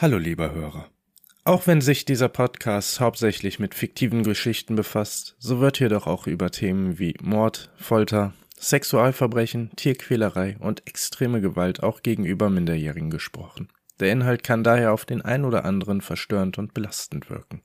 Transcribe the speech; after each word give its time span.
Hallo 0.00 0.16
lieber 0.16 0.54
Hörer. 0.54 0.88
Auch 1.44 1.66
wenn 1.66 1.82
sich 1.82 2.06
dieser 2.06 2.30
Podcast 2.30 3.00
hauptsächlich 3.00 3.58
mit 3.58 3.74
fiktiven 3.74 4.22
Geschichten 4.22 4.74
befasst, 4.74 5.36
so 5.38 5.60
wird 5.60 5.76
hier 5.76 5.90
doch 5.90 6.06
auch 6.06 6.26
über 6.26 6.50
Themen 6.50 6.98
wie 6.98 7.16
Mord, 7.20 7.70
Folter, 7.76 8.32
Sexualverbrechen, 8.58 9.72
Tierquälerei 9.76 10.56
und 10.58 10.86
extreme 10.86 11.42
Gewalt 11.42 11.82
auch 11.82 12.00
gegenüber 12.00 12.48
Minderjährigen 12.48 13.10
gesprochen. 13.10 13.68
Der 13.98 14.10
Inhalt 14.10 14.42
kann 14.42 14.64
daher 14.64 14.94
auf 14.94 15.04
den 15.04 15.20
ein 15.20 15.44
oder 15.44 15.66
anderen 15.66 16.00
verstörend 16.00 16.56
und 16.56 16.72
belastend 16.72 17.28
wirken. 17.28 17.60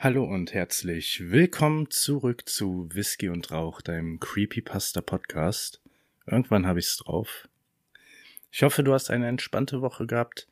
Hallo 0.00 0.22
und 0.22 0.54
herzlich 0.54 1.28
willkommen 1.32 1.90
zurück 1.90 2.48
zu 2.48 2.88
Whisky 2.92 3.30
und 3.30 3.50
Rauch, 3.50 3.80
deinem 3.80 4.20
Creepypasta 4.20 5.00
Podcast. 5.00 5.80
Irgendwann 6.24 6.68
habe 6.68 6.78
ich's 6.78 6.98
drauf. 6.98 7.48
Ich 8.52 8.62
hoffe, 8.62 8.84
du 8.84 8.94
hast 8.94 9.10
eine 9.10 9.26
entspannte 9.26 9.82
Woche 9.82 10.06
gehabt. 10.06 10.46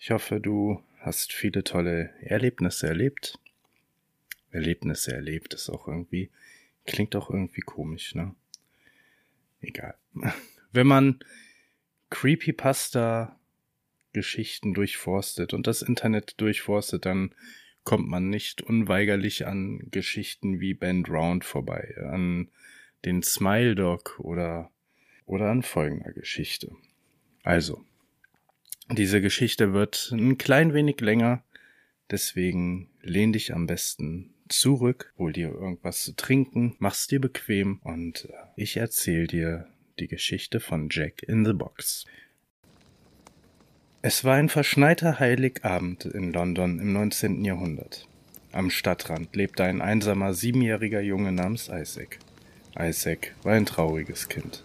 Ich 0.00 0.10
hoffe, 0.10 0.40
du 0.40 0.82
hast 0.98 1.32
viele 1.32 1.62
tolle 1.62 2.12
Erlebnisse 2.22 2.88
erlebt. 2.88 3.38
Erlebnisse 4.50 5.14
erlebt 5.14 5.54
ist 5.54 5.70
auch 5.70 5.86
irgendwie, 5.86 6.30
klingt 6.84 7.14
auch 7.14 7.30
irgendwie 7.30 7.60
komisch, 7.60 8.16
ne? 8.16 8.34
Egal. 9.60 9.94
Wenn 10.72 10.88
man 10.88 11.20
Creepypasta 12.10 13.38
Geschichten 14.12 14.74
durchforstet 14.74 15.54
und 15.54 15.68
das 15.68 15.82
Internet 15.82 16.40
durchforstet, 16.40 17.06
dann 17.06 17.32
kommt 17.84 18.08
man 18.08 18.30
nicht 18.30 18.62
unweigerlich 18.62 19.46
an 19.46 19.80
Geschichten 19.90 20.60
wie 20.60 20.74
Band 20.74 21.08
Round 21.08 21.44
vorbei, 21.44 21.94
an 22.10 22.48
den 23.04 23.22
Smile 23.22 23.74
Dog 23.74 24.18
oder, 24.20 24.70
oder 25.26 25.50
an 25.50 25.62
folgender 25.62 26.12
Geschichte. 26.12 26.70
Also, 27.42 27.84
diese 28.90 29.20
Geschichte 29.20 29.72
wird 29.72 30.10
ein 30.12 30.38
klein 30.38 30.74
wenig 30.74 31.00
länger, 31.00 31.42
deswegen 32.10 32.90
lehn 33.00 33.32
dich 33.32 33.54
am 33.54 33.66
besten 33.66 34.34
zurück, 34.48 35.12
hol 35.18 35.32
dir 35.32 35.48
irgendwas 35.48 36.02
zu 36.02 36.14
trinken, 36.14 36.76
mach's 36.78 37.06
dir 37.06 37.20
bequem 37.20 37.80
und 37.82 38.26
äh, 38.26 38.32
ich 38.56 38.76
erzähl 38.76 39.26
dir 39.26 39.68
die 39.98 40.08
Geschichte 40.08 40.60
von 40.60 40.88
Jack 40.90 41.22
in 41.22 41.44
the 41.44 41.52
Box. 41.52 42.04
Es 44.04 44.24
war 44.24 44.34
ein 44.34 44.48
verschneiter 44.48 45.20
Heiligabend 45.20 46.06
in 46.06 46.32
London 46.32 46.80
im 46.80 46.92
19. 46.92 47.44
Jahrhundert. 47.44 48.08
Am 48.50 48.68
Stadtrand 48.68 49.36
lebte 49.36 49.62
ein 49.62 49.80
einsamer 49.80 50.34
siebenjähriger 50.34 51.00
Junge 51.00 51.30
namens 51.30 51.70
Isaac. 51.72 52.18
Isaac 52.76 53.32
war 53.44 53.52
ein 53.52 53.64
trauriges 53.64 54.28
Kind. 54.28 54.64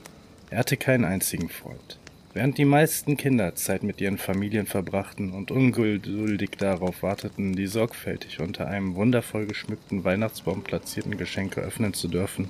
Er 0.50 0.58
hatte 0.58 0.76
keinen 0.76 1.06
einzigen 1.06 1.50
Freund. 1.50 2.00
Während 2.34 2.58
die 2.58 2.66
meisten 2.66 3.16
Kinder 3.16 3.54
Zeit 3.54 3.84
mit 3.84 4.02
ihren 4.02 4.18
Familien 4.18 4.66
verbrachten 4.66 5.32
und 5.32 5.52
ungeduldig 5.52 6.50
darauf 6.58 7.04
warteten, 7.04 7.56
die 7.56 7.68
sorgfältig 7.68 8.40
unter 8.40 8.66
einem 8.66 8.96
wundervoll 8.96 9.46
geschmückten 9.46 10.04
Weihnachtsbaum 10.04 10.64
platzierten 10.64 11.16
Geschenke 11.16 11.62
öffnen 11.62 11.94
zu 11.94 12.08
dürfen, 12.08 12.50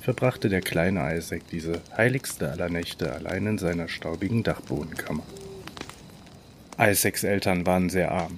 verbrachte 0.00 0.48
der 0.48 0.62
kleine 0.62 1.14
Isaac 1.14 1.42
diese 1.52 1.82
heiligste 1.94 2.50
aller 2.50 2.70
Nächte 2.70 3.12
allein 3.12 3.44
in 3.44 3.58
seiner 3.58 3.88
staubigen 3.88 4.42
Dachbodenkammer. 4.42 5.24
Isaacs 6.78 7.24
Eltern 7.24 7.64
waren 7.64 7.88
sehr 7.88 8.12
arm. 8.12 8.36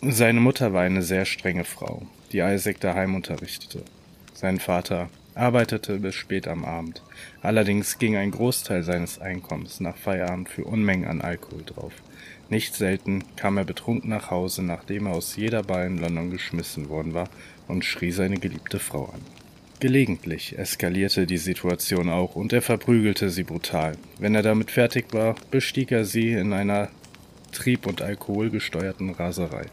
Seine 0.00 0.40
Mutter 0.40 0.72
war 0.72 0.82
eine 0.82 1.02
sehr 1.02 1.26
strenge 1.26 1.64
Frau, 1.64 2.06
die 2.32 2.38
Isaac 2.38 2.80
daheim 2.80 3.14
unterrichtete. 3.14 3.82
Sein 4.32 4.58
Vater 4.58 5.10
arbeitete 5.34 5.98
bis 5.98 6.14
spät 6.14 6.48
am 6.48 6.64
Abend. 6.64 7.02
Allerdings 7.42 7.98
ging 7.98 8.16
ein 8.16 8.30
Großteil 8.30 8.82
seines 8.84 9.20
Einkommens 9.20 9.80
nach 9.80 9.96
Feierabend 9.96 10.48
für 10.48 10.64
Unmengen 10.64 11.06
an 11.06 11.20
Alkohol 11.20 11.62
drauf. 11.66 11.92
Nicht 12.48 12.74
selten 12.74 13.22
kam 13.36 13.58
er 13.58 13.64
betrunken 13.64 14.08
nach 14.08 14.30
Hause, 14.30 14.62
nachdem 14.62 15.06
er 15.06 15.12
aus 15.12 15.36
jeder 15.36 15.62
Bar 15.62 15.84
in 15.84 15.98
London 15.98 16.30
geschmissen 16.30 16.88
worden 16.88 17.12
war, 17.12 17.28
und 17.68 17.84
schrie 17.84 18.12
seine 18.12 18.38
geliebte 18.38 18.78
Frau 18.78 19.04
an. 19.04 19.20
Gelegentlich 19.78 20.58
eskalierte 20.58 21.26
die 21.26 21.38
Situation 21.38 22.08
auch 22.08 22.34
und 22.34 22.52
er 22.52 22.62
verprügelte 22.62 23.28
sie 23.28 23.42
brutal. 23.42 23.98
Wenn 24.18 24.34
er 24.34 24.42
damit 24.42 24.70
fertig 24.70 25.12
war, 25.12 25.34
bestieg 25.50 25.92
er 25.92 26.06
sie 26.06 26.32
in 26.32 26.52
einer 26.52 26.88
Trieb- 27.52 27.86
und 27.86 28.02
alkoholgesteuerten 28.02 29.10
Raserei. 29.10 29.66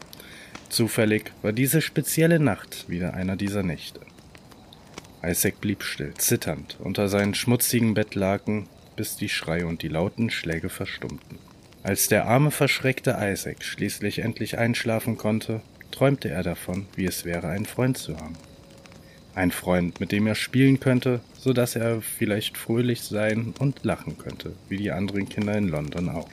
Zufällig 0.68 1.32
war 1.42 1.52
diese 1.52 1.80
spezielle 1.80 2.38
Nacht 2.38 2.88
wieder 2.88 3.14
einer 3.14 3.36
dieser 3.36 3.62
Nächte. 3.62 4.00
Isaac 5.22 5.60
blieb 5.60 5.82
still, 5.82 6.14
zitternd, 6.14 6.76
unter 6.78 7.08
seinen 7.08 7.34
schmutzigen 7.34 7.94
Bettlaken, 7.94 8.68
bis 8.96 9.16
die 9.16 9.28
Schreie 9.28 9.66
und 9.66 9.82
die 9.82 9.88
lauten 9.88 10.30
Schläge 10.30 10.68
verstummten. 10.68 11.38
Als 11.82 12.08
der 12.08 12.26
arme, 12.26 12.50
verschreckte 12.50 13.16
Isaac 13.20 13.64
schließlich 13.64 14.20
endlich 14.20 14.58
einschlafen 14.58 15.16
konnte, 15.16 15.62
träumte 15.90 16.28
er 16.28 16.42
davon, 16.42 16.86
wie 16.94 17.06
es 17.06 17.24
wäre, 17.24 17.48
einen 17.48 17.66
Freund 17.66 17.98
zu 17.98 18.16
haben. 18.16 18.36
Ein 19.34 19.50
Freund, 19.50 20.00
mit 20.00 20.12
dem 20.12 20.26
er 20.26 20.34
spielen 20.34 20.80
könnte, 20.80 21.20
so 21.38 21.52
dass 21.52 21.76
er 21.76 22.02
vielleicht 22.02 22.58
fröhlich 22.58 23.02
sein 23.02 23.54
und 23.58 23.84
lachen 23.84 24.18
könnte, 24.18 24.52
wie 24.68 24.76
die 24.76 24.90
anderen 24.90 25.28
Kinder 25.28 25.56
in 25.56 25.68
London 25.68 26.08
auch. 26.08 26.28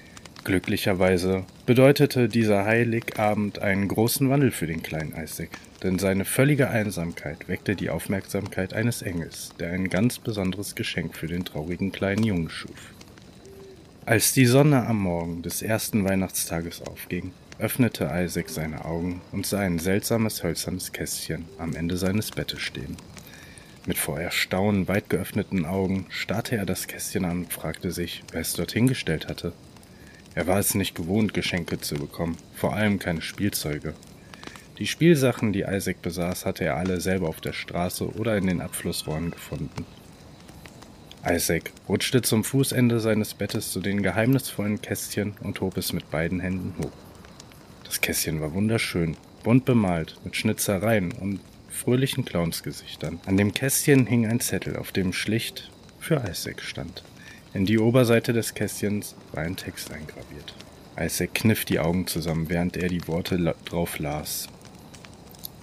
Glücklicherweise 0.48 1.44
bedeutete 1.66 2.30
dieser 2.30 2.64
Heiligabend 2.64 3.60
einen 3.60 3.90
großen 3.90 4.30
Wandel 4.30 4.52
für 4.52 4.66
den 4.66 4.82
kleinen 4.82 5.14
Isaac, 5.22 5.50
denn 5.84 6.00
seine 6.00 6.24
völlige 6.24 6.70
Einsamkeit 6.70 7.50
weckte 7.50 7.76
die 7.76 7.90
Aufmerksamkeit 7.90 8.74
eines 8.74 9.02
Engels, 9.02 9.52
der 9.60 9.74
ein 9.74 9.90
ganz 9.90 10.20
besonderes 10.20 10.76
Geschenk 10.76 11.18
für 11.18 11.28
den 11.28 11.44
traurigen 11.44 11.92
kleinen 11.92 12.24
Jungen 12.24 12.50
schuf. 12.50 12.94
Als 14.06 14.32
die 14.32 14.46
Sonne 14.46 14.88
am 14.88 15.02
Morgen 15.02 15.42
des 15.42 15.62
ersten 15.62 16.06
Weihnachtstages 16.06 16.82
aufging, 16.82 17.34
öffnete 17.60 18.10
Isaac 18.10 18.48
seine 18.48 18.86
Augen 18.86 19.20
und 19.34 19.46
sah 19.46 19.60
ein 19.60 19.80
seltsames 19.80 20.44
hölzernes 20.44 20.94
Kästchen 20.94 21.44
am 21.58 21.76
Ende 21.76 21.98
seines 21.98 22.32
Bettes 22.32 22.62
stehen. 22.62 22.96
Mit 23.86 23.98
vor 23.98 24.18
Erstaunen 24.18 24.88
weit 24.88 25.10
geöffneten 25.10 25.66
Augen 25.66 26.06
starrte 26.08 26.56
er 26.56 26.66
das 26.66 26.88
Kästchen 26.88 27.26
an 27.26 27.40
und 27.40 27.52
fragte 27.52 27.92
sich, 27.92 28.24
wer 28.32 28.40
es 28.40 28.54
dorthin 28.54 28.88
gestellt 28.88 29.28
hatte. 29.28 29.52
Er 30.38 30.46
war 30.46 30.60
es 30.60 30.76
nicht 30.76 30.94
gewohnt, 30.94 31.34
Geschenke 31.34 31.80
zu 31.80 31.96
bekommen, 31.96 32.38
vor 32.54 32.76
allem 32.76 33.00
keine 33.00 33.24
Spielzeuge. 33.24 33.96
Die 34.78 34.86
Spielsachen, 34.86 35.52
die 35.52 35.66
Isaac 35.68 36.04
besaß, 36.04 36.46
hatte 36.46 36.64
er 36.64 36.78
alle 36.78 37.02
selber 37.02 37.28
auf 37.28 37.42
der 37.42 37.54
Straße 37.54 38.08
oder 38.08 38.38
in 38.38 38.46
den 38.46 38.62
Abflussrohren 38.62 39.32
gefunden. 39.32 39.88
Isaac 41.28 41.72
rutschte 41.90 42.22
zum 42.22 42.44
Fußende 42.44 43.00
seines 43.00 43.34
Bettes 43.34 43.72
zu 43.72 43.80
den 43.80 44.04
geheimnisvollen 44.04 44.80
Kästchen 44.80 45.34
und 45.42 45.60
hob 45.60 45.76
es 45.76 45.92
mit 45.92 46.12
beiden 46.12 46.40
Händen 46.40 46.76
hoch. 46.84 46.92
Das 47.84 48.00
Kästchen 48.00 48.40
war 48.40 48.54
wunderschön, 48.54 49.18
bunt 49.44 49.66
bemalt, 49.66 50.20
mit 50.24 50.36
Schnitzereien 50.36 51.14
und 51.14 51.40
fröhlichen 51.68 52.26
Clownsgesichtern. 52.26 53.20
An 53.26 53.38
dem 53.38 53.56
Kästchen 53.56 54.06
hing 54.06 54.28
ein 54.28 54.40
Zettel, 54.40 54.78
auf 54.78 54.92
dem 54.92 55.14
schlicht 55.14 55.72
für 56.00 56.22
Isaac 56.30 56.62
stand. 56.62 57.02
In 57.58 57.66
die 57.66 57.80
Oberseite 57.80 58.34
des 58.34 58.54
Kästchens 58.54 59.16
war 59.32 59.42
ein 59.42 59.56
Text 59.56 59.92
eingraviert. 59.92 60.54
Isaac 60.96 61.34
kniff 61.34 61.66
die 61.66 61.80
Augen 61.80 62.06
zusammen, 62.06 62.50
während 62.50 62.78
er 62.78 62.88
die 62.88 63.08
Worte 63.08 63.36
la 63.36 63.56
drauf 63.66 63.98
las. 63.98 64.48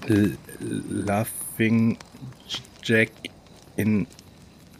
L 0.08 0.36
Laughing 0.58 1.96
Jack 2.82 3.10
in, 3.76 4.08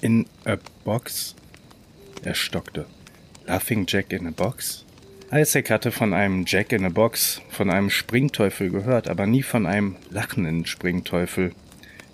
in 0.00 0.26
a 0.44 0.56
Box? 0.82 1.36
Er 2.25 2.34
stockte. 2.34 2.84
Laughing 3.46 3.87
Jack 3.87 4.12
in 4.12 4.26
a 4.26 4.32
Box? 4.32 4.84
Isaac 5.31 5.70
hatte 5.70 5.93
von 5.93 6.14
einem 6.14 6.43
Jack 6.49 6.72
in 6.72 6.84
a 6.84 6.88
Box, 6.88 7.40
von 7.49 7.70
einem 7.70 7.90
Springteufel 7.90 8.70
gehört, 8.70 9.06
aber 9.06 9.28
nie 9.28 9.44
von 9.44 9.66
einem 9.66 9.94
lachenden 10.11 10.66
Springteufel. 10.66 11.52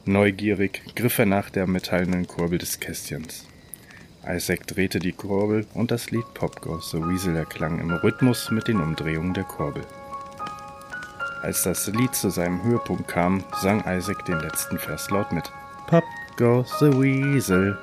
Neugierig 0.04 0.82
griff 0.94 1.18
er 1.18 1.24
nach 1.24 1.48
der 1.48 1.66
metallenen 1.66 2.26
Kurbel 2.26 2.58
des 2.58 2.80
Kästchens. 2.80 3.46
Isaac 4.26 4.66
drehte 4.66 4.98
die 4.98 5.12
Kurbel 5.12 5.66
und 5.74 5.90
das 5.90 6.10
Lied 6.10 6.34
Pop 6.34 6.60
Goes 6.60 6.90
the 6.90 6.98
Weasel 6.98 7.36
erklang 7.36 7.80
im 7.80 7.90
Rhythmus 7.90 8.50
mit 8.50 8.68
den 8.68 8.80
Umdrehungen 8.80 9.32
der 9.32 9.44
Kurbel. 9.44 9.82
Als 11.42 11.62
das 11.62 11.86
Lied 11.86 12.14
zu 12.14 12.28
seinem 12.28 12.62
Höhepunkt 12.62 13.08
kam, 13.08 13.42
sang 13.62 13.82
Isaac 13.86 14.26
den 14.26 14.38
letzten 14.40 14.78
Vers 14.78 15.08
laut 15.10 15.32
mit. 15.32 15.50
Pop 15.86 16.04
goes 16.36 16.70
the 16.80 16.92
Weasel. 16.92 17.78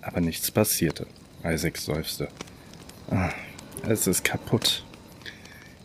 Aber 0.00 0.20
nichts 0.20 0.50
passierte. 0.50 1.08
Isaac 1.44 1.76
seufzte. 1.76 2.28
Ah, 3.10 3.30
es 3.88 4.06
ist 4.06 4.24
kaputt. 4.24 4.84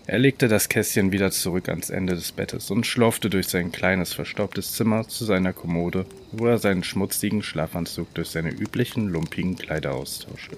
Er 0.08 0.18
legte 0.18 0.48
das 0.48 0.68
Kästchen 0.68 1.12
wieder 1.12 1.30
zurück 1.30 1.70
ans 1.70 1.92
Ende 1.92 2.16
des 2.16 2.32
Bettes 2.32 2.72
und 2.72 2.88
schlurfte 2.88 3.30
durch 3.30 3.48
sein 3.48 3.72
kleines, 3.72 4.14
verstaubtes 4.14 4.74
Zimmer 4.74 5.08
zu 5.08 5.26
seiner 5.26 5.54
Kommode, 5.54 6.06
wo 6.32 6.48
er 6.48 6.58
seinen 6.58 6.84
schmutzigen 6.84 7.44
Schlafanzug 7.44 8.12
durch 8.16 8.30
seine 8.30 8.50
üblichen, 8.50 9.10
lumpigen 9.10 9.56
Kleider 9.56 9.94
austauschte. 9.94 10.58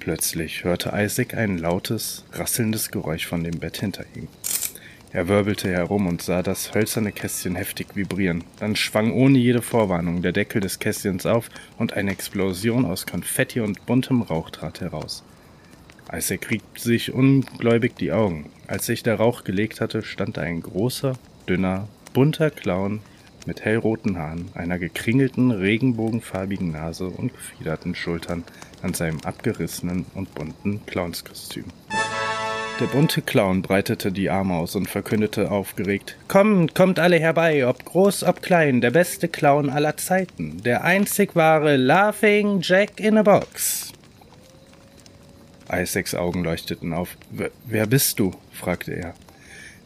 Plötzlich 0.00 0.64
hörte 0.64 0.92
Isaac 0.94 1.34
ein 1.34 1.58
lautes, 1.58 2.24
rasselndes 2.32 2.90
Geräusch 2.90 3.26
von 3.26 3.44
dem 3.44 3.58
Bett 3.60 3.78
hinter 3.78 4.04
ihm. 4.14 4.28
Er 5.12 5.28
wirbelte 5.28 5.70
herum 5.70 6.08
und 6.08 6.20
sah 6.20 6.42
das 6.42 6.74
hölzerne 6.74 7.12
Kästchen 7.12 7.54
heftig 7.54 7.94
vibrieren. 7.94 8.44
Dann 8.58 8.76
schwang 8.76 9.12
ohne 9.12 9.38
jede 9.38 9.62
Vorwarnung 9.62 10.22
der 10.22 10.32
Deckel 10.32 10.60
des 10.60 10.80
Kästchens 10.80 11.24
auf 11.24 11.48
und 11.78 11.94
eine 11.94 12.10
Explosion 12.10 12.84
aus 12.84 13.06
Konfetti 13.06 13.60
und 13.60 13.86
buntem 13.86 14.22
Rauch 14.22 14.50
trat 14.50 14.80
heraus. 14.80 15.24
Isaac 16.12 16.50
rieb 16.50 16.62
sich 16.76 17.12
ungläubig 17.12 17.96
die 17.96 18.12
Augen. 18.12 18.50
Als 18.66 18.86
sich 18.86 19.02
der 19.02 19.16
Rauch 19.16 19.44
gelegt 19.44 19.80
hatte, 19.80 20.02
stand 20.02 20.38
ein 20.38 20.60
großer, 20.60 21.14
dünner, 21.48 21.88
bunter 22.12 22.50
Clown 22.50 23.00
mit 23.46 23.64
hellroten 23.64 24.18
Haaren, 24.18 24.48
einer 24.54 24.78
gekringelten, 24.78 25.50
regenbogenfarbigen 25.50 26.72
Nase 26.72 27.06
und 27.06 27.32
gefiederten 27.32 27.94
Schultern 27.94 28.44
an 28.82 28.94
seinem 28.94 29.20
abgerissenen 29.20 30.06
und 30.14 30.34
bunten 30.34 30.84
Clownskostüm. 30.86 31.64
Der 32.78 32.86
bunte 32.86 33.22
Clown 33.22 33.62
breitete 33.62 34.12
die 34.12 34.28
Arme 34.28 34.54
aus 34.54 34.76
und 34.76 34.88
verkündete 34.90 35.50
aufgeregt 35.50 36.18
Kommt, 36.28 36.74
kommt 36.74 36.98
alle 36.98 37.18
herbei, 37.18 37.66
ob 37.66 37.82
groß, 37.84 38.24
ob 38.24 38.42
klein, 38.42 38.82
der 38.82 38.90
beste 38.90 39.28
Clown 39.28 39.70
aller 39.70 39.96
Zeiten, 39.96 40.62
der 40.62 40.84
einzig 40.84 41.34
wahre 41.34 41.76
Laughing 41.76 42.60
Jack 42.60 43.00
in 43.00 43.16
a 43.16 43.22
Box. 43.22 43.92
Isaacs 45.70 46.14
Augen 46.14 46.44
leuchteten 46.44 46.92
auf. 46.92 47.16
Wer 47.66 47.86
bist 47.86 48.18
du? 48.18 48.32
fragte 48.52 48.92
er. 48.92 49.14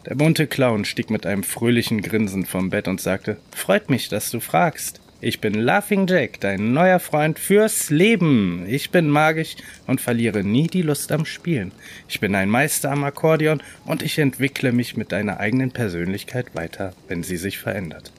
Der 0.06 0.14
bunte 0.14 0.46
Clown 0.46 0.84
stieg 0.84 1.10
mit 1.10 1.26
einem 1.26 1.42
fröhlichen 1.42 2.00
Grinsen 2.00 2.46
vom 2.46 2.70
Bett 2.70 2.88
und 2.88 3.00
sagte 3.00 3.36
Freut 3.50 3.90
mich, 3.90 4.08
dass 4.08 4.30
du 4.30 4.40
fragst. 4.40 5.00
Ich 5.22 5.42
bin 5.42 5.52
Laughing 5.52 6.06
Jack, 6.06 6.40
dein 6.40 6.72
neuer 6.72 6.98
Freund 6.98 7.38
fürs 7.38 7.90
Leben. 7.90 8.64
Ich 8.66 8.90
bin 8.90 9.10
magisch 9.10 9.56
und 9.86 10.00
verliere 10.00 10.42
nie 10.42 10.66
die 10.66 10.80
Lust 10.80 11.12
am 11.12 11.26
Spielen. 11.26 11.72
Ich 12.08 12.20
bin 12.20 12.34
ein 12.34 12.48
Meister 12.48 12.90
am 12.90 13.04
Akkordeon 13.04 13.62
und 13.84 14.02
ich 14.02 14.18
entwickle 14.18 14.72
mich 14.72 14.96
mit 14.96 15.12
deiner 15.12 15.38
eigenen 15.38 15.72
Persönlichkeit 15.72 16.54
weiter, 16.54 16.94
wenn 17.08 17.22
sie 17.22 17.36
sich 17.36 17.58
verändert. 17.58 18.12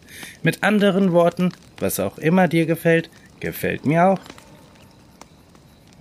Mit 0.44 0.62
anderen 0.62 1.12
Worten, 1.12 1.52
was 1.80 2.00
auch 2.00 2.20
immer 2.20 2.48
dir 2.48 2.68
gefällt, 2.68 3.10
gefällt 3.40 3.88
mir 3.88 4.06
auch. 4.06 4.20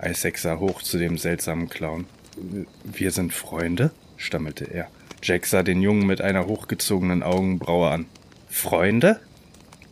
Isaac 0.03 0.37
sah 0.37 0.59
hoch 0.59 0.81
zu 0.81 0.97
dem 0.97 1.17
seltsamen 1.17 1.69
Clown. 1.69 2.05
Wir 2.83 3.11
sind 3.11 3.33
Freunde? 3.33 3.91
stammelte 4.17 4.65
er. 4.65 4.87
Jack 5.23 5.45
sah 5.45 5.63
den 5.63 5.81
Jungen 5.81 6.07
mit 6.07 6.21
einer 6.21 6.47
hochgezogenen 6.47 7.21
Augenbraue 7.21 7.89
an. 7.89 8.05
Freunde? 8.49 9.19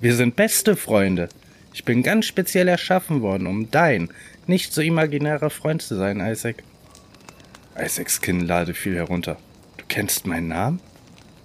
Wir 0.01 0.15
sind 0.15 0.35
beste 0.35 0.75
Freunde. 0.75 1.29
Ich 1.73 1.85
bin 1.85 2.01
ganz 2.01 2.25
speziell 2.25 2.67
erschaffen 2.67 3.21
worden, 3.21 3.45
um 3.45 3.69
dein, 3.69 4.09
nicht 4.47 4.73
so 4.73 4.81
imaginärer 4.81 5.49
Freund 5.49 5.81
zu 5.81 5.95
sein, 5.95 6.19
Isaac. 6.19 6.63
Isaacs 7.77 8.21
Kinnlade 8.21 8.73
fiel 8.73 8.95
herunter. 8.95 9.37
Du 9.77 9.85
kennst 9.87 10.25
meinen 10.25 10.47
Namen? 10.47 10.79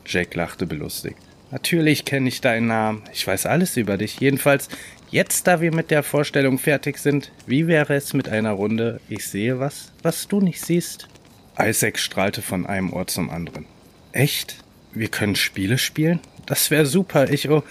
Jack 0.07 0.35
lachte 0.35 0.67
belustigt. 0.67 1.19
Natürlich 1.51 2.05
kenne 2.05 2.29
ich 2.29 2.41
deinen 2.41 2.67
Namen. 2.67 3.03
Ich 3.13 3.27
weiß 3.27 3.47
alles 3.47 3.77
über 3.77 3.97
dich. 3.97 4.19
Jedenfalls, 4.19 4.69
jetzt 5.15 5.47
da 5.47 5.61
wir 5.61 5.73
mit 5.73 5.93
der 5.93 6.03
Vorstellung 6.03 6.59
fertig 6.59 6.99
sind, 6.99 7.31
wie 7.47 7.69
wäre 7.69 7.95
es 7.95 8.15
mit 8.15 8.29
einer 8.29 8.51
Runde 8.51 9.01
Ich 9.09 9.29
sehe 9.29 9.61
was, 9.61 9.93
was 10.03 10.27
du 10.27 10.41
nicht 10.41 10.61
siehst? 10.61 11.09
Isaac 11.57 12.01
strahlte 12.01 12.43
von 12.43 12.67
einem 12.67 12.93
Ohr 12.93 13.07
zum 13.07 13.31
anderen. 13.31 13.65
Echt? 14.11 14.57
Wir 14.93 15.07
können 15.07 15.37
Spiele 15.37 15.79
spielen? 15.79 16.19
Das 16.47 16.73
wäre 16.73 16.85
super. 16.85 17.31
Ich, 17.31 17.49
oh, 17.49 17.63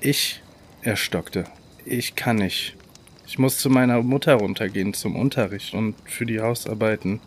ich, 0.00 0.42
er 0.82 0.96
stockte. 0.96 1.44
Ich 1.86 2.14
kann 2.14 2.36
nicht. 2.36 2.76
Ich 3.26 3.38
muss 3.38 3.56
zu 3.56 3.70
meiner 3.70 4.02
Mutter 4.02 4.34
runtergehen 4.34 4.92
zum 4.92 5.16
Unterricht 5.16 5.72
und 5.72 5.94
für 6.04 6.26
die 6.26 6.40
Hausarbeiten. 6.40 7.20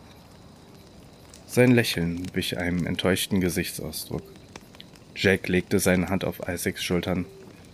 Sein 1.48 1.72
Lächeln 1.72 2.24
wich 2.34 2.56
einem 2.56 2.86
enttäuschten 2.86 3.40
Gesichtsausdruck. 3.40 4.22
Jack 5.16 5.48
legte 5.48 5.80
seine 5.80 6.08
Hand 6.08 6.24
auf 6.24 6.40
Isaacs 6.46 6.84
Schultern 6.84 7.26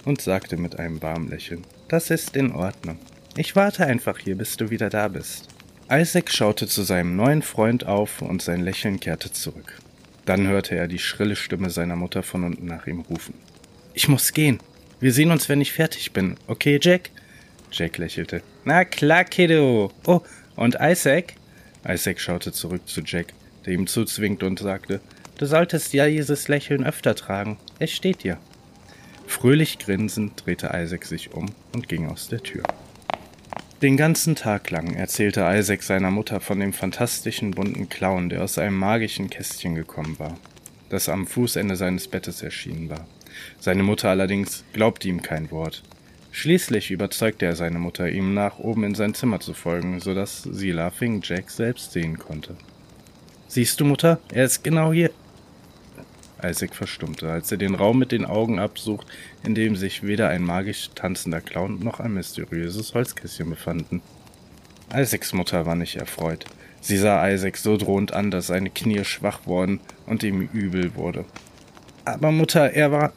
und 0.04 0.20
sagte 0.20 0.56
mit 0.56 0.78
einem 0.78 1.02
warmen 1.02 1.28
Lächeln, 1.28 1.62
das 1.92 2.08
ist 2.08 2.36
in 2.36 2.52
Ordnung. 2.52 2.98
Ich 3.36 3.54
warte 3.54 3.86
einfach 3.86 4.18
hier, 4.18 4.34
bis 4.34 4.56
du 4.56 4.70
wieder 4.70 4.88
da 4.88 5.08
bist. 5.08 5.48
Isaac 5.90 6.30
schaute 6.30 6.66
zu 6.66 6.84
seinem 6.84 7.16
neuen 7.16 7.42
Freund 7.42 7.84
auf 7.84 8.22
und 8.22 8.40
sein 8.40 8.62
Lächeln 8.62 8.98
kehrte 8.98 9.30
zurück. 9.30 9.78
Dann 10.24 10.48
hörte 10.48 10.74
er 10.74 10.88
die 10.88 10.98
schrille 10.98 11.36
Stimme 11.36 11.68
seiner 11.68 11.94
Mutter 11.94 12.22
von 12.22 12.44
unten 12.44 12.64
nach 12.64 12.86
ihm 12.86 13.00
rufen. 13.00 13.34
Ich 13.92 14.08
muss 14.08 14.32
gehen. 14.32 14.58
Wir 15.00 15.12
sehen 15.12 15.30
uns, 15.30 15.50
wenn 15.50 15.60
ich 15.60 15.74
fertig 15.74 16.12
bin. 16.12 16.36
Okay, 16.46 16.78
Jack? 16.80 17.10
Jack 17.70 17.98
lächelte. 17.98 18.42
Na 18.64 18.86
klar, 18.86 19.24
Kiddo. 19.24 19.92
Oh, 20.06 20.22
und 20.56 20.78
Isaac? 20.80 21.34
Isaac 21.86 22.20
schaute 22.20 22.52
zurück 22.52 22.88
zu 22.88 23.02
Jack, 23.02 23.34
der 23.66 23.74
ihm 23.74 23.86
zuzwinkte 23.86 24.46
und 24.46 24.58
sagte, 24.58 25.02
Du 25.36 25.44
solltest 25.44 25.92
ja 25.92 26.06
dieses 26.06 26.48
Lächeln 26.48 26.86
öfter 26.86 27.14
tragen. 27.14 27.58
Es 27.78 27.90
steht 27.90 28.24
dir. 28.24 28.38
Fröhlich 29.42 29.80
grinsend 29.80 30.46
drehte 30.46 30.70
Isaac 30.72 31.04
sich 31.04 31.34
um 31.34 31.46
und 31.74 31.88
ging 31.88 32.06
aus 32.06 32.28
der 32.28 32.44
Tür. 32.44 32.62
Den 33.82 33.96
ganzen 33.96 34.36
Tag 34.36 34.70
lang 34.70 34.94
erzählte 34.94 35.40
Isaac 35.52 35.82
seiner 35.82 36.12
Mutter 36.12 36.38
von 36.38 36.60
dem 36.60 36.72
fantastischen 36.72 37.50
bunten 37.50 37.88
Clown, 37.88 38.28
der 38.28 38.44
aus 38.44 38.56
einem 38.56 38.78
magischen 38.78 39.30
Kästchen 39.30 39.74
gekommen 39.74 40.16
war, 40.20 40.38
das 40.90 41.08
am 41.08 41.26
Fußende 41.26 41.74
seines 41.74 42.06
Bettes 42.06 42.40
erschienen 42.40 42.88
war. 42.88 43.04
Seine 43.58 43.82
Mutter 43.82 44.10
allerdings 44.10 44.62
glaubte 44.74 45.08
ihm 45.08 45.22
kein 45.22 45.50
Wort. 45.50 45.82
Schließlich 46.30 46.92
überzeugte 46.92 47.44
er 47.44 47.56
seine 47.56 47.80
Mutter, 47.80 48.08
ihm 48.08 48.34
nach 48.34 48.60
oben 48.60 48.84
in 48.84 48.94
sein 48.94 49.12
Zimmer 49.12 49.40
zu 49.40 49.54
folgen, 49.54 49.98
so 49.98 50.14
dass 50.14 50.44
sie 50.44 50.70
Laughing 50.70 51.20
Jack 51.20 51.50
selbst 51.50 51.90
sehen 51.90 52.16
konnte. 52.16 52.54
Siehst 53.48 53.80
du, 53.80 53.84
Mutter, 53.84 54.20
er 54.32 54.44
ist 54.44 54.62
genau 54.62 54.92
hier. 54.92 55.10
Isaac 56.44 56.74
verstummte, 56.74 57.30
als 57.30 57.50
er 57.50 57.58
den 57.58 57.74
Raum 57.74 57.98
mit 57.98 58.12
den 58.12 58.24
Augen 58.24 58.58
absucht, 58.58 59.06
in 59.44 59.54
dem 59.54 59.76
sich 59.76 60.02
weder 60.02 60.28
ein 60.28 60.42
magisch 60.42 60.90
tanzender 60.94 61.40
Clown 61.40 61.78
noch 61.80 62.00
ein 62.00 62.14
mysteriöses 62.14 62.94
Holzkästchen 62.94 63.50
befanden. 63.50 64.02
Isaacs 64.94 65.32
Mutter 65.32 65.66
war 65.66 65.74
nicht 65.74 65.96
erfreut. 65.96 66.44
Sie 66.80 66.98
sah 66.98 67.28
Isaac 67.28 67.56
so 67.56 67.76
drohend 67.76 68.12
an, 68.12 68.30
dass 68.30 68.48
seine 68.48 68.70
Knie 68.70 69.04
schwach 69.04 69.46
wurden 69.46 69.80
und 70.06 70.22
ihm 70.22 70.42
übel 70.52 70.94
wurde. 70.96 71.24
Aber 72.04 72.32
Mutter, 72.32 72.72
er 72.72 72.90
war. 72.90 73.12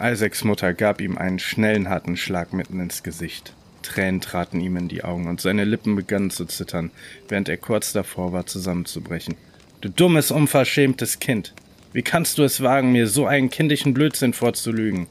Isaacs 0.00 0.44
Mutter 0.44 0.72
gab 0.74 1.00
ihm 1.00 1.18
einen 1.18 1.40
schnellen, 1.40 1.88
harten 1.88 2.16
Schlag 2.16 2.52
mitten 2.52 2.78
ins 2.78 3.02
Gesicht. 3.02 3.52
Tränen 3.82 4.20
traten 4.20 4.60
ihm 4.60 4.76
in 4.76 4.88
die 4.88 5.02
Augen 5.02 5.26
und 5.28 5.40
seine 5.40 5.64
Lippen 5.64 5.96
begannen 5.96 6.30
zu 6.30 6.44
zittern, 6.44 6.90
während 7.28 7.48
er 7.48 7.56
kurz 7.56 7.92
davor 7.92 8.32
war, 8.32 8.46
zusammenzubrechen. 8.46 9.34
Du 9.80 9.88
dummes, 9.88 10.30
unverschämtes 10.30 11.18
Kind! 11.18 11.54
Wie 11.92 12.02
kannst 12.02 12.36
du 12.36 12.42
es 12.42 12.62
wagen, 12.62 12.92
mir 12.92 13.06
so 13.06 13.26
einen 13.26 13.48
kindischen 13.48 13.94
Blödsinn 13.94 14.34
vorzulügen? 14.34 15.06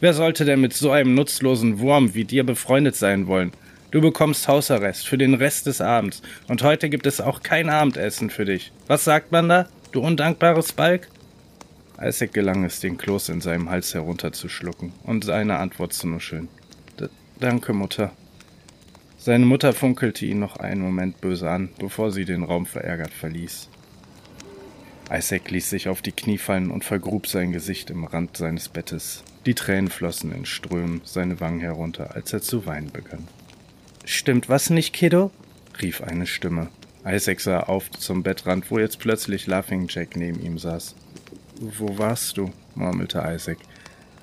Wer 0.00 0.14
sollte 0.14 0.44
denn 0.44 0.60
mit 0.60 0.72
so 0.72 0.90
einem 0.90 1.14
nutzlosen 1.14 1.78
Wurm 1.78 2.14
wie 2.14 2.24
dir 2.24 2.44
befreundet 2.44 2.96
sein 2.96 3.26
wollen? 3.26 3.52
Du 3.90 4.00
bekommst 4.00 4.48
Hausarrest 4.48 5.06
für 5.06 5.18
den 5.18 5.34
Rest 5.34 5.66
des 5.66 5.82
Abends 5.82 6.22
und 6.48 6.62
heute 6.62 6.88
gibt 6.88 7.06
es 7.06 7.20
auch 7.20 7.42
kein 7.42 7.68
Abendessen 7.68 8.30
für 8.30 8.46
dich. 8.46 8.72
Was 8.86 9.04
sagt 9.04 9.30
man 9.30 9.50
da, 9.50 9.68
du 9.92 10.00
undankbares 10.00 10.72
Balk? 10.72 11.08
Isaac 12.00 12.32
gelang 12.32 12.64
es, 12.64 12.80
den 12.80 12.96
Kloß 12.96 13.28
in 13.28 13.42
seinem 13.42 13.68
Hals 13.68 13.92
herunterzuschlucken 13.92 14.94
und 15.04 15.24
seine 15.24 15.58
Antwort 15.58 15.92
zu 15.92 16.08
nuscheln. 16.08 16.48
Danke, 17.38 17.72
Mutter. 17.74 18.12
Seine 19.18 19.44
Mutter 19.44 19.72
funkelte 19.72 20.24
ihn 20.24 20.38
noch 20.38 20.56
einen 20.56 20.80
Moment 20.80 21.20
böse 21.20 21.50
an, 21.50 21.68
bevor 21.78 22.10
sie 22.10 22.24
den 22.24 22.44
Raum 22.44 22.66
verärgert 22.66 23.12
verließ. 23.12 23.68
Isaac 25.12 25.50
ließ 25.50 25.68
sich 25.68 25.88
auf 25.88 26.00
die 26.00 26.12
Knie 26.12 26.38
fallen 26.38 26.70
und 26.70 26.84
vergrub 26.84 27.26
sein 27.26 27.52
Gesicht 27.52 27.90
im 27.90 28.04
Rand 28.04 28.38
seines 28.38 28.70
Bettes. 28.70 29.22
Die 29.44 29.54
Tränen 29.54 29.90
flossen 29.90 30.32
in 30.32 30.46
Strömen 30.46 31.02
seine 31.04 31.38
Wangen 31.38 31.60
herunter, 31.60 32.14
als 32.14 32.32
er 32.32 32.40
zu 32.40 32.64
weinen 32.64 32.90
begann. 32.90 33.28
Stimmt 34.06 34.48
was 34.48 34.70
nicht, 34.70 34.94
Kiddo? 34.94 35.30
rief 35.82 36.00
eine 36.00 36.26
Stimme. 36.26 36.68
Isaac 37.04 37.40
sah 37.40 37.60
auf 37.60 37.90
zum 37.90 38.22
Bettrand, 38.22 38.70
wo 38.70 38.78
jetzt 38.78 39.00
plötzlich 39.00 39.46
Laughing 39.46 39.86
Jack 39.88 40.16
neben 40.16 40.40
ihm 40.40 40.58
saß. 40.58 40.94
Wo 41.60 41.98
warst 41.98 42.38
du? 42.38 42.50
murmelte 42.74 43.22
Isaac. 43.26 43.58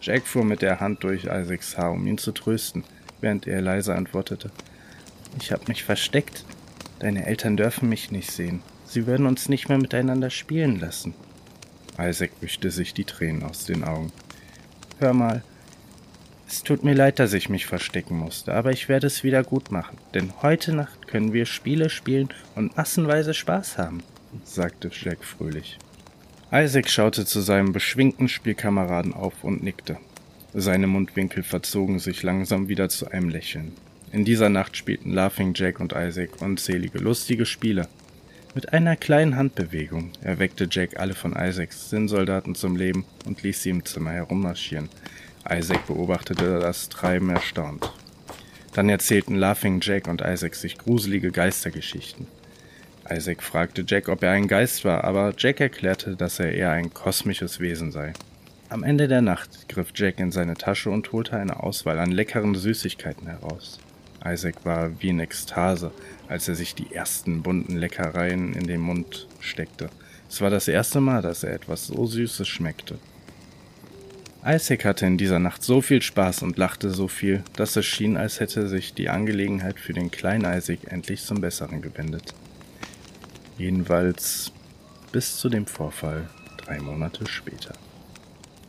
Jack 0.01 0.25
fuhr 0.25 0.43
mit 0.43 0.63
der 0.63 0.79
Hand 0.79 1.03
durch 1.03 1.25
Isaacs 1.25 1.77
Haar, 1.77 1.91
um 1.91 2.08
ihn 2.08 2.17
zu 2.17 2.31
trösten, 2.31 2.84
während 3.22 3.46
er 3.46 3.62
leise 3.62 3.93
antwortete. 3.93 4.50
Ich 5.39 5.51
hab 5.51 5.67
mich 5.67 5.84
versteckt. 5.84 6.46
Deine 6.98 7.27
Eltern 7.27 7.58
dürfen 7.58 7.89
mich 7.89 8.10
nicht 8.10 8.31
sehen. 8.31 8.63
Sie 8.89 9.05
würden 9.05 9.27
uns 9.27 9.50
nicht 9.50 9.69
mehr 9.69 9.77
miteinander 9.77 10.31
spielen 10.31 10.79
lassen. 10.79 11.13
Isaac 12.00 12.31
wischte 12.41 12.72
sich 12.72 12.96
die 12.96 13.03
Tränen 13.03 13.43
aus 13.43 13.65
den 13.65 13.84
Augen. 13.84 14.12
Hör 14.98 15.13
mal, 15.13 15.43
es 16.48 16.63
tut 16.63 16.84
mir 16.84 16.96
leid, 16.96 17.19
dass 17.19 17.34
ich 17.34 17.50
mich 17.50 17.67
verstecken 17.67 18.17
musste, 18.17 18.55
aber 18.55 18.72
ich 18.72 18.89
werde 18.89 19.05
es 19.05 19.24
wieder 19.24 19.43
gut 19.43 19.72
machen, 19.72 20.00
denn 20.15 20.34
heute 20.41 20.74
Nacht 20.74 21.08
können 21.08 21.34
wir 21.34 21.46
Spiele 21.46 21.91
spielen 21.91 22.29
und 22.55 22.75
massenweise 22.75 23.36
Spaß 23.36 23.77
haben, 23.77 24.01
sagte 24.43 24.89
Jack 24.91 25.24
fröhlich. 25.24 25.77
Isaac 26.51 26.89
schaute 26.89 27.27
zu 27.27 27.41
seinem 27.41 27.74
beschwingten 27.74 28.27
Spielkameraden 28.27 29.13
auf 29.13 29.43
und 29.43 29.62
nickte. 29.62 29.98
Seine 30.55 30.88
Mundwinkel 30.88 31.43
verzogen 31.43 32.00
sich 32.00 32.24
langsam 32.24 32.67
wieder 32.67 32.89
zu 32.89 33.12
einem 33.12 33.29
Lächeln. 33.29 33.74
In 34.12 34.25
dieser 34.25 34.50
Nacht 34.50 34.75
spielten 34.75 35.13
Laughing 35.13 35.53
Jack 35.53 35.79
und 35.79 35.93
Isaac 35.93 36.41
unzählige 36.41 36.98
lustige 36.98 37.46
Spiele. 37.46 37.88
Mit 38.56 38.74
einer 38.74 38.96
kleinen 38.96 39.36
Handbewegung 39.36 40.12
erweckte 40.22 40.68
Jack 40.70 41.00
alle 41.00 41.13
von 41.13 41.34
Isaacs 41.34 41.91
Sinnsoldaten 41.91 42.56
zum 42.56 42.75
Leben 42.75 43.06
und 43.27 43.44
ließ 43.44 43.62
sie 43.62 43.70
im 43.70 43.86
Zimmer 43.86 44.12
herummarschieren. 44.12 44.89
Isaac 45.48 45.86
beobachtete 45.86 46.60
das 46.60 46.89
Treiben 46.89 47.29
erstaunt. 47.29 47.94
Dann 48.74 48.89
erzählten 48.89 49.36
Laughing 49.36 49.82
Jack 49.82 50.08
und 50.08 50.22
Isaac 50.22 50.56
sich 50.56 50.79
gruselige 50.79 51.32
Geistergeschichten. 51.32 52.25
Isaac 53.08 53.44
fragte 53.44 53.84
Jack, 53.88 54.10
ob 54.10 54.24
er 54.24 54.32
ein 54.32 54.48
Geist 54.48 54.84
war, 54.84 55.03
aber 55.03 55.34
Jack 55.38 55.60
erklärte, 55.60 56.15
dass 56.15 56.39
er 56.39 56.51
eher 56.51 56.72
ein 56.72 56.91
kosmisches 56.91 57.60
Wesen 57.60 57.91
sei. 57.91 58.13
Am 58.70 58.84
Ende 58.84 59.08
der 59.08 59.22
Nacht 59.22 59.70
griff 59.70 59.91
Jack 59.94 60.20
in 60.20 60.32
seine 60.32 60.56
Tasche 60.56 60.89
und 60.89 61.12
holte 61.12 61.38
eine 61.38 61.62
Auswahl 61.62 62.00
an 62.00 62.12
leckeren 62.12 62.56
Süßigkeiten 62.56 63.27
heraus. 63.27 63.79
Isaac 64.25 64.65
war 64.65 65.01
wie 65.01 65.09
in 65.09 65.19
Ekstase, 65.19 65.91
als 66.27 66.47
er 66.47 66.55
sich 66.55 66.75
die 66.75 66.93
ersten 66.93 67.41
bunten 67.41 67.77
Leckereien 67.77 68.53
in 68.53 68.67
den 68.67 68.81
Mund 68.81 69.27
steckte. 69.39 69.89
Es 70.29 70.41
war 70.41 70.49
das 70.49 70.67
erste 70.67 71.01
Mal, 71.01 71.21
dass 71.21 71.43
er 71.43 71.53
etwas 71.53 71.88
so 71.88 72.05
Süßes 72.05 72.47
schmeckte. 72.47 72.99
Isaac 74.45 74.85
hatte 74.85 75.05
in 75.05 75.17
dieser 75.17 75.39
Nacht 75.39 75.63
so 75.63 75.81
viel 75.81 76.01
Spaß 76.01 76.43
und 76.43 76.57
lachte 76.57 76.91
so 76.91 77.07
viel, 77.07 77.43
dass 77.55 77.75
es 77.75 77.85
schien, 77.85 78.15
als 78.15 78.39
hätte 78.39 78.69
sich 78.69 78.93
die 78.93 79.09
Angelegenheit 79.09 79.79
für 79.79 79.93
den 79.93 80.11
kleinen 80.11 80.45
Isaac 80.45 80.79
endlich 80.91 81.23
zum 81.23 81.41
Besseren 81.41 81.81
gewendet. 81.81 82.33
Jedenfalls 83.57 84.53
bis 85.11 85.38
zu 85.38 85.49
dem 85.49 85.65
Vorfall 85.65 86.29
drei 86.57 86.79
Monate 86.79 87.27
später. 87.27 87.73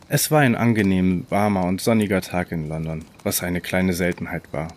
Es 0.09 0.29
war 0.29 0.41
ein 0.41 0.55
angenehm 0.55 1.25
warmer 1.29 1.63
und 1.63 1.79
sonniger 1.79 2.19
Tag 2.19 2.51
in 2.51 2.67
London, 2.67 3.05
was 3.23 3.41
eine 3.41 3.61
kleine 3.61 3.93
Seltenheit 3.93 4.51
war. 4.51 4.67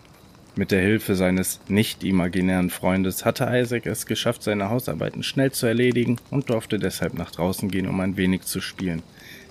Mit 0.57 0.71
der 0.71 0.81
Hilfe 0.81 1.15
seines 1.15 1.59
nicht 1.67 2.03
imaginären 2.05 2.69
Freundes 2.69 3.25
hatte 3.25 3.49
Isaac 3.51 3.85
es 3.85 4.05
geschafft, 4.05 4.41
seine 4.41 4.69
Hausarbeiten 4.69 5.21
schnell 5.21 5.51
zu 5.51 5.65
erledigen 5.65 6.17
und 6.29 6.49
durfte 6.49 6.79
deshalb 6.79 7.13
nach 7.13 7.31
draußen 7.31 7.69
gehen, 7.69 7.89
um 7.89 7.99
ein 7.99 8.15
wenig 8.15 8.43
zu 8.43 8.61
spielen. 8.61 9.03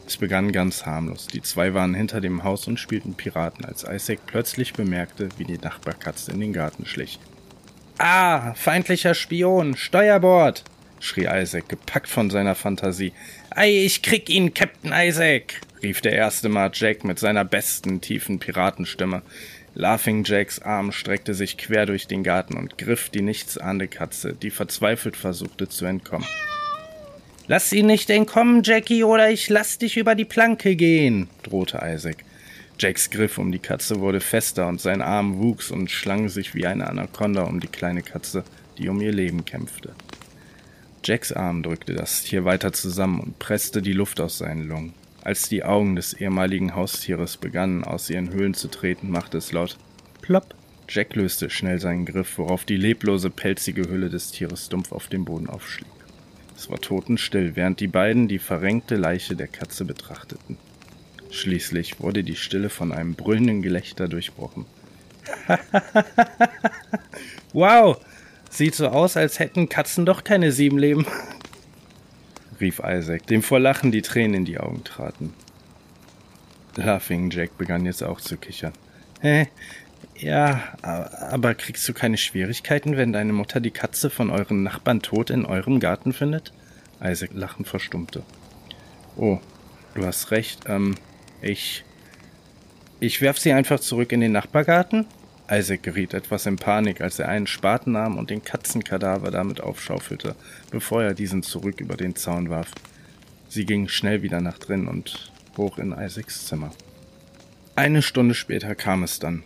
Es 0.06 0.16
begann 0.16 0.50
ganz 0.50 0.86
harmlos. 0.86 1.26
Die 1.26 1.42
zwei 1.42 1.74
waren 1.74 1.94
hinter 1.94 2.22
dem 2.22 2.42
Haus 2.42 2.66
und 2.68 2.80
spielten 2.80 3.14
Piraten, 3.14 3.66
als 3.66 3.84
Isaac 3.84 4.20
plötzlich 4.26 4.72
bemerkte, 4.72 5.28
wie 5.36 5.44
die 5.44 5.58
Nachbarkatze 5.58 6.32
in 6.32 6.40
den 6.40 6.54
Garten 6.54 6.86
schlich. 6.86 7.18
Ah, 7.98 8.54
feindlicher 8.54 9.14
Spion, 9.14 9.76
Steuerbord! 9.76 10.64
schrie 11.00 11.28
Isaac, 11.30 11.68
gepackt 11.68 12.08
von 12.08 12.30
seiner 12.30 12.54
Fantasie. 12.54 13.12
Ei, 13.50 13.84
ich 13.84 14.00
krieg 14.00 14.30
ihn, 14.30 14.54
Captain 14.54 14.92
Isaac! 14.94 15.60
rief 15.82 16.00
der 16.00 16.12
erste 16.12 16.48
Mal 16.48 16.70
Jack 16.72 17.04
mit 17.04 17.18
seiner 17.18 17.44
besten, 17.44 18.00
tiefen 18.00 18.38
Piratenstimme. 18.38 19.22
Laughing 19.76 20.22
Jacks 20.22 20.60
Arm 20.60 20.92
streckte 20.92 21.34
sich 21.34 21.58
quer 21.58 21.84
durch 21.84 22.06
den 22.06 22.22
Garten 22.22 22.56
und 22.56 22.78
griff 22.78 23.10
die 23.10 23.22
nichtsahnende 23.22 23.88
Katze, 23.88 24.32
die 24.32 24.50
verzweifelt 24.50 25.16
versuchte 25.16 25.68
zu 25.68 25.84
entkommen. 25.84 26.28
Lass 27.48 27.72
ihn 27.72 27.86
nicht 27.86 28.08
entkommen, 28.08 28.62
Jackie, 28.62 29.02
oder 29.02 29.30
ich 29.30 29.50
lass 29.50 29.78
dich 29.78 29.96
über 29.96 30.14
die 30.14 30.24
Planke 30.24 30.76
gehen, 30.76 31.28
drohte 31.42 31.80
Isaac. 31.82 32.24
Jacks 32.78 33.10
Griff 33.10 33.36
um 33.36 33.50
die 33.50 33.58
Katze 33.58 34.00
wurde 34.00 34.20
fester 34.20 34.68
und 34.68 34.80
sein 34.80 35.02
Arm 35.02 35.38
wuchs 35.38 35.70
und 35.70 35.90
schlang 35.90 36.28
sich 36.28 36.54
wie 36.54 36.66
eine 36.66 36.88
Anaconda 36.88 37.42
um 37.42 37.60
die 37.60 37.68
kleine 37.68 38.02
Katze, 38.02 38.44
die 38.78 38.88
um 38.88 39.00
ihr 39.00 39.12
Leben 39.12 39.44
kämpfte. 39.44 39.94
Jacks 41.04 41.32
Arm 41.32 41.62
drückte 41.62 41.94
das 41.94 42.22
Tier 42.22 42.44
weiter 42.44 42.72
zusammen 42.72 43.20
und 43.20 43.38
presste 43.38 43.82
die 43.82 43.92
Luft 43.92 44.20
aus 44.20 44.38
seinen 44.38 44.66
Lungen. 44.66 44.94
Als 45.24 45.48
die 45.48 45.64
Augen 45.64 45.96
des 45.96 46.12
ehemaligen 46.12 46.74
Haustieres 46.74 47.38
begannen, 47.38 47.82
aus 47.82 48.10
ihren 48.10 48.30
Höhlen 48.30 48.52
zu 48.52 48.68
treten, 48.68 49.10
machte 49.10 49.38
es 49.38 49.52
laut 49.52 49.78
Plopp. 50.20 50.54
Jack 50.86 51.16
löste 51.16 51.48
schnell 51.48 51.80
seinen 51.80 52.04
Griff, 52.04 52.36
worauf 52.36 52.66
die 52.66 52.76
leblose, 52.76 53.30
pelzige 53.30 53.88
Hülle 53.88 54.10
des 54.10 54.32
Tieres 54.32 54.68
dumpf 54.68 54.92
auf 54.92 55.08
dem 55.08 55.24
Boden 55.24 55.48
aufschlug. 55.48 55.88
Es 56.54 56.68
war 56.68 56.78
totenstill, 56.78 57.56
während 57.56 57.80
die 57.80 57.86
beiden 57.86 58.28
die 58.28 58.38
verrenkte 58.38 58.96
Leiche 58.96 59.34
der 59.34 59.48
Katze 59.48 59.86
betrachteten. 59.86 60.58
Schließlich 61.30 62.00
wurde 62.00 62.22
die 62.22 62.36
Stille 62.36 62.68
von 62.68 62.92
einem 62.92 63.14
brüllenden 63.14 63.62
Gelächter 63.62 64.08
durchbrochen. 64.08 64.66
wow, 67.54 67.98
sieht 68.50 68.74
so 68.74 68.88
aus, 68.88 69.16
als 69.16 69.38
hätten 69.38 69.70
Katzen 69.70 70.04
doch 70.04 70.22
keine 70.22 70.52
sieben 70.52 70.76
Leben 70.76 71.06
rief 72.64 72.80
Isaac, 72.84 73.26
dem 73.26 73.42
vor 73.42 73.60
Lachen 73.60 73.92
die 73.92 74.02
Tränen 74.02 74.34
in 74.34 74.44
die 74.46 74.58
Augen 74.58 74.82
traten. 74.84 75.34
Laughing 76.76 77.30
Jack 77.30 77.58
begann 77.58 77.84
jetzt 77.84 78.02
auch 78.02 78.20
zu 78.20 78.36
kichern. 78.36 78.72
Hä? 79.20 79.48
Ja, 80.16 80.62
aber 80.82 81.54
kriegst 81.54 81.86
du 81.88 81.92
keine 81.92 82.16
Schwierigkeiten, 82.16 82.96
wenn 82.96 83.12
deine 83.12 83.32
Mutter 83.32 83.60
die 83.60 83.70
Katze 83.70 84.10
von 84.10 84.30
euren 84.30 84.62
Nachbarn 84.62 85.02
tot 85.02 85.30
in 85.30 85.44
eurem 85.44 85.78
Garten 85.78 86.12
findet? 86.12 86.52
Isaac 87.02 87.30
lachen 87.34 87.64
verstummte. 87.64 88.22
Oh, 89.16 89.40
du 89.94 90.04
hast 90.06 90.30
recht. 90.30 90.64
Ähm, 90.66 90.94
ich. 91.42 91.84
Ich 93.00 93.20
werf 93.20 93.38
sie 93.38 93.52
einfach 93.52 93.80
zurück 93.80 94.12
in 94.12 94.20
den 94.20 94.32
Nachbargarten? 94.32 95.06
Isaac 95.50 95.82
geriet 95.82 96.14
etwas 96.14 96.46
in 96.46 96.56
Panik, 96.56 97.00
als 97.02 97.18
er 97.18 97.28
einen 97.28 97.46
Spaten 97.46 97.92
nahm 97.92 98.16
und 98.16 98.30
den 98.30 98.42
Katzenkadaver 98.42 99.30
damit 99.30 99.60
aufschaufelte, 99.60 100.34
bevor 100.70 101.02
er 101.02 101.14
diesen 101.14 101.42
zurück 101.42 101.80
über 101.80 101.96
den 101.96 102.16
Zaun 102.16 102.48
warf. 102.48 102.70
Sie 103.48 103.66
ging 103.66 103.88
schnell 103.88 104.22
wieder 104.22 104.40
nach 104.40 104.58
drin 104.58 104.88
und 104.88 105.30
hoch 105.56 105.78
in 105.78 105.92
Isaacs 105.92 106.46
Zimmer. 106.46 106.70
Eine 107.76 108.02
Stunde 108.02 108.34
später 108.34 108.74
kam 108.74 109.02
es 109.02 109.18
dann. 109.18 109.42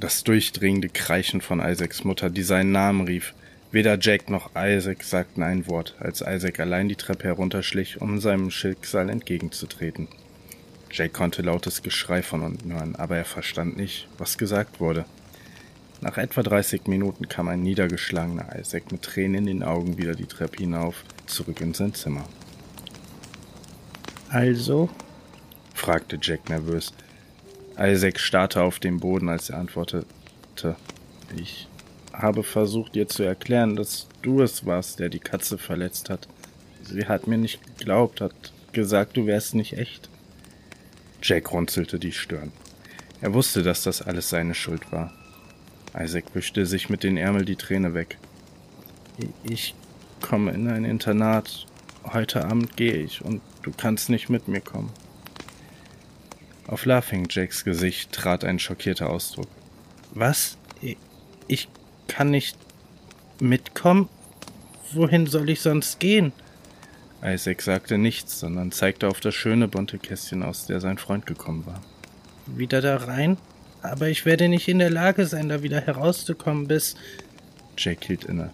Das 0.00 0.24
durchdringende 0.24 0.88
Kreischen 0.88 1.40
von 1.40 1.60
Isaacs 1.60 2.04
Mutter, 2.04 2.30
die 2.30 2.42
seinen 2.42 2.72
Namen 2.72 3.06
rief. 3.06 3.34
Weder 3.70 3.98
Jack 4.00 4.30
noch 4.30 4.50
Isaac 4.56 5.02
sagten 5.02 5.42
ein 5.42 5.66
Wort, 5.66 5.94
als 5.98 6.20
Isaac 6.20 6.58
allein 6.58 6.88
die 6.88 6.96
Treppe 6.96 7.24
herunterschlich, 7.24 8.00
um 8.00 8.18
seinem 8.18 8.50
Schicksal 8.50 9.10
entgegenzutreten. 9.10 10.08
Jack 10.90 11.12
konnte 11.12 11.42
lautes 11.42 11.82
Geschrei 11.82 12.22
von 12.22 12.42
unten 12.42 12.72
hören, 12.72 12.96
aber 12.96 13.16
er 13.16 13.24
verstand 13.24 13.76
nicht, 13.76 14.08
was 14.16 14.38
gesagt 14.38 14.80
wurde. 14.80 15.04
Nach 16.04 16.18
etwa 16.18 16.42
30 16.42 16.86
Minuten 16.86 17.30
kam 17.30 17.48
ein 17.48 17.62
niedergeschlagener 17.62 18.58
Isaac 18.60 18.92
mit 18.92 19.00
Tränen 19.00 19.36
in 19.36 19.46
den 19.46 19.62
Augen 19.62 19.96
wieder 19.96 20.14
die 20.14 20.26
Treppe 20.26 20.58
hinauf, 20.58 21.02
zurück 21.24 21.62
in 21.62 21.72
sein 21.72 21.94
Zimmer. 21.94 22.26
Also? 24.28 24.90
fragte 25.72 26.18
Jack 26.20 26.50
nervös. 26.50 26.92
Isaac 27.78 28.20
starrte 28.20 28.60
auf 28.60 28.80
den 28.80 29.00
Boden, 29.00 29.30
als 29.30 29.48
er 29.48 29.56
antwortete. 29.56 30.04
Ich 31.38 31.68
habe 32.12 32.42
versucht, 32.42 32.94
dir 32.94 33.08
zu 33.08 33.22
erklären, 33.22 33.74
dass 33.74 34.06
du 34.20 34.42
es 34.42 34.66
warst, 34.66 34.98
der 34.98 35.08
die 35.08 35.20
Katze 35.20 35.56
verletzt 35.56 36.10
hat. 36.10 36.28
Sie 36.82 37.06
hat 37.06 37.26
mir 37.28 37.38
nicht 37.38 37.78
geglaubt, 37.78 38.20
hat 38.20 38.52
gesagt, 38.74 39.16
du 39.16 39.24
wärst 39.24 39.54
nicht 39.54 39.78
echt. 39.78 40.10
Jack 41.22 41.50
runzelte 41.50 41.98
die 41.98 42.12
Stirn. 42.12 42.52
Er 43.22 43.32
wusste, 43.32 43.62
dass 43.62 43.84
das 43.84 44.02
alles 44.02 44.28
seine 44.28 44.54
Schuld 44.54 44.92
war. 44.92 45.10
Isaac 45.96 46.34
wischte 46.34 46.66
sich 46.66 46.90
mit 46.90 47.02
den 47.02 47.16
Ärmel 47.16 47.44
die 47.44 47.56
Träne 47.56 47.94
weg. 47.94 48.18
Ich 49.44 49.74
komme 50.20 50.50
in 50.52 50.68
ein 50.68 50.84
Internat. 50.84 51.66
Heute 52.12 52.44
Abend 52.44 52.76
gehe 52.76 52.94
ich 52.94 53.24
und 53.24 53.40
du 53.62 53.70
kannst 53.70 54.10
nicht 54.10 54.28
mit 54.28 54.48
mir 54.48 54.60
kommen. 54.60 54.90
Auf 56.66 56.84
Laughing 56.84 57.28
Jacks 57.30 57.64
Gesicht 57.64 58.12
trat 58.12 58.44
ein 58.44 58.58
schockierter 58.58 59.10
Ausdruck. 59.10 59.48
Was? 60.12 60.58
Ich 61.46 61.68
kann 62.08 62.30
nicht 62.30 62.56
mitkommen? 63.38 64.08
Wohin 64.92 65.26
soll 65.26 65.50
ich 65.50 65.60
sonst 65.60 66.00
gehen? 66.00 66.32
Isaac 67.22 67.62
sagte 67.62 67.98
nichts, 67.98 68.40
sondern 68.40 68.72
zeigte 68.72 69.08
auf 69.08 69.20
das 69.20 69.34
schöne 69.34 69.68
bunte 69.68 69.98
Kästchen, 69.98 70.42
aus 70.42 70.66
der 70.66 70.80
sein 70.80 70.98
Freund 70.98 71.26
gekommen 71.26 71.64
war. 71.66 71.80
Wieder 72.46 72.80
da 72.80 72.96
rein? 72.96 73.38
Aber 73.84 74.08
ich 74.08 74.24
werde 74.24 74.48
nicht 74.48 74.66
in 74.66 74.78
der 74.78 74.88
Lage 74.88 75.26
sein, 75.26 75.50
da 75.50 75.62
wieder 75.62 75.78
herauszukommen, 75.78 76.66
bis. 76.66 76.96
Jake 77.76 78.06
hielt 78.06 78.24
inne. 78.24 78.50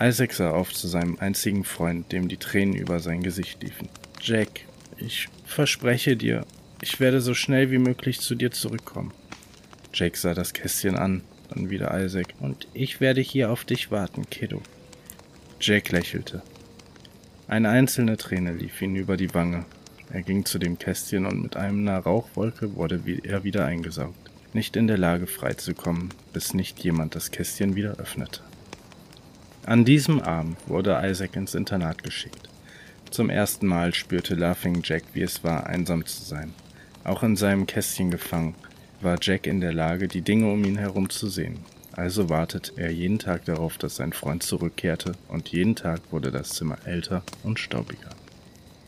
Isaac 0.00 0.32
sah 0.32 0.50
auf 0.50 0.72
zu 0.72 0.86
seinem 0.86 1.18
einzigen 1.18 1.64
Freund, 1.64 2.12
dem 2.12 2.28
die 2.28 2.36
Tränen 2.36 2.76
über 2.76 3.00
sein 3.00 3.20
Gesicht 3.20 3.64
liefen. 3.64 3.88
Jack, 4.20 4.60
ich 4.96 5.28
verspreche 5.44 6.16
dir, 6.16 6.46
ich 6.82 7.00
werde 7.00 7.20
so 7.20 7.34
schnell 7.34 7.72
wie 7.72 7.78
möglich 7.78 8.20
zu 8.20 8.36
dir 8.36 8.52
zurückkommen. 8.52 9.12
Jake 9.92 10.16
sah 10.16 10.34
das 10.34 10.52
Kästchen 10.52 10.96
an, 10.96 11.22
dann 11.48 11.70
wieder 11.70 11.92
Isaac. 12.00 12.28
Und 12.38 12.68
ich 12.74 13.00
werde 13.00 13.22
hier 13.22 13.50
auf 13.50 13.64
dich 13.64 13.90
warten, 13.90 14.30
Kiddo. 14.30 14.62
Jake 15.60 15.90
lächelte. 15.90 16.42
Eine 17.48 17.70
einzelne 17.70 18.16
Träne 18.16 18.52
lief 18.52 18.80
ihm 18.80 18.94
über 18.94 19.16
die 19.16 19.34
Wange, 19.34 19.64
er 20.12 20.22
ging 20.22 20.44
zu 20.44 20.58
dem 20.58 20.78
Kästchen 20.78 21.26
und 21.26 21.42
mit 21.42 21.56
einer 21.56 21.98
Rauchwolke 21.98 22.76
wurde 22.76 23.00
er 23.24 23.44
wieder 23.44 23.64
eingesaugt, 23.64 24.30
nicht 24.52 24.76
in 24.76 24.86
der 24.86 24.98
Lage 24.98 25.26
freizukommen, 25.26 26.10
bis 26.32 26.54
nicht 26.54 26.78
jemand 26.80 27.14
das 27.14 27.30
Kästchen 27.30 27.74
wieder 27.74 27.96
öffnete. 27.98 28.40
An 29.64 29.84
diesem 29.84 30.20
Abend 30.20 30.56
wurde 30.68 31.00
Isaac 31.02 31.34
ins 31.34 31.54
Internat 31.54 32.02
geschickt. 32.04 32.48
Zum 33.10 33.30
ersten 33.30 33.66
Mal 33.66 33.94
spürte 33.94 34.34
Laughing 34.34 34.80
Jack, 34.84 35.02
wie 35.12 35.22
es 35.22 35.42
war, 35.42 35.66
einsam 35.66 36.06
zu 36.06 36.22
sein. 36.22 36.54
Auch 37.02 37.22
in 37.22 37.36
seinem 37.36 37.66
Kästchen 37.66 38.10
gefangen, 38.10 38.54
war 39.00 39.18
Jack 39.20 39.46
in 39.46 39.60
der 39.60 39.72
Lage, 39.72 40.08
die 40.08 40.22
Dinge 40.22 40.50
um 40.52 40.64
ihn 40.64 40.76
herum 40.76 41.10
zu 41.10 41.28
sehen. 41.28 41.58
Also 41.92 42.28
wartete 42.28 42.72
er 42.76 42.90
jeden 42.90 43.18
Tag 43.18 43.44
darauf, 43.46 43.78
dass 43.78 43.96
sein 43.96 44.12
Freund 44.12 44.42
zurückkehrte, 44.42 45.12
und 45.28 45.48
jeden 45.48 45.76
Tag 45.76 46.00
wurde 46.10 46.30
das 46.30 46.50
Zimmer 46.50 46.78
älter 46.84 47.22
und 47.42 47.58
staubiger. 47.58 48.10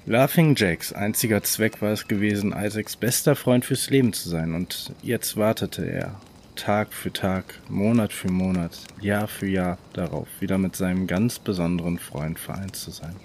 Laughing 0.09 0.55
Jacks 0.57 0.95
einziger 0.95 1.43
Zweck 1.43 1.83
war 1.83 1.93
es 1.93 2.09
gewesen, 2.09 2.55
Isaacs 2.57 2.97
bester 2.97 3.37
Freund 3.37 3.67
fürs 3.67 3.91
Leben 3.91 4.15
zu 4.15 4.31
sein, 4.31 4.55
und 4.55 4.95
jetzt 5.03 5.37
wartete 5.37 5.85
er, 5.85 6.19
Tag 6.57 6.95
für 6.95 7.13
Tag, 7.13 7.61
Monat 7.69 8.15
für 8.15 8.31
Monat, 8.31 8.79
Jahr 9.03 9.29
für 9.29 9.47
Jahr 9.47 9.77
darauf, 9.93 10.27
wieder 10.41 10.57
mit 10.57 10.77
seinem 10.77 11.07
ganz 11.07 11.39
besonderen 11.39 11.99
Freund 11.99 12.39
vereint 12.39 12.75
zu 12.75 12.91
sein. 12.91 13.17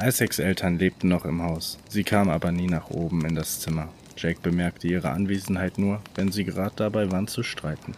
Isaacs 0.00 0.38
Eltern 0.38 0.78
lebten 0.78 1.08
noch 1.08 1.24
im 1.24 1.42
Haus, 1.42 1.80
sie 1.88 2.04
kamen 2.04 2.30
aber 2.30 2.52
nie 2.52 2.68
nach 2.68 2.90
oben 2.90 3.26
in 3.26 3.34
das 3.34 3.58
Zimmer. 3.58 3.88
Jack 4.16 4.42
bemerkte 4.42 4.86
ihre 4.86 5.10
Anwesenheit 5.10 5.76
nur, 5.76 6.00
wenn 6.14 6.30
sie 6.30 6.44
gerade 6.44 6.76
dabei 6.76 7.10
waren 7.10 7.26
zu 7.26 7.42
streiten. 7.42 7.94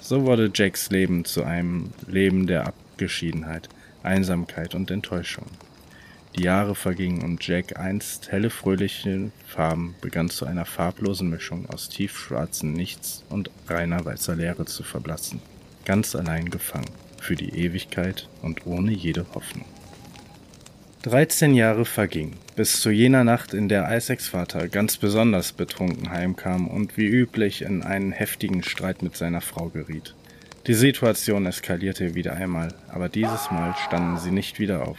So 0.00 0.24
wurde 0.24 0.50
Jacks 0.52 0.90
Leben 0.90 1.24
zu 1.24 1.44
einem 1.44 1.90
Leben 2.08 2.48
der 2.48 2.66
Abgeschiedenheit, 2.66 3.68
Einsamkeit 4.02 4.74
und 4.74 4.90
Enttäuschung. 4.90 5.46
Die 6.36 6.42
Jahre 6.42 6.74
vergingen 6.74 7.22
und 7.22 7.46
Jack 7.46 7.78
einst 7.78 8.32
helle 8.32 8.50
fröhliche 8.50 9.30
Farben 9.46 9.94
begann 10.00 10.30
zu 10.30 10.46
einer 10.46 10.64
farblosen 10.64 11.30
Mischung 11.30 11.68
aus 11.70 11.88
tiefschwarzem 11.88 12.72
Nichts 12.72 13.22
und 13.30 13.50
reiner 13.68 14.04
weißer 14.04 14.34
Leere 14.34 14.64
zu 14.64 14.82
verblassen, 14.82 15.40
ganz 15.84 16.16
allein 16.16 16.50
gefangen, 16.50 16.90
für 17.20 17.36
die 17.36 17.50
Ewigkeit 17.50 18.28
und 18.42 18.66
ohne 18.66 18.90
jede 18.90 19.26
Hoffnung. 19.32 19.66
Dreizehn 21.02 21.54
Jahre 21.54 21.84
vergingen, 21.84 22.36
bis 22.56 22.80
zu 22.80 22.90
jener 22.90 23.22
Nacht, 23.22 23.54
in 23.54 23.68
der 23.68 23.94
Isaacs 23.94 24.26
Vater 24.26 24.68
ganz 24.68 24.96
besonders 24.96 25.52
betrunken 25.52 26.10
heimkam 26.10 26.66
und 26.66 26.96
wie 26.96 27.06
üblich 27.06 27.62
in 27.62 27.82
einen 27.84 28.10
heftigen 28.10 28.64
Streit 28.64 29.02
mit 29.02 29.16
seiner 29.16 29.42
Frau 29.42 29.68
geriet. 29.68 30.16
Die 30.66 30.74
Situation 30.74 31.46
eskalierte 31.46 32.14
wieder 32.14 32.32
einmal, 32.32 32.74
aber 32.88 33.08
dieses 33.08 33.50
Mal 33.50 33.76
standen 33.86 34.18
sie 34.18 34.30
nicht 34.30 34.58
wieder 34.58 34.88
auf. 34.88 34.98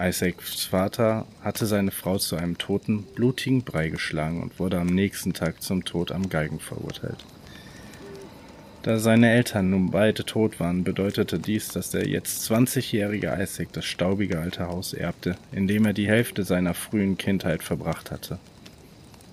Isaacs 0.00 0.64
Vater 0.64 1.26
hatte 1.42 1.66
seine 1.66 1.90
Frau 1.90 2.16
zu 2.16 2.36
einem 2.36 2.56
toten, 2.56 3.02
blutigen 3.02 3.62
Brei 3.62 3.90
geschlagen 3.90 4.42
und 4.42 4.58
wurde 4.58 4.78
am 4.78 4.86
nächsten 4.86 5.34
Tag 5.34 5.62
zum 5.62 5.84
Tod 5.84 6.10
am 6.10 6.30
Galgen 6.30 6.58
verurteilt. 6.58 7.24
Da 8.82 8.98
seine 8.98 9.30
Eltern 9.30 9.68
nun 9.68 9.90
beide 9.90 10.24
tot 10.24 10.58
waren, 10.58 10.84
bedeutete 10.84 11.38
dies, 11.38 11.68
dass 11.68 11.90
der 11.90 12.08
jetzt 12.08 12.50
20-jährige 12.50 13.36
Isaac 13.38 13.72
das 13.72 13.84
staubige 13.84 14.38
alte 14.38 14.68
Haus 14.68 14.94
erbte, 14.94 15.36
in 15.52 15.66
dem 15.66 15.84
er 15.84 15.92
die 15.92 16.08
Hälfte 16.08 16.44
seiner 16.44 16.72
frühen 16.72 17.18
Kindheit 17.18 17.62
verbracht 17.62 18.10
hatte. 18.10 18.38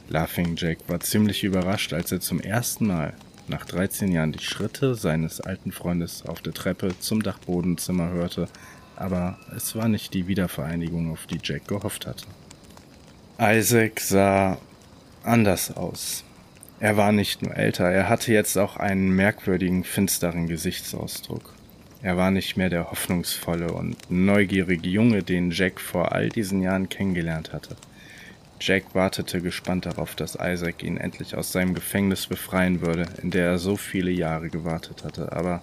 Laughing 0.10 0.58
Jack 0.58 0.80
war 0.88 1.00
ziemlich 1.00 1.46
überrascht, 1.46 1.94
als 1.94 2.12
er 2.12 2.20
zum 2.20 2.42
ersten 2.42 2.88
Mal 2.88 3.14
nach 3.48 3.64
13 3.64 4.12
Jahren 4.12 4.34
die 4.34 4.44
Schritte 4.44 4.96
seines 4.96 5.40
alten 5.40 5.72
Freundes 5.72 6.26
auf 6.26 6.42
der 6.42 6.54
Treppe 6.54 7.00
zum 7.00 7.24
Dachbodenzimmer 7.24 8.10
hörte, 8.10 8.50
aber 8.98 9.38
es 9.56 9.75
war 9.75 9.88
nicht 9.88 10.13
die 10.13 10.27
Wiedervereinigung, 10.27 11.12
auf 11.12 11.27
die 11.27 11.39
Jack 11.42 11.68
gehofft 11.68 12.06
hatte. 12.06 12.25
Isaac 13.39 14.00
sah 14.00 14.58
anders 15.24 15.75
aus. 15.75 16.24
Er 16.80 16.98
war 16.98 17.12
nicht 17.12 17.42
nur 17.42 17.56
älter, 17.56 17.86
er 17.86 18.10
hatte 18.10 18.32
jetzt 18.32 18.58
auch 18.58 18.77
einen 18.77 19.10
merkwürdigen, 19.10 19.84
finsteren 19.84 20.48
Gesichtsausdruck. 20.48 21.54
Er 22.04 22.18
war 22.18 22.30
nicht 22.30 22.58
mehr 22.58 22.70
der 22.70 22.92
hoffnungsvolle 22.92 23.72
und 23.72 23.98
neugierige 24.10 24.88
Junge, 24.88 25.24
den 25.24 25.50
Jack 25.50 25.80
vor 25.82 26.12
all 26.12 26.30
diesen 26.30 26.62
Jahren 26.62 26.89
kennengelernt 26.89 27.54
hatte. 27.54 27.75
Jack 28.60 28.94
wartete 28.94 29.42
gespannt 29.42 29.86
darauf, 29.86 30.16
dass 30.16 30.38
Isaac 30.42 30.84
ihn 30.84 30.98
endlich 30.98 31.36
aus 31.36 31.51
seinem 31.51 31.74
Gefängnis 31.74 32.27
befreien 32.27 32.82
würde, 32.82 33.06
in 33.22 33.32
der 33.32 33.46
er 33.46 33.58
so 33.60 33.75
viele 33.75 34.12
Jahre 34.12 34.50
gewartet 34.50 35.04
hatte, 35.04 35.32
aber 35.32 35.62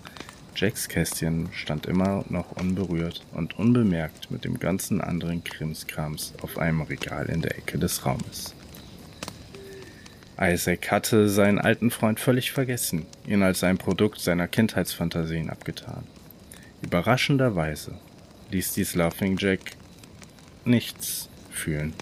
Jacks 0.57 0.89
Kästchen 0.89 1.49
stand 1.53 1.87
immer 1.87 2.25
noch 2.29 2.53
unberührt 2.53 3.25
und 3.33 3.59
unbemerkt 3.59 4.31
mit 4.31 4.45
dem 4.45 4.59
ganzen 4.59 5.01
anderen 5.01 5.43
Krimskrams 5.43 6.33
auf 6.43 6.59
einem 6.59 6.83
Regal 6.83 7.27
in 7.27 7.43
der 7.43 7.59
Ecke 7.59 7.79
des 7.79 8.07
Raumes. 8.07 8.55
Isaac 10.41 10.91
hatte 10.91 11.29
seinen 11.29 11.59
alten 11.59 11.91
Freund 11.91 12.21
völlig 12.21 12.53
vergessen, 12.53 13.07
ihn 13.27 13.43
als 13.43 13.63
ein 13.65 13.79
Produkt 13.79 14.21
seiner 14.21 14.49
Kindheitsfantasien 14.49 15.51
abgetan. 15.51 16.05
Überraschenderweise 16.83 17.95
ließ 18.51 18.75
dies 18.75 18.95
Laughing 18.95 19.37
Jack 19.39 19.61
nichts 20.65 21.29
fühlen. 21.51 21.95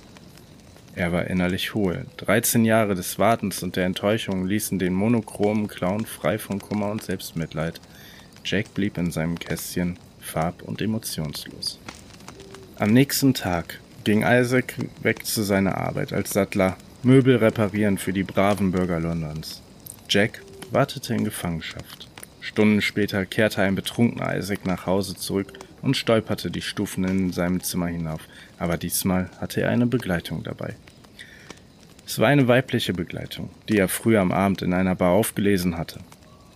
Er 0.94 1.12
war 1.12 1.26
innerlich 1.26 1.74
hohl. 1.74 2.06
13 2.18 2.64
Jahre 2.64 2.94
des 2.94 3.18
Wartens 3.18 3.62
und 3.62 3.76
der 3.76 3.86
Enttäuschung 3.86 4.46
ließen 4.46 4.78
den 4.78 4.92
monochromen 4.92 5.68
Clown 5.68 6.04
frei 6.04 6.38
von 6.38 6.58
Kummer 6.58 6.90
und 6.90 7.02
Selbstmitleid. 7.02 7.80
Jack 8.44 8.74
blieb 8.74 8.98
in 8.98 9.10
seinem 9.10 9.38
Kästchen 9.38 9.98
farb- 10.20 10.62
und 10.62 10.80
emotionslos. 10.80 11.78
Am 12.78 12.92
nächsten 12.92 13.34
Tag 13.34 13.80
ging 14.04 14.22
Isaac 14.22 14.74
weg 15.02 15.24
zu 15.24 15.42
seiner 15.42 15.78
Arbeit 15.78 16.12
als 16.12 16.30
Sattler, 16.30 16.76
Möbel 17.02 17.36
reparieren 17.36 17.98
für 17.98 18.12
die 18.12 18.24
braven 18.24 18.72
Bürger 18.72 19.00
Londons. 19.00 19.62
Jack 20.08 20.42
wartete 20.70 21.14
in 21.14 21.24
Gefangenschaft. 21.24 22.08
Stunden 22.40 22.80
später 22.80 23.24
kehrte 23.24 23.62
ein 23.62 23.74
betrunkener 23.74 24.36
Isaac 24.36 24.66
nach 24.66 24.86
Hause 24.86 25.14
zurück 25.14 25.52
und 25.80 25.96
stolperte 25.96 26.50
die 26.50 26.62
Stufen 26.62 27.04
in 27.04 27.32
seinem 27.32 27.62
Zimmer 27.62 27.86
hinauf, 27.86 28.22
aber 28.58 28.76
diesmal 28.76 29.30
hatte 29.40 29.62
er 29.62 29.70
eine 29.70 29.86
Begleitung 29.86 30.42
dabei. 30.42 30.76
Es 32.06 32.18
war 32.18 32.28
eine 32.28 32.48
weibliche 32.48 32.92
Begleitung, 32.92 33.50
die 33.68 33.78
er 33.78 33.88
früher 33.88 34.20
am 34.20 34.32
Abend 34.32 34.62
in 34.62 34.74
einer 34.74 34.94
Bar 34.94 35.12
aufgelesen 35.12 35.78
hatte. 35.78 36.00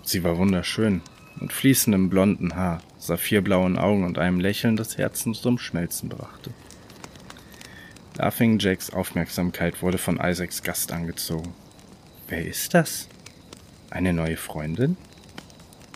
Sie 0.02 0.22
war 0.22 0.38
wunderschön, 0.38 1.02
mit 1.40 1.52
fließendem 1.52 2.08
blonden 2.08 2.56
Haar, 2.56 2.82
saphirblauen 2.98 3.78
Augen 3.78 4.04
und 4.04 4.18
einem 4.18 4.40
Lächeln, 4.40 4.76
das 4.76 4.98
Herzen 4.98 5.34
zum 5.34 5.58
Schmelzen 5.58 6.08
brachte. 6.08 6.50
Laughing 8.16 8.58
Jacks 8.58 8.90
Aufmerksamkeit 8.90 9.82
wurde 9.82 9.98
von 9.98 10.18
Isaacs 10.18 10.62
Gast 10.62 10.92
angezogen. 10.92 11.52
Wer 12.28 12.46
ist 12.46 12.72
das? 12.72 13.08
Eine 13.90 14.12
neue 14.12 14.36
Freundin? 14.36 14.96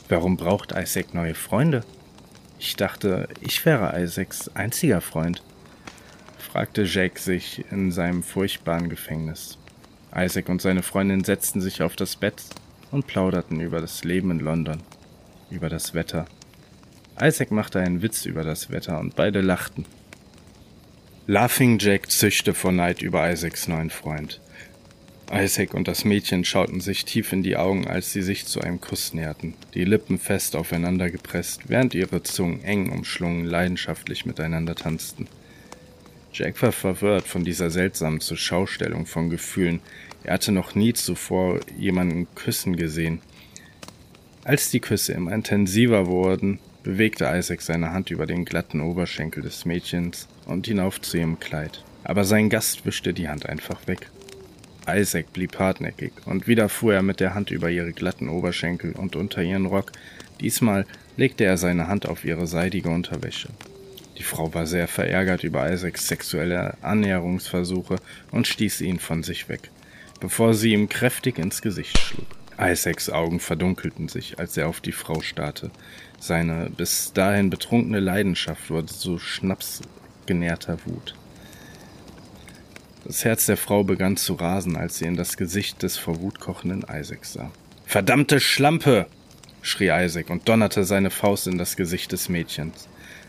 Warum 0.09 0.37
braucht 0.37 0.73
Isaac 0.73 1.15
neue 1.15 1.35
Freunde? 1.35 1.83
Ich 2.59 2.77
dachte, 2.77 3.29
ich 3.41 3.65
wäre 3.65 3.99
Isaacs 3.99 4.55
einziger 4.55 5.01
Freund, 5.01 5.43
fragte 6.39 6.83
Jack 6.83 7.19
sich 7.19 7.65
in 7.71 7.91
seinem 7.91 8.23
furchtbaren 8.23 8.91
Gefängnis. 8.91 9.57
Isaac 10.15 10.49
und 10.49 10.61
seine 10.61 10.83
Freundin 10.83 11.25
setzten 11.25 11.61
sich 11.61 11.83
auf 11.83 11.97
das 11.97 12.17
Bett 12.17 12.43
und 12.91 13.07
plauderten 13.07 13.61
über 13.61 13.81
das 13.81 14.05
Leben 14.05 14.31
in 14.33 14.41
London 14.41 14.83
über 15.51 15.69
das 15.69 15.95
Wetter. 15.95 16.27
Isaac 17.21 17.51
machte 17.51 17.81
einen 17.81 18.03
Witz 18.03 18.25
über 18.25 18.45
das 18.45 18.71
Wetter 18.71 18.99
und 18.99 19.17
beide 19.17 19.41
lachten. 19.41 19.85
Laughing 21.27 21.79
Jack 21.79 22.11
zischte 22.11 22.55
vor 22.55 22.73
Neid 22.73 23.03
über 23.03 23.31
Isaacs 23.31 23.69
neuen 23.69 23.91
Freund. 23.91 24.41
Isaac 25.33 25.75
und 25.75 25.87
das 25.87 26.05
Mädchen 26.05 26.45
schauten 26.45 26.81
sich 26.81 27.05
tief 27.05 27.33
in 27.33 27.45
die 27.45 27.57
Augen, 27.57 27.87
als 27.87 28.13
sie 28.13 28.23
sich 28.23 28.47
zu 28.47 28.61
einem 28.61 28.81
Kuss 28.81 29.15
näherten, 29.15 29.55
die 29.75 29.85
Lippen 29.85 30.19
fest 30.19 30.57
aufeinander 30.57 31.09
gepresst, 31.09 31.69
während 31.69 31.95
ihre 31.95 32.25
Zungen 32.25 32.65
eng 32.65 32.91
umschlungen 32.91 33.45
leidenschaftlich 33.45 34.27
miteinander 34.27 34.75
tanzten. 34.75 35.29
Jack 36.33 36.61
war 36.63 36.73
verwirrt 36.73 37.29
von 37.29 37.45
dieser 37.45 37.71
seltsamen 37.71 38.21
Zuschaustellung 38.21 39.07
von 39.07 39.31
Gefühlen. 39.31 39.81
Er 40.25 40.35
hatte 40.35 40.53
noch 40.53 40.75
nie 40.75 40.95
zuvor 40.95 41.61
jemanden 41.79 42.27
küssen 42.35 42.77
gesehen. 42.77 43.21
Als 44.43 44.71
die 44.71 44.81
Küsse 44.81 45.13
immer 45.13 45.33
intensiver 45.33 46.07
wurden, 46.07 46.61
bewegte 46.83 47.31
Isaac 47.31 47.61
seine 47.61 47.93
Hand 47.93 48.11
über 48.11 48.25
den 48.27 48.47
glatten 48.47 48.81
Oberschenkel 48.81 49.43
des 49.43 49.67
Mädchens 49.67 50.29
und 50.47 50.67
hinauf 50.67 51.01
zu 51.01 51.19
ihrem 51.19 51.39
Kleid. 51.39 51.85
Aber 52.05 52.25
sein 52.25 52.49
Gast 52.49 52.87
wischte 52.87 53.13
die 53.13 53.29
Hand 53.29 53.47
einfach 53.47 53.87
weg. 53.87 54.09
Isaac 54.89 55.35
blieb 55.35 55.59
hartnäckig 55.59 56.13
und 56.25 56.47
wieder 56.47 56.71
fuhr 56.71 56.95
er 56.95 57.03
mit 57.03 57.21
der 57.21 57.35
Hand 57.35 57.51
über 57.51 57.71
ihre 57.71 57.93
glatten 57.93 58.31
Oberschenkel 58.31 58.93
und 58.93 59.15
unter 59.15 59.43
ihren 59.43 59.67
Rock. 59.67 59.93
Diesmal 60.41 60.87
legte 61.19 61.45
er 61.45 61.59
seine 61.59 61.87
Hand 61.87 62.09
auf 62.09 62.25
ihre 62.25 62.47
seidige 62.47 62.89
Unterwäsche. 62.89 63.51
Die 64.17 64.23
Frau 64.23 64.55
war 64.55 64.67
sehr 64.67 64.89
verärgert 64.89 65.45
über 65.45 65.71
Isaacs 65.71 66.09
sexuelle 66.09 66.79
Annäherungsversuche 66.81 67.97
und 68.31 68.47
stieß 68.47 68.81
ihn 68.81 68.99
von 68.99 69.23
sich 69.23 69.51
weg, 69.51 69.71
bevor 70.19 70.55
sie 70.55 70.73
ihm 70.73 70.89
kräftig 70.89 71.39
ins 71.39 71.61
Gesicht 71.61 71.99
schlug. 71.99 72.40
Isaacs 72.61 73.09
Augen 73.09 73.41
verdunkelten 73.41 74.09
sich, 74.09 74.39
als 74.39 74.57
er 74.57 74.69
auf 74.69 74.81
die 74.81 74.93
Frau 74.93 75.21
starrte. 75.21 75.71
Seine 76.19 76.71
bis 76.71 77.13
dahin 77.13 77.49
betrunkene 77.49 78.01
Leidenschaft 78.01 78.71
wurde 78.71 78.87
zu 78.87 79.19
schnapsgenährter 79.19 80.79
Wut. 80.85 81.15
Das 83.05 83.25
Herz 83.25 83.47
der 83.47 83.57
Frau 83.57 83.83
begann 83.83 84.19
zu 84.19 84.35
rasen, 84.35 84.77
als 84.77 84.99
sie 84.99 85.07
in 85.07 85.17
das 85.17 85.39
Gesicht 85.39 85.83
des 85.83 85.97
vor 85.97 86.21
Wut 86.21 86.39
kochenden 86.39 86.85
Isaacs 86.93 87.33
sah. 87.33 87.51
Verdammte 87.87 88.41
Schlampe! 88.41 89.07
schrie 89.63 89.91
Isaac 89.91 90.31
und 90.31 90.49
donnerte 90.49 90.85
seine 90.85 91.11
Faust 91.11 91.47
in 91.47 91.59
das 91.59 91.77
Gesicht 91.77 92.13
des 92.13 92.29
Mädchens. 92.29 92.89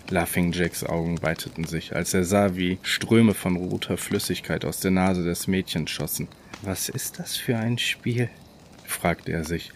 Laughing 0.09 0.51
Jacks 0.51 0.83
Augen 0.83 1.21
weiteten 1.21 1.63
sich, 1.63 1.95
als 1.95 2.13
er 2.13 2.25
sah, 2.25 2.55
wie 2.55 2.79
Ströme 2.83 3.33
von 3.33 3.55
roter 3.55 3.97
Flüssigkeit 3.97 4.65
aus 4.65 4.81
der 4.81 4.91
Nase 4.91 5.23
des 5.23 5.47
Mädchens 5.47 5.89
schossen. 5.89 6.27
Was 6.63 6.89
ist 6.89 7.19
das 7.19 7.37
für 7.37 7.57
ein 7.57 7.77
Spiel? 7.77 8.29
Fragte 8.91 9.31
er 9.31 9.43
sich. 9.43 9.71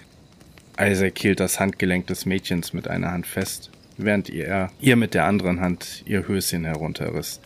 Isaac 0.80 1.18
hielt 1.20 1.40
das 1.40 1.60
Handgelenk 1.60 2.08
des 2.08 2.26
Mädchens 2.26 2.74
mit 2.74 2.88
einer 2.88 3.12
Hand 3.12 3.28
fest, 3.28 3.72
während 3.98 4.30
er 4.30 4.72
ihr 4.80 4.96
mit 4.96 5.14
der 5.14 5.26
anderen 5.26 5.62
Hand 5.62 6.04
ihr 6.06 6.28
Höschen 6.28 6.66
herunterriss. 6.66 7.40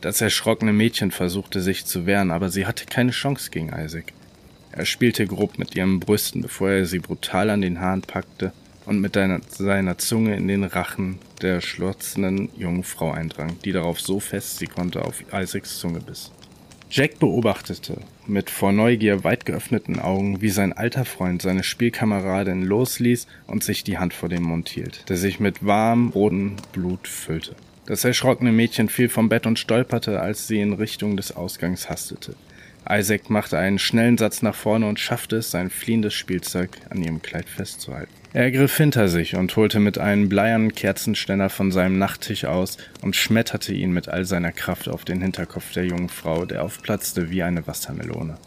Das 0.00 0.20
erschrockene 0.20 0.72
Mädchen 0.72 1.10
versuchte 1.10 1.60
sich 1.60 1.84
zu 1.84 2.06
wehren, 2.06 2.30
aber 2.30 2.50
sie 2.50 2.66
hatte 2.66 2.86
keine 2.86 3.10
Chance 3.10 3.50
gegen 3.50 3.68
Isaac. 3.68 4.12
Er 4.72 4.86
spielte 4.86 5.26
grob 5.26 5.58
mit 5.58 5.74
ihren 5.74 6.00
Brüsten, 6.00 6.42
bevor 6.42 6.70
er 6.70 6.86
sie 6.86 7.00
brutal 7.00 7.50
an 7.50 7.60
den 7.60 7.80
Haaren 7.80 8.02
packte 8.02 8.52
und 8.86 9.00
mit 9.00 9.14
seiner 9.14 9.98
Zunge 9.98 10.36
in 10.36 10.48
den 10.48 10.64
Rachen 10.64 11.18
der 11.42 11.60
schlotzenden 11.60 12.50
jungen 12.56 12.84
Frau 12.84 13.10
eindrang, 13.12 13.58
die 13.64 13.72
darauf 13.72 14.00
so 14.00 14.20
fest 14.20 14.58
sie 14.58 14.66
konnte 14.66 15.04
auf 15.04 15.22
Isaacs 15.32 15.78
Zunge 15.78 16.00
biss. 16.00 16.30
Jack 16.92 17.20
beobachtete 17.20 17.98
mit 18.26 18.50
vor 18.50 18.72
Neugier 18.72 19.22
weit 19.22 19.46
geöffneten 19.46 20.00
Augen, 20.00 20.40
wie 20.40 20.48
sein 20.48 20.72
alter 20.72 21.04
Freund 21.04 21.40
seine 21.40 21.62
Spielkameradin 21.62 22.64
losließ 22.64 23.28
und 23.46 23.62
sich 23.62 23.84
die 23.84 23.98
Hand 23.98 24.12
vor 24.12 24.28
den 24.28 24.42
Mund 24.42 24.68
hielt, 24.68 25.08
der 25.08 25.16
sich 25.16 25.38
mit 25.38 25.64
warmem 25.64 26.08
rotem 26.08 26.56
Blut 26.72 27.06
füllte. 27.06 27.54
Das 27.86 28.04
erschrockene 28.04 28.50
Mädchen 28.50 28.88
fiel 28.88 29.08
vom 29.08 29.28
Bett 29.28 29.46
und 29.46 29.60
stolperte, 29.60 30.20
als 30.20 30.48
sie 30.48 30.60
in 30.60 30.72
Richtung 30.72 31.16
des 31.16 31.36
Ausgangs 31.36 31.88
hastete. 31.88 32.34
Isaac 32.88 33.30
machte 33.30 33.58
einen 33.58 33.78
schnellen 33.78 34.18
Satz 34.18 34.42
nach 34.42 34.54
vorne 34.54 34.88
und 34.88 34.98
schaffte 34.98 35.36
es, 35.36 35.50
sein 35.50 35.70
fliehendes 35.70 36.14
Spielzeug 36.14 36.70
an 36.88 37.02
ihrem 37.02 37.22
Kleid 37.22 37.48
festzuhalten. 37.48 38.12
Er 38.32 38.50
griff 38.52 38.76
hinter 38.76 39.08
sich 39.08 39.34
und 39.34 39.54
holte 39.56 39.80
mit 39.80 39.98
einem 39.98 40.28
bleiernen 40.28 40.74
Kerzenständer 40.74 41.50
von 41.50 41.72
seinem 41.72 41.98
Nachttisch 41.98 42.44
aus 42.44 42.76
und 43.02 43.16
schmetterte 43.16 43.74
ihn 43.74 43.92
mit 43.92 44.08
all 44.08 44.24
seiner 44.24 44.52
Kraft 44.52 44.88
auf 44.88 45.04
den 45.04 45.20
Hinterkopf 45.20 45.72
der 45.72 45.86
jungen 45.86 46.08
Frau, 46.08 46.44
der 46.44 46.62
aufplatzte 46.62 47.30
wie 47.30 47.42
eine 47.42 47.66
Wassermelone. 47.66 48.38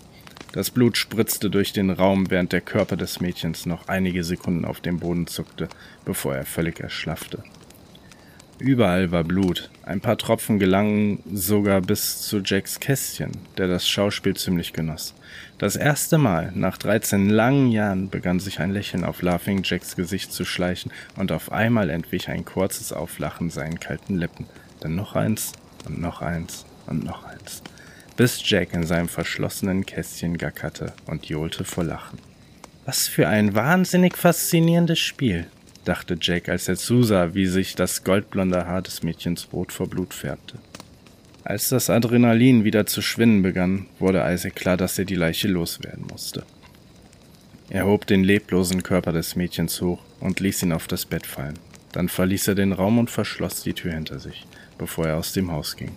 Das 0.54 0.70
Blut 0.70 0.98
spritzte 0.98 1.50
durch 1.50 1.74
den 1.74 1.90
Raum, 1.90 2.30
während 2.30 2.54
der 2.54 2.62
Körper 2.62 2.96
des 2.96 3.20
Mädchens 3.20 3.66
noch 3.66 3.88
einige 3.88 4.24
Sekunden 4.24 4.66
auf 4.66 4.82
dem 4.82 5.00
Boden 5.00 5.28
zuckte, 5.28 5.68
bevor 6.06 6.36
er 6.36 6.46
völlig 6.46 6.80
erschlaffte. 6.80 7.44
Überall 8.64 9.12
war 9.12 9.26
Blut. 9.26 9.70
Ein 9.86 10.00
paar 10.00 10.18
Tropfen 10.18 10.58
gelangen 10.58 11.20
sogar 11.30 11.82
bis 11.82 12.22
zu 12.22 12.38
Jacks 12.40 12.80
Kästchen, 12.80 13.32
der 13.58 13.68
das 13.68 13.90
Schauspiel 13.90 14.38
ziemlich 14.38 14.72
genoss. 14.72 15.14
Das 15.58 15.76
erste 15.76 16.18
Mal 16.18 16.54
nach 16.56 16.78
13 16.78 17.30
langen 17.30 17.74
Jahren 17.74 18.10
begann 18.10 18.40
sich 18.40 18.62
ein 18.62 18.72
Lächeln 18.72 19.04
auf 19.04 19.22
Laughing 19.22 19.64
Jacks 19.66 19.98
Gesicht 19.98 20.32
zu 20.32 20.46
schleichen 20.46 20.94
und 21.18 21.34
auf 21.34 21.52
einmal 21.52 21.90
entwich 21.90 22.30
ein 22.30 22.46
kurzes 22.46 22.94
Auflachen 22.94 23.50
seinen 23.50 23.82
kalten 23.82 24.18
Lippen. 24.18 24.46
Dann 24.80 24.96
noch 24.96 25.18
eins 25.18 25.52
und 25.86 26.00
noch 26.00 26.22
eins 26.22 26.66
und 26.88 27.04
noch 27.04 27.26
eins. 27.26 27.64
Bis 28.16 28.50
Jack 28.50 28.74
in 28.74 28.86
seinem 28.86 29.10
verschlossenen 29.10 29.86
Kästchen 29.86 30.38
gackerte 30.38 30.94
und 31.06 31.26
johlte 31.26 31.66
vor 31.66 31.84
Lachen. 31.84 32.18
Was 32.86 33.10
für 33.10 33.28
ein 33.28 33.56
wahnsinnig 33.56 34.16
faszinierendes 34.16 35.00
Spiel, 35.00 35.48
dachte 35.86 36.18
Jack, 36.20 36.50
als 36.50 36.68
er 36.68 36.76
zusah, 36.76 37.34
wie 37.34 37.46
sich 37.46 37.76
das 37.76 38.04
goldblonde 38.04 38.66
Haar 38.66 38.82
des 38.82 39.04
Mädchens 39.04 39.50
rot 39.52 39.72
vor 39.72 39.88
Blut 39.88 40.14
färbte. 40.14 40.58
Als 41.44 41.70
das 41.70 41.90
Adrenalin 41.90 42.64
wieder 42.64 42.86
zu 42.86 43.02
schwinden 43.02 43.42
begann, 43.42 43.88
wurde 44.00 44.24
Isaac 44.26 44.56
klar, 44.56 44.78
dass 44.78 44.98
er 44.98 45.06
die 45.06 45.16
Leiche 45.16 45.50
loswerden 45.50 46.06
musste. 46.10 46.46
Er 47.70 47.86
hob 47.86 48.08
den 48.08 48.24
leblosen 48.24 48.84
Körper 48.84 49.12
des 49.12 49.36
Mädchens 49.36 49.82
hoch 49.82 50.00
und 50.20 50.40
ließ 50.40 50.64
ihn 50.64 50.72
auf 50.72 50.88
das 50.88 51.06
Bett 51.06 51.26
fallen. 51.26 51.60
Dann 51.92 52.08
verließ 52.08 52.48
er 52.48 52.56
den 52.56 52.72
Raum 52.72 52.98
und 52.98 53.10
verschloss 53.10 53.64
die 53.64 53.74
Tür 53.74 53.94
hinter 53.94 54.20
sich, 54.20 54.46
bevor 54.78 55.08
er 55.08 55.18
aus 55.18 55.34
dem 55.34 55.52
Haus 55.52 55.76
ging. 55.76 55.92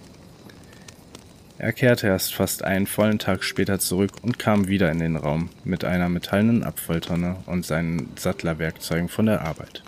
Er 1.59 1.73
kehrte 1.73 2.07
erst 2.07 2.35
fast 2.35 2.65
einen 2.65 2.87
vollen 2.87 3.19
Tag 3.19 3.43
später 3.43 3.79
zurück 3.79 4.13
und 4.23 4.39
kam 4.39 4.69
wieder 4.69 4.91
in 4.91 4.99
den 4.99 5.17
Raum 5.17 5.49
mit 5.65 5.85
einer 5.85 6.11
metallenen 6.11 6.63
Abfalltonne 6.63 7.37
und 7.47 7.65
seinen 7.65 8.11
Sattlerwerkzeugen 8.17 9.09
von 9.09 9.27
der 9.27 9.41
Arbeit. 9.41 9.83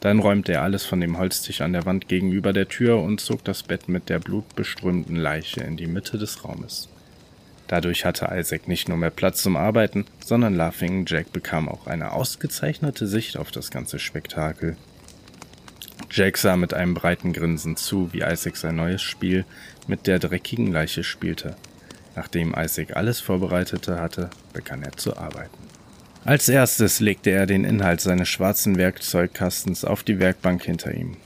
Dann 0.00 0.18
räumte 0.18 0.52
er 0.52 0.62
alles 0.62 0.84
von 0.84 1.00
dem 1.00 1.18
Holztisch 1.18 1.62
an 1.62 1.72
der 1.72 1.86
Wand 1.86 2.08
gegenüber 2.08 2.52
der 2.52 2.68
Tür 2.68 3.02
und 3.02 3.20
zog 3.20 3.44
das 3.44 3.62
Bett 3.62 3.88
mit 3.88 4.08
der 4.08 4.18
blutbeströmten 4.18 5.16
Leiche 5.16 5.62
in 5.62 5.76
die 5.76 5.86
Mitte 5.86 6.18
des 6.18 6.44
Raumes. 6.44 6.88
Dadurch 7.66 8.04
hatte 8.04 8.28
Isaac 8.32 8.66
nicht 8.66 8.88
nur 8.88 8.98
mehr 8.98 9.10
Platz 9.10 9.42
zum 9.42 9.56
Arbeiten, 9.56 10.04
sondern 10.24 10.54
Laughing 10.54 11.04
Jack 11.06 11.32
bekam 11.32 11.68
auch 11.68 11.86
eine 11.86 12.12
ausgezeichnete 12.12 13.06
Sicht 13.06 13.36
auf 13.36 13.52
das 13.52 13.70
ganze 13.70 13.98
Spektakel. 13.98 14.76
Jack 16.10 16.38
sah 16.38 16.56
mit 16.56 16.74
einem 16.74 16.94
breiten 16.94 17.32
Grinsen 17.32 17.76
zu, 17.76 18.12
wie 18.12 18.22
Isaac 18.22 18.56
sein 18.56 18.76
neues 18.76 19.02
Spiel 19.02 19.44
mit 19.86 20.06
der 20.06 20.18
dreckigen 20.18 20.72
Leiche 20.72 21.04
spielte. 21.04 21.56
Nachdem 22.16 22.54
Isaac 22.56 22.96
alles 22.96 23.20
vorbereitete 23.20 24.00
hatte, 24.00 24.30
begann 24.52 24.82
er 24.82 24.92
zu 24.92 25.16
arbeiten. 25.16 25.58
Als 26.24 26.48
erstes 26.48 27.00
legte 27.00 27.30
er 27.30 27.46
den 27.46 27.64
Inhalt 27.64 28.00
seines 28.00 28.28
schwarzen 28.28 28.76
Werkzeugkastens 28.76 29.84
auf 29.84 30.02
die 30.02 30.18
Werkbank 30.18 30.62
hinter 30.64 30.92
ihm. 30.94 31.16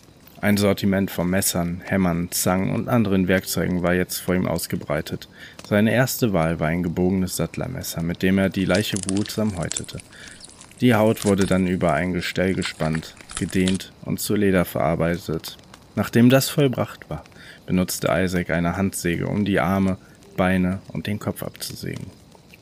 Ein 0.41 0.57
Sortiment 0.57 1.11
von 1.11 1.31
Messern, 1.31 1.81
Hämmern, 1.83 2.31
Zangen 2.31 2.75
und 2.75 2.89
anderen 2.89 3.29
Werkzeugen 3.29 3.83
war 3.83 3.95
jetzt 3.95 4.19
vor 4.19 4.35
ihm 4.35 4.47
ausgebreitet. 4.47 5.29
Seine 5.67 5.93
erste 5.93 6.35
Wahl 6.35 6.61
war 6.61 6.69
ein 6.69 6.83
gebogenes 6.83 7.37
Sattlermesser, 7.37 8.03
mit 8.03 8.23
dem 8.23 8.37
er 8.37 8.51
die 8.51 8.67
Leiche 8.67 8.99
behutsam 8.99 9.57
häutete. 9.57 10.01
Die 10.85 10.95
Haut 10.95 11.25
wurde 11.25 11.47
dann 11.47 11.67
über 11.67 11.95
ein 11.95 12.13
Gestell 12.13 12.53
gespannt, 12.53 13.15
gedehnt 13.39 13.91
und 14.03 14.21
zu 14.21 14.35
Leder 14.35 14.67
verarbeitet. 14.67 15.57
Nachdem 15.95 16.29
das 16.29 16.51
vollbracht 16.51 17.09
war, 17.09 17.25
benutzte 17.65 18.09
Isaac 18.11 18.51
eine 18.51 18.77
Handsäge, 18.77 19.27
um 19.27 19.47
die 19.47 19.61
Arme, 19.61 19.97
Beine 20.37 20.83
und 20.93 21.07
den 21.07 21.19
Kopf 21.19 21.43
abzusägen, 21.43 22.09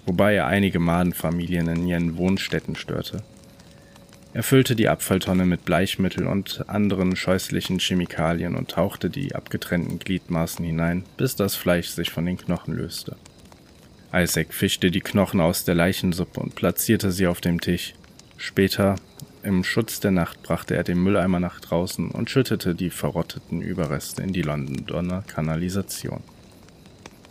wobei 0.07 0.37
er 0.37 0.47
einige 0.47 0.79
Madenfamilien 0.79 1.67
in 1.67 1.85
ihren 1.85 2.17
Wohnstätten 2.17 2.77
störte. 2.77 3.25
Er 4.35 4.45
füllte 4.45 4.77
die 4.77 4.89
Abfalltonne 4.89 5.45
mit 5.45 5.65
Bleichmittel 5.65 6.29
und 6.29 6.65
anderen 6.69 7.17
scheußlichen 7.17 7.81
Chemikalien 7.81 8.55
und 8.55 8.71
tauchte 8.71 9.11
die 9.11 9.35
abgetrennten 9.35 9.99
Gliedmaßen 9.99 10.65
hinein, 10.65 11.03
bis 11.17 11.35
das 11.35 11.57
Fleisch 11.57 11.89
sich 11.89 12.11
von 12.11 12.25
den 12.25 12.39
Knochen 12.39 12.77
löste. 12.77 13.17
Isaac 14.15 14.55
fischte 14.55 14.93
die 14.93 15.01
Knochen 15.01 15.41
aus 15.41 15.65
der 15.65 15.75
Leichensuppe 15.75 16.39
und 16.39 16.55
platzierte 16.55 17.11
sie 17.11 17.27
auf 17.27 17.41
dem 17.41 17.61
Tisch. 17.61 17.95
Später 18.43 18.97
im 19.45 19.63
Schutz 19.63 20.01
der 20.01 20.11
Nacht 20.11 20.43
brachte 20.43 20.75
er 20.75 20.83
den 20.83 21.01
Mülleimer 21.01 21.39
nach 21.39 21.61
draußen 21.61 22.11
und 22.11 22.29
schüttete 22.29 22.75
die 22.75 22.91
verrotteten 22.91 23.63
Überreste 23.63 24.21
in 24.21 24.33
die 24.33 24.43
Londoner 24.43 25.23
Kanalisation. 25.29 26.25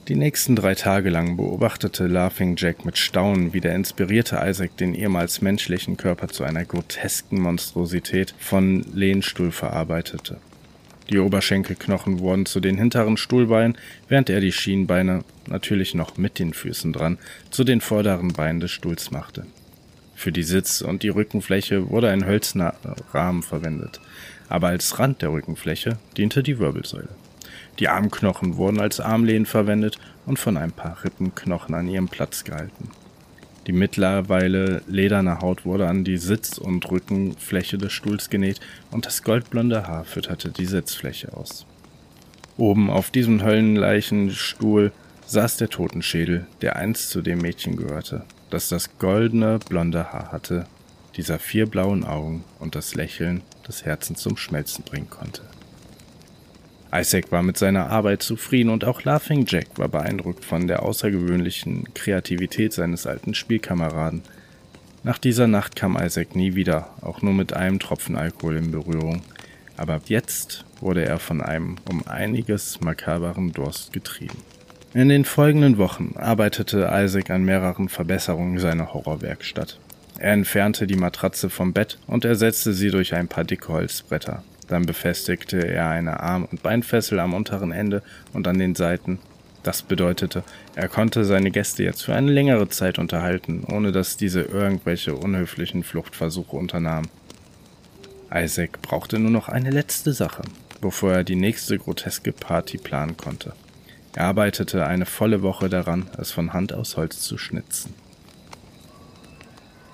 Die 0.08 0.16
nächsten 0.16 0.56
drei 0.56 0.74
Tage 0.74 1.10
lang 1.10 1.36
beobachtete 1.36 2.08
Laughing 2.08 2.56
Jack 2.56 2.86
mit 2.86 2.98
Staunen, 2.98 3.52
wie 3.52 3.60
der 3.60 3.76
inspirierte 3.76 4.40
Isaac 4.42 4.78
den 4.78 4.96
ehemals 4.96 5.42
menschlichen 5.42 5.98
Körper 5.98 6.30
zu 6.30 6.46
einer 6.46 6.64
grotesken 6.64 7.42
Monstrosität 7.42 8.34
von 8.40 8.86
Lehnstuhl 8.94 9.52
verarbeitete. 9.52 10.38
Die 11.10 11.20
Oberschenkelknochen 11.20 12.20
wurden 12.20 12.46
zu 12.46 12.62
den 12.62 12.78
hinteren 12.78 13.18
Stuhlbeinen, 13.18 13.78
während 14.08 14.30
er 14.30 14.40
die 14.40 14.54
Schienbeine, 14.54 15.26
natürlich 15.46 15.94
noch 15.94 16.16
mit 16.16 16.40
den 16.40 16.54
Füßen 16.54 16.94
dran, 16.94 17.18
zu 17.50 17.66
den 17.66 17.82
vorderen 17.82 18.32
Beinen 18.32 18.62
des 18.62 18.72
Stuhls 18.72 19.12
machte. 19.12 19.46
Für 20.22 20.32
die 20.32 20.44
Sitz- 20.44 20.84
und 20.84 21.02
die 21.02 21.10
Rückenfläche 21.10 21.90
wurde 21.90 22.12
ein 22.12 22.28
hölzerner 22.28 22.76
Rahmen 23.12 23.42
verwendet, 23.42 24.00
aber 24.50 24.68
als 24.68 25.00
Rand 25.00 25.24
der 25.24 25.32
Rückenfläche 25.32 25.98
diente 26.16 26.44
die 26.44 26.60
Wirbelsäule. 26.60 27.10
Die 27.80 27.88
Armknochen 27.88 28.56
wurden 28.56 28.80
als 28.80 29.00
Armlehnen 29.00 29.48
verwendet 29.48 29.98
und 30.28 30.38
von 30.38 30.58
ein 30.58 30.74
paar 30.74 31.04
Rippenknochen 31.04 31.74
an 31.74 31.88
ihrem 31.88 32.08
Platz 32.08 32.44
gehalten. 32.44 32.92
Die 33.66 33.72
mittlerweile 33.72 34.84
lederne 34.88 35.40
Haut 35.40 35.66
wurde 35.66 35.88
an 35.88 36.04
die 36.04 36.18
Sitz- 36.18 36.60
und 36.60 36.92
Rückenfläche 36.92 37.80
des 37.80 37.92
Stuhls 37.92 38.30
genäht 38.30 38.60
und 38.92 39.08
das 39.08 39.24
goldblonde 39.24 39.88
Haar 39.88 40.04
fütterte 40.04 40.52
die 40.52 40.68
Sitzfläche 40.68 41.36
aus. 41.36 41.66
Oben 42.58 42.92
auf 42.92 43.10
diesem 43.10 43.44
Höllenleichenstuhl 43.44 44.92
saß 45.26 45.58
der 45.58 45.70
Totenschädel, 45.70 46.46
der 46.62 46.76
einst 46.76 47.10
zu 47.10 47.24
dem 47.24 47.40
Mädchen 47.40 47.76
gehörte 47.76 48.24
das 48.52 48.70
das 48.70 48.98
goldene, 49.00 49.60
blonde 49.68 50.12
Haar 50.14 50.32
hatte, 50.32 50.68
dieser 51.16 51.40
vier 51.40 51.66
blauen 51.66 52.04
Augen 52.04 52.44
und 52.60 52.76
das 52.76 52.96
Lächeln 52.96 53.42
das 53.64 53.86
Herzen 53.86 54.16
zum 54.16 54.38
Schmelzen 54.38 54.84
bringen 54.84 55.10
konnte. 55.10 55.42
Isaac 56.94 57.32
war 57.32 57.42
mit 57.42 57.58
seiner 57.58 57.90
Arbeit 57.90 58.22
zufrieden 58.22 58.70
und 58.70 58.84
auch 58.84 59.04
Laughing 59.04 59.46
Jack 59.48 59.78
war 59.78 59.88
beeindruckt 59.88 60.44
von 60.44 60.68
der 60.68 60.84
außergewöhnlichen 60.84 61.94
Kreativität 61.94 62.74
seines 62.74 63.08
alten 63.08 63.34
Spielkameraden. 63.34 64.24
Nach 65.04 65.18
dieser 65.18 65.48
Nacht 65.48 65.78
kam 65.78 65.98
Isaac 65.98 66.36
nie 66.36 66.54
wieder, 66.54 66.90
auch 67.02 67.22
nur 67.22 67.34
mit 67.34 67.54
einem 67.54 67.80
Tropfen 67.80 68.18
Alkohol 68.18 68.58
in 68.58 68.72
Berührung, 68.72 69.22
aber 69.78 70.02
jetzt 70.06 70.66
wurde 70.82 71.06
er 71.06 71.18
von 71.18 71.42
einem 71.42 71.78
um 71.90 72.06
einiges 72.08 72.82
makaberen 72.82 73.54
Durst 73.54 73.94
getrieben. 73.94 74.38
In 74.94 75.08
den 75.08 75.24
folgenden 75.24 75.78
Wochen 75.78 76.16
arbeitete 76.18 76.90
Isaac 76.92 77.30
an 77.30 77.46
mehreren 77.46 77.88
Verbesserungen 77.88 78.60
seiner 78.60 78.94
Horrorwerkstatt. 78.94 79.80
Er 80.20 80.34
entfernte 80.34 80.86
die 80.86 80.98
Matratze 80.98 81.50
vom 81.50 81.72
Bett 81.72 81.98
und 82.08 82.26
ersetzte 82.26 82.74
sie 82.74 82.92
durch 82.92 83.14
ein 83.14 83.30
paar 83.30 83.46
dicke 83.46 83.70
Holzbretter. 83.70 84.44
Dann 84.68 84.86
befestigte 84.86 85.66
er 85.66 85.88
eine 85.88 86.20
Arm- 86.20 86.44
und 86.44 86.62
Beinfessel 86.62 87.22
am 87.22 87.34
unteren 87.34 87.72
Ende 87.72 88.04
und 88.34 88.50
an 88.50 88.60
den 88.60 88.76
Seiten. 88.76 89.20
Das 89.64 89.82
bedeutete, 89.82 90.44
er 90.76 90.90
konnte 90.90 91.24
seine 91.24 91.52
Gäste 91.52 91.84
jetzt 91.84 92.02
für 92.04 92.14
eine 92.14 92.32
längere 92.32 92.68
Zeit 92.68 93.00
unterhalten, 93.00 93.64
ohne 93.72 93.94
dass 93.94 94.18
diese 94.18 94.42
irgendwelche 94.42 95.16
unhöflichen 95.16 95.84
Fluchtversuche 95.84 96.58
unternahmen. 96.58 97.08
Isaac 98.34 98.82
brauchte 98.82 99.20
nur 99.20 99.32
noch 99.32 99.48
eine 99.48 99.70
letzte 99.70 100.12
Sache, 100.12 100.44
bevor 100.82 101.14
er 101.14 101.24
die 101.24 101.36
nächste 101.38 101.78
groteske 101.78 102.34
Party 102.34 102.78
planen 102.78 103.16
konnte. 103.16 103.54
Er 104.14 104.26
arbeitete 104.26 104.86
eine 104.86 105.06
volle 105.06 105.42
Woche 105.42 105.70
daran, 105.70 106.10
es 106.18 106.32
von 106.32 106.54
Hand 106.54 106.74
aus 106.74 106.98
Holz 106.98 107.22
zu 107.22 107.38
schnitzen. 107.38 107.94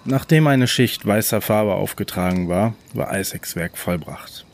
Nachdem 0.05 0.47
eine 0.47 0.67
Schicht 0.67 1.05
weißer 1.05 1.41
Farbe 1.41 1.73
aufgetragen 1.73 2.47
war, 2.47 2.73
war 2.93 3.17
Isaacs 3.17 3.55
Werk 3.55 3.77
vollbracht. 3.77 4.45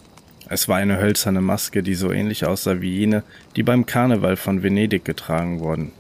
Es 0.50 0.68
war 0.68 0.78
eine 0.78 0.98
hölzerne 0.98 1.42
Maske, 1.42 1.84
die 1.84 1.96
so 1.96 2.12
ähnlich 2.12 2.46
aussah 2.46 2.82
wie 2.82 2.98
jene, 2.98 3.24
die 3.56 3.64
beim 3.64 3.86
Karneval 3.86 4.36
von 4.36 4.64
Venedig 4.64 5.06
getragen 5.06 5.60
wurden. 5.60 5.92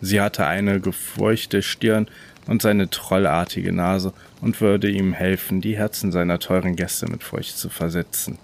Sie 0.00 0.20
hatte 0.20 0.46
eine 0.46 0.80
gefurchte 0.80 1.62
Stirn 1.62 2.08
und 2.46 2.62
seine 2.62 2.88
trollartige 2.88 3.72
Nase 3.72 4.12
und 4.40 4.60
würde 4.60 4.88
ihm 4.88 5.12
helfen, 5.12 5.60
die 5.60 5.76
Herzen 5.76 6.12
seiner 6.12 6.38
teuren 6.38 6.76
Gäste 6.76 7.10
mit 7.10 7.22
Furcht 7.22 7.58
zu 7.58 7.68
versetzen. 7.68 8.38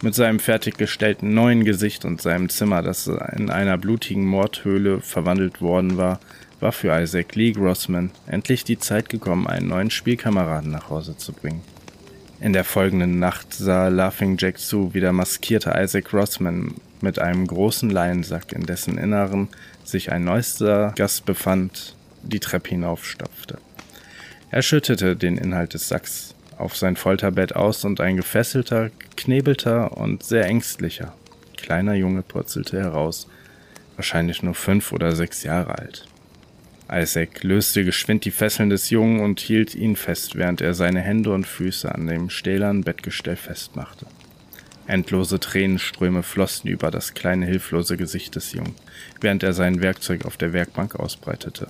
Mit 0.00 0.14
seinem 0.14 0.38
fertiggestellten 0.38 1.34
neuen 1.34 1.64
Gesicht 1.64 2.04
und 2.04 2.22
seinem 2.22 2.48
Zimmer, 2.48 2.82
das 2.82 3.10
in 3.36 3.50
einer 3.50 3.76
blutigen 3.78 4.24
Mordhöhle 4.24 5.00
verwandelt 5.00 5.60
worden 5.60 5.96
war, 5.96 6.20
war 6.60 6.70
für 6.70 6.96
Isaac 7.00 7.34
Lee 7.34 7.50
Grossman 7.50 8.10
endlich 8.26 8.62
die 8.62 8.78
Zeit 8.78 9.08
gekommen, 9.08 9.48
einen 9.48 9.66
neuen 9.66 9.90
Spielkameraden 9.90 10.70
nach 10.70 10.88
Hause 10.88 11.16
zu 11.16 11.32
bringen. 11.32 11.62
In 12.40 12.52
der 12.52 12.62
folgenden 12.62 13.18
Nacht 13.18 13.52
sah 13.52 13.88
Laughing 13.88 14.36
Jack 14.38 14.58
zu, 14.58 14.94
wie 14.94 15.00
der 15.00 15.12
maskierte 15.12 15.74
Isaac 15.76 16.04
Grossman 16.04 16.76
mit 17.00 17.18
einem 17.18 17.46
großen 17.48 17.90
Leinsack, 17.90 18.52
in 18.52 18.66
dessen 18.66 18.98
Inneren 18.98 19.48
sich 19.82 20.12
ein 20.12 20.22
neuester 20.22 20.92
Gast 20.94 21.26
befand, 21.26 21.96
die 22.22 22.38
Treppe 22.38 22.70
hinaufstapfte. 22.70 23.58
Er 24.50 24.62
schüttete 24.62 25.16
den 25.16 25.36
Inhalt 25.36 25.74
des 25.74 25.88
Sacks 25.88 26.36
auf 26.58 26.76
sein 26.76 26.96
Folterbett 26.96 27.56
aus 27.56 27.84
und 27.84 28.00
ein 28.00 28.16
gefesselter, 28.16 28.90
geknebelter 28.90 29.96
und 29.96 30.22
sehr 30.22 30.46
ängstlicher 30.46 31.14
kleiner 31.68 31.92
Junge 31.92 32.22
purzelte 32.22 32.80
heraus, 32.80 33.28
wahrscheinlich 33.96 34.42
nur 34.42 34.54
fünf 34.54 34.90
oder 34.90 35.14
sechs 35.14 35.42
Jahre 35.42 35.78
alt. 35.78 36.06
Isaac 36.90 37.42
löste 37.42 37.84
geschwind 37.84 38.24
die 38.24 38.30
Fesseln 38.30 38.70
des 38.70 38.88
Jungen 38.88 39.20
und 39.20 39.38
hielt 39.40 39.74
ihn 39.74 39.94
fest, 39.94 40.36
während 40.36 40.62
er 40.62 40.72
seine 40.72 41.02
Hände 41.02 41.30
und 41.30 41.46
Füße 41.46 41.94
an 41.94 42.06
dem 42.06 42.30
stählernen 42.30 42.84
Bettgestell 42.84 43.36
festmachte. 43.36 44.06
Endlose 44.86 45.38
Tränenströme 45.38 46.22
flossen 46.22 46.70
über 46.70 46.90
das 46.90 47.12
kleine 47.12 47.44
hilflose 47.44 47.98
Gesicht 47.98 48.34
des 48.36 48.54
Jungen, 48.54 48.74
während 49.20 49.42
er 49.42 49.52
sein 49.52 49.82
Werkzeug 49.82 50.24
auf 50.24 50.38
der 50.38 50.54
Werkbank 50.54 50.94
ausbreitete. 50.94 51.68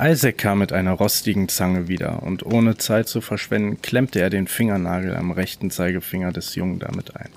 Isaac 0.00 0.38
kam 0.38 0.60
mit 0.60 0.72
einer 0.72 0.92
rostigen 0.92 1.48
Zange 1.48 1.88
wieder, 1.88 2.22
und 2.22 2.46
ohne 2.46 2.76
Zeit 2.76 3.08
zu 3.08 3.20
verschwenden, 3.20 3.82
klemmte 3.82 4.20
er 4.20 4.30
den 4.30 4.46
Fingernagel 4.46 5.16
am 5.16 5.32
rechten 5.32 5.72
Zeigefinger 5.72 6.30
des 6.30 6.54
Jungen 6.54 6.78
damit 6.78 7.16
ein. 7.16 7.30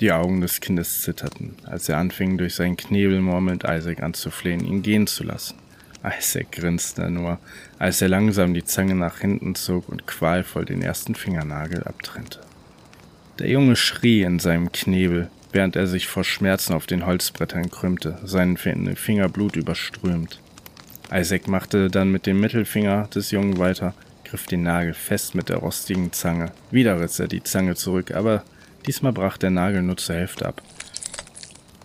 Die 0.00 0.10
Augen 0.10 0.40
des 0.40 0.60
Kindes 0.60 1.02
zitterten, 1.02 1.54
als 1.66 1.88
er 1.88 1.98
anfing, 1.98 2.36
durch 2.36 2.56
seinen 2.56 2.76
Knebel 2.76 3.20
murmelnd 3.20 3.62
Isaac 3.62 4.02
anzuflehen, 4.02 4.64
ihn 4.64 4.82
gehen 4.82 5.06
zu 5.06 5.22
lassen. 5.22 5.54
Isaac 6.02 6.50
grinste 6.50 7.08
nur, 7.10 7.38
als 7.78 8.02
er 8.02 8.08
langsam 8.08 8.54
die 8.54 8.64
Zange 8.64 8.96
nach 8.96 9.20
hinten 9.20 9.54
zog 9.54 9.88
und 9.88 10.08
qualvoll 10.08 10.64
den 10.64 10.82
ersten 10.82 11.14
Fingernagel 11.14 11.84
abtrennte. 11.84 12.40
Der 13.38 13.48
Junge 13.48 13.76
schrie 13.76 14.22
in 14.22 14.40
seinem 14.40 14.72
Knebel, 14.72 15.30
während 15.52 15.76
er 15.76 15.86
sich 15.86 16.08
vor 16.08 16.24
Schmerzen 16.24 16.72
auf 16.72 16.86
den 16.86 17.06
Holzbrettern 17.06 17.70
krümmte, 17.70 18.18
seinen 18.24 18.56
Finger 18.56 19.28
Blut 19.28 19.54
überströmt. 19.54 20.40
Isaac 21.12 21.48
machte 21.48 21.88
dann 21.90 22.12
mit 22.12 22.26
dem 22.26 22.40
Mittelfinger 22.40 23.08
des 23.14 23.30
Jungen 23.32 23.58
weiter, 23.58 23.94
griff 24.24 24.46
den 24.46 24.62
Nagel 24.62 24.94
fest 24.94 25.34
mit 25.34 25.48
der 25.48 25.56
rostigen 25.56 26.12
Zange. 26.12 26.52
Wieder 26.70 27.00
riss 27.00 27.18
er 27.18 27.26
die 27.26 27.42
Zange 27.42 27.74
zurück, 27.74 28.12
aber 28.12 28.44
diesmal 28.86 29.12
brach 29.12 29.36
der 29.36 29.50
Nagel 29.50 29.82
nur 29.82 29.96
zur 29.96 30.14
Hälfte 30.14 30.46
ab. 30.46 30.62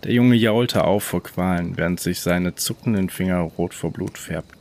Der 0.04 0.12
Junge 0.12 0.36
jaulte 0.36 0.84
auf 0.84 1.02
vor 1.02 1.24
Qualen, 1.24 1.76
während 1.76 1.98
sich 1.98 2.20
seine 2.20 2.54
zuckenden 2.54 3.10
Finger 3.10 3.40
rot 3.40 3.74
vor 3.74 3.92
Blut 3.92 4.16
färbten. 4.16 4.56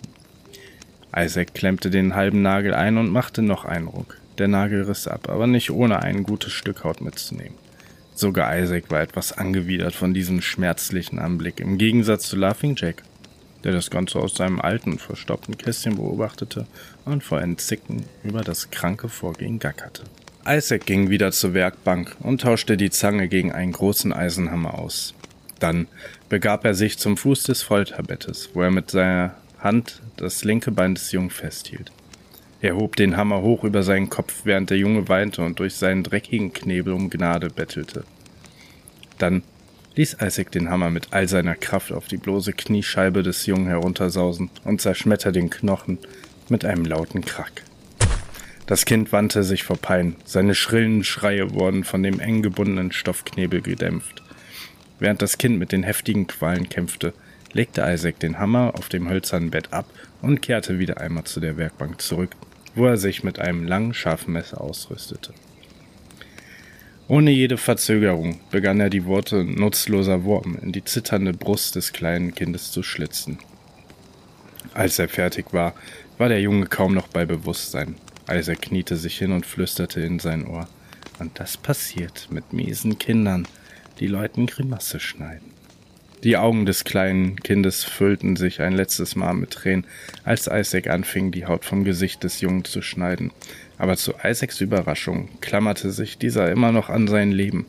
Isaac 1.16 1.54
klemmte 1.54 1.92
den 1.92 2.16
halben 2.16 2.42
Nagel 2.42 2.74
ein 2.74 2.98
und 2.98 3.12
machte 3.12 3.44
noch 3.44 3.66
einen 3.66 3.88
Ruck. 3.88 4.18
Der 4.40 4.48
Nagel 4.48 4.84
riss 4.84 5.08
ab, 5.08 5.30
aber 5.30 5.46
nicht 5.46 5.70
ohne 5.70 6.02
ein 6.02 6.24
gutes 6.24 6.52
Stück 6.52 6.84
Haut 6.84 7.02
mitzunehmen. 7.02 7.54
Sogar 8.16 8.58
Isaac 8.58 8.90
war 8.90 9.02
etwas 9.02 9.32
angewidert 9.32 9.94
von 9.94 10.14
diesem 10.14 10.42
schmerzlichen 10.42 11.20
Anblick, 11.20 11.60
im 11.60 11.78
Gegensatz 11.78 12.28
zu 12.28 12.36
Laughing 12.38 12.76
Jack, 12.76 13.04
der 13.66 13.74
das 13.74 13.90
Ganze 13.90 14.20
aus 14.20 14.36
seinem 14.36 14.62
alten, 14.62 15.00
verstaubten 15.00 15.58
Kästchen 15.58 15.98
beobachtete 15.98 16.68
und 17.04 17.24
vor 17.24 17.42
Entzicken 17.42 18.06
über 18.24 18.42
das 18.42 18.70
kranke 18.70 19.10
Vorgehen 19.10 19.60
gackerte. 19.60 20.04
Isaac 20.48 20.86
ging 20.86 21.10
wieder 21.10 21.32
zur 21.32 21.56
Werkbank 21.56 22.16
und 22.20 22.42
tauschte 22.42 22.78
die 22.78 22.92
Zange 22.92 23.28
gegen 23.28 23.52
einen 23.52 23.72
großen 23.72 24.14
Eisenhammer 24.14 24.78
aus. 24.78 25.16
Dann 25.60 25.88
begab 26.30 26.64
er 26.66 26.76
sich 26.76 27.00
zum 27.00 27.18
Fuß 27.18 27.44
des 27.44 27.64
Folterbettes, 27.64 28.52
wo 28.54 28.62
er 28.62 28.72
mit 28.72 28.92
seiner 28.92 29.36
Hand 29.60 30.02
das 30.18 30.44
linke 30.44 30.72
Bein 30.72 30.94
des 30.94 31.12
Jungen 31.12 31.32
festhielt. 31.32 31.92
Er 32.62 32.76
hob 32.76 32.96
den 32.96 33.18
Hammer 33.18 33.42
hoch 33.42 33.64
über 33.64 33.82
seinen 33.82 34.10
Kopf, 34.10 34.42
während 34.44 34.70
der 34.70 34.78
Junge 34.78 35.10
weinte 35.10 35.42
und 35.42 35.60
durch 35.60 35.76
seinen 35.76 36.04
dreckigen 36.04 36.54
Knebel 36.54 36.94
um 36.94 37.10
Gnade 37.10 37.50
bettelte. 37.50 38.04
Dann 39.18 39.42
ließ 39.96 40.18
Isaac 40.22 40.52
den 40.52 40.70
Hammer 40.70 40.90
mit 40.90 41.08
all 41.12 41.28
seiner 41.28 41.56
Kraft 41.56 41.92
auf 41.92 42.08
die 42.08 42.18
bloße 42.18 42.54
Kniescheibe 42.54 43.24
des 43.24 43.46
Jungen 43.46 43.68
heruntersausen 43.68 44.50
und 44.64 44.82
zerschmetter 44.82 45.32
den 45.32 45.50
Knochen 45.50 45.98
mit 46.50 46.66
einem 46.66 46.86
lauten 46.86 47.24
Krack. 47.24 47.64
Das 48.68 48.86
Kind 48.86 49.12
wandte 49.12 49.44
sich 49.44 49.64
vor 49.64 49.78
Pein, 49.78 50.16
seine 50.26 50.56
schrillen 50.56 51.04
Schreie 51.04 51.54
wurden 51.54 51.84
von 51.84 52.02
dem 52.02 52.20
eng 52.20 52.42
gebundenen 52.42 52.92
Stoffknebel 52.92 53.62
gedämpft. 53.62 54.24
Während 55.00 55.22
das 55.22 55.38
Kind 55.38 55.60
mit 55.60 55.72
den 55.72 55.84
heftigen 55.84 56.26
Qualen 56.28 56.68
kämpfte, 56.68 57.14
legte 57.54 57.82
Isaac 57.86 58.20
den 58.20 58.40
Hammer 58.40 58.74
auf 58.76 58.90
dem 58.90 59.10
hölzernen 59.10 59.52
Bett 59.52 59.72
ab 59.72 59.86
und 60.22 60.42
kehrte 60.42 60.80
wieder 60.80 61.00
einmal 61.00 61.26
zu 61.26 61.40
der 61.40 61.58
Werkbank 61.58 62.02
zurück, 62.02 62.32
wo 62.74 62.86
er 62.86 62.98
sich 62.98 63.24
mit 63.24 63.40
einem 63.40 63.66
langen, 63.66 63.94
scharfen 63.94 64.34
Messer 64.34 64.60
ausrüstete. 64.62 65.34
Ohne 67.08 67.30
jede 67.30 67.58
Verzögerung 67.58 68.40
begann 68.50 68.80
er 68.80 68.90
die 68.90 69.06
Worte 69.06 69.44
nutzloser 69.44 70.24
Wurm 70.24 70.58
in 70.62 70.72
die 70.72 70.84
zitternde 70.84 71.34
Brust 71.34 71.76
des 71.76 71.94
kleinen 71.94 72.34
Kindes 72.34 72.72
zu 72.72 72.82
schlitzen. 72.82 73.38
Als 74.74 74.98
er 74.98 75.08
fertig 75.08 75.54
war, 75.54 75.76
war 76.18 76.30
der 76.30 76.42
Junge 76.42 76.66
kaum 76.66 76.96
noch 76.96 77.08
bei 77.08 77.26
Bewusstsein. 77.26 77.96
Isaac 78.30 78.64
kniete 78.64 78.96
sich 78.96 79.20
hin 79.20 79.32
und 79.32 79.46
flüsterte 79.46 80.02
in 80.02 80.18
sein 80.18 80.48
Ohr. 80.48 80.68
Und 81.20 81.40
das 81.40 81.58
passiert 81.58 82.28
mit 82.32 82.54
miesen 82.54 82.98
Kindern 82.98 83.48
die 84.00 84.08
Leuten 84.08 84.48
Grimasse 84.48 85.00
schneiden. 85.00 85.55
Die 86.26 86.38
Augen 86.38 86.66
des 86.66 86.86
kleinen 86.86 87.36
Kindes 87.36 87.84
füllten 87.84 88.36
sich 88.36 88.60
ein 88.60 88.74
letztes 88.74 89.16
Mal 89.16 89.36
mit 89.36 89.52
Tränen, 89.52 89.86
als 90.24 90.50
Isaac 90.52 90.88
anfing, 90.88 91.30
die 91.30 91.46
Haut 91.46 91.66
vom 91.66 91.84
Gesicht 91.84 92.24
des 92.24 92.42
Jungen 92.42 92.66
zu 92.66 92.82
schneiden. 92.82 93.32
Aber 93.78 93.96
zu 93.96 94.16
Isaacs 94.24 94.60
Überraschung 94.60 95.30
klammerte 95.40 95.92
sich 95.92 96.18
dieser 96.18 96.50
immer 96.50 96.72
noch 96.72 96.90
an 96.90 97.08
sein 97.08 97.32
Leben. 97.32 97.68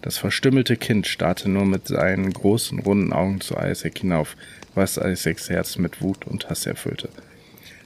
Das 0.00 0.18
verstümmelte 0.18 0.76
Kind 0.76 1.06
starrte 1.06 1.48
nur 1.48 1.64
mit 1.64 1.86
seinen 1.86 2.32
großen, 2.32 2.80
runden 2.80 3.12
Augen 3.12 3.40
zu 3.40 3.54
Isaac 3.54 4.00
hinauf, 4.00 4.36
was 4.74 4.96
Isaacs 4.96 5.48
Herz 5.48 5.78
mit 5.78 6.02
Wut 6.02 6.26
und 6.26 6.50
Hass 6.50 6.66
erfüllte. 6.66 7.08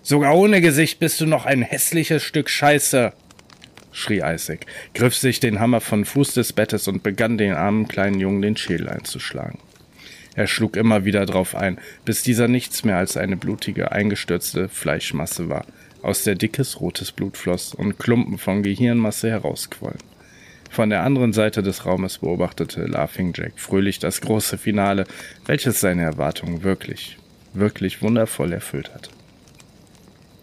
Sogar 0.03 0.35
ohne 0.35 0.63
Gesicht 0.63 0.99
bist 0.99 1.21
du 1.21 1.27
noch 1.27 1.45
ein 1.45 1.61
hässliches 1.61 2.23
Stück 2.23 2.49
Scheiße, 2.49 3.13
schrie 3.93 4.23
Isaac, 4.25 4.65
griff 4.95 5.15
sich 5.15 5.41
den 5.41 5.61
Hammer 5.61 5.83
von 5.83 6.07
Fuß 6.07 6.33
des 6.33 6.55
Bettes 6.55 6.89
und 6.89 7.03
begann 7.03 7.37
den 7.37 7.53
armen 7.53 7.87
kleinen 7.87 8.19
Jungen 8.19 8.41
den 8.41 8.57
Schädel 8.57 8.89
einzuschlagen. 8.89 9.59
Er 10.37 10.47
schlug 10.47 10.77
immer 10.77 11.07
wieder 11.07 11.25
drauf 11.25 11.55
ein, 11.55 11.79
bis 12.05 12.23
dieser 12.23 12.47
nichts 12.47 12.85
mehr 12.85 12.99
als 12.99 13.17
eine 13.17 13.39
blutige, 13.39 13.91
eingestürzte 13.91 14.69
Fleischmasse 14.69 15.49
war, 15.49 15.65
aus 16.03 16.25
der 16.25 16.35
dickes 16.35 16.79
rotes 16.81 17.11
Blut 17.11 17.39
floss 17.39 17.75
und 17.75 17.99
Klumpen 17.99 18.37
von 18.37 18.63
Gehirnmasse 18.63 19.31
herausquollen. 19.31 19.99
Von 20.71 20.91
der 20.91 21.05
anderen 21.05 21.33
Seite 21.33 21.63
des 21.63 21.87
Raumes 21.87 22.19
beobachtete 22.19 22.85
Laughing 22.85 23.33
Jack 23.35 23.55
fröhlich 23.57 23.99
das 23.99 24.21
große 24.21 24.59
Finale, 24.59 25.07
welches 25.47 25.81
seine 25.81 26.03
Erwartungen 26.03 26.63
wirklich, 26.63 27.17
wirklich 27.55 28.03
wundervoll 28.03 28.53
erfüllt 28.53 28.93
hatte. 28.93 29.16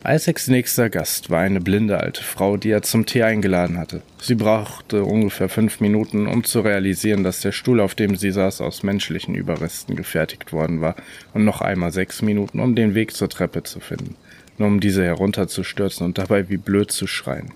Isaacs 0.06 0.50
nächster 0.50 0.90
Gast 0.90 1.30
war 1.30 1.40
eine 1.40 1.62
blinde 1.62 1.98
alte 1.98 2.22
Frau, 2.24 2.58
die 2.58 2.72
er 2.72 2.82
zum 2.82 3.06
Tee 3.06 3.24
eingeladen 3.24 3.78
hatte. 3.78 4.02
Sie 4.22 4.36
brauchte 4.36 5.06
ungefähr 5.06 5.48
fünf 5.48 5.80
Minuten, 5.80 6.28
um 6.28 6.44
zu 6.44 6.60
realisieren, 6.60 7.24
dass 7.24 7.40
der 7.40 7.54
Stuhl, 7.54 7.80
auf 7.80 7.96
dem 7.96 8.18
sie 8.18 8.32
saß, 8.32 8.60
aus 8.60 8.84
menschlichen 8.84 9.34
Überresten 9.34 9.96
gefertigt 9.96 10.52
worden 10.52 10.82
war, 10.82 10.98
und 11.34 11.46
noch 11.46 11.62
einmal 11.62 11.94
sechs 11.94 12.22
Minuten, 12.22 12.60
um 12.60 12.76
den 12.76 12.96
Weg 12.96 13.14
zur 13.14 13.30
Treppe 13.30 13.64
zu 13.64 13.80
finden, 13.80 14.18
nur 14.58 14.68
um 14.68 14.82
diese 14.82 15.06
herunterzustürzen 15.06 16.06
und 16.06 16.18
dabei 16.18 16.50
wie 16.50 16.58
blöd 16.58 16.92
zu 16.92 17.08
schreien. 17.08 17.54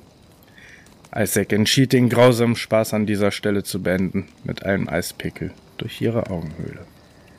Isaac 1.14 1.52
entschied, 1.52 1.92
den 1.92 2.08
grausamen 2.08 2.56
Spaß 2.56 2.94
an 2.94 3.06
dieser 3.06 3.32
Stelle 3.32 3.64
zu 3.64 3.84
beenden, 3.84 4.30
mit 4.46 4.66
einem 4.66 4.88
Eispickel 4.88 5.52
durch 5.78 6.00
ihre 6.00 6.30
Augenhöhle. 6.30 6.86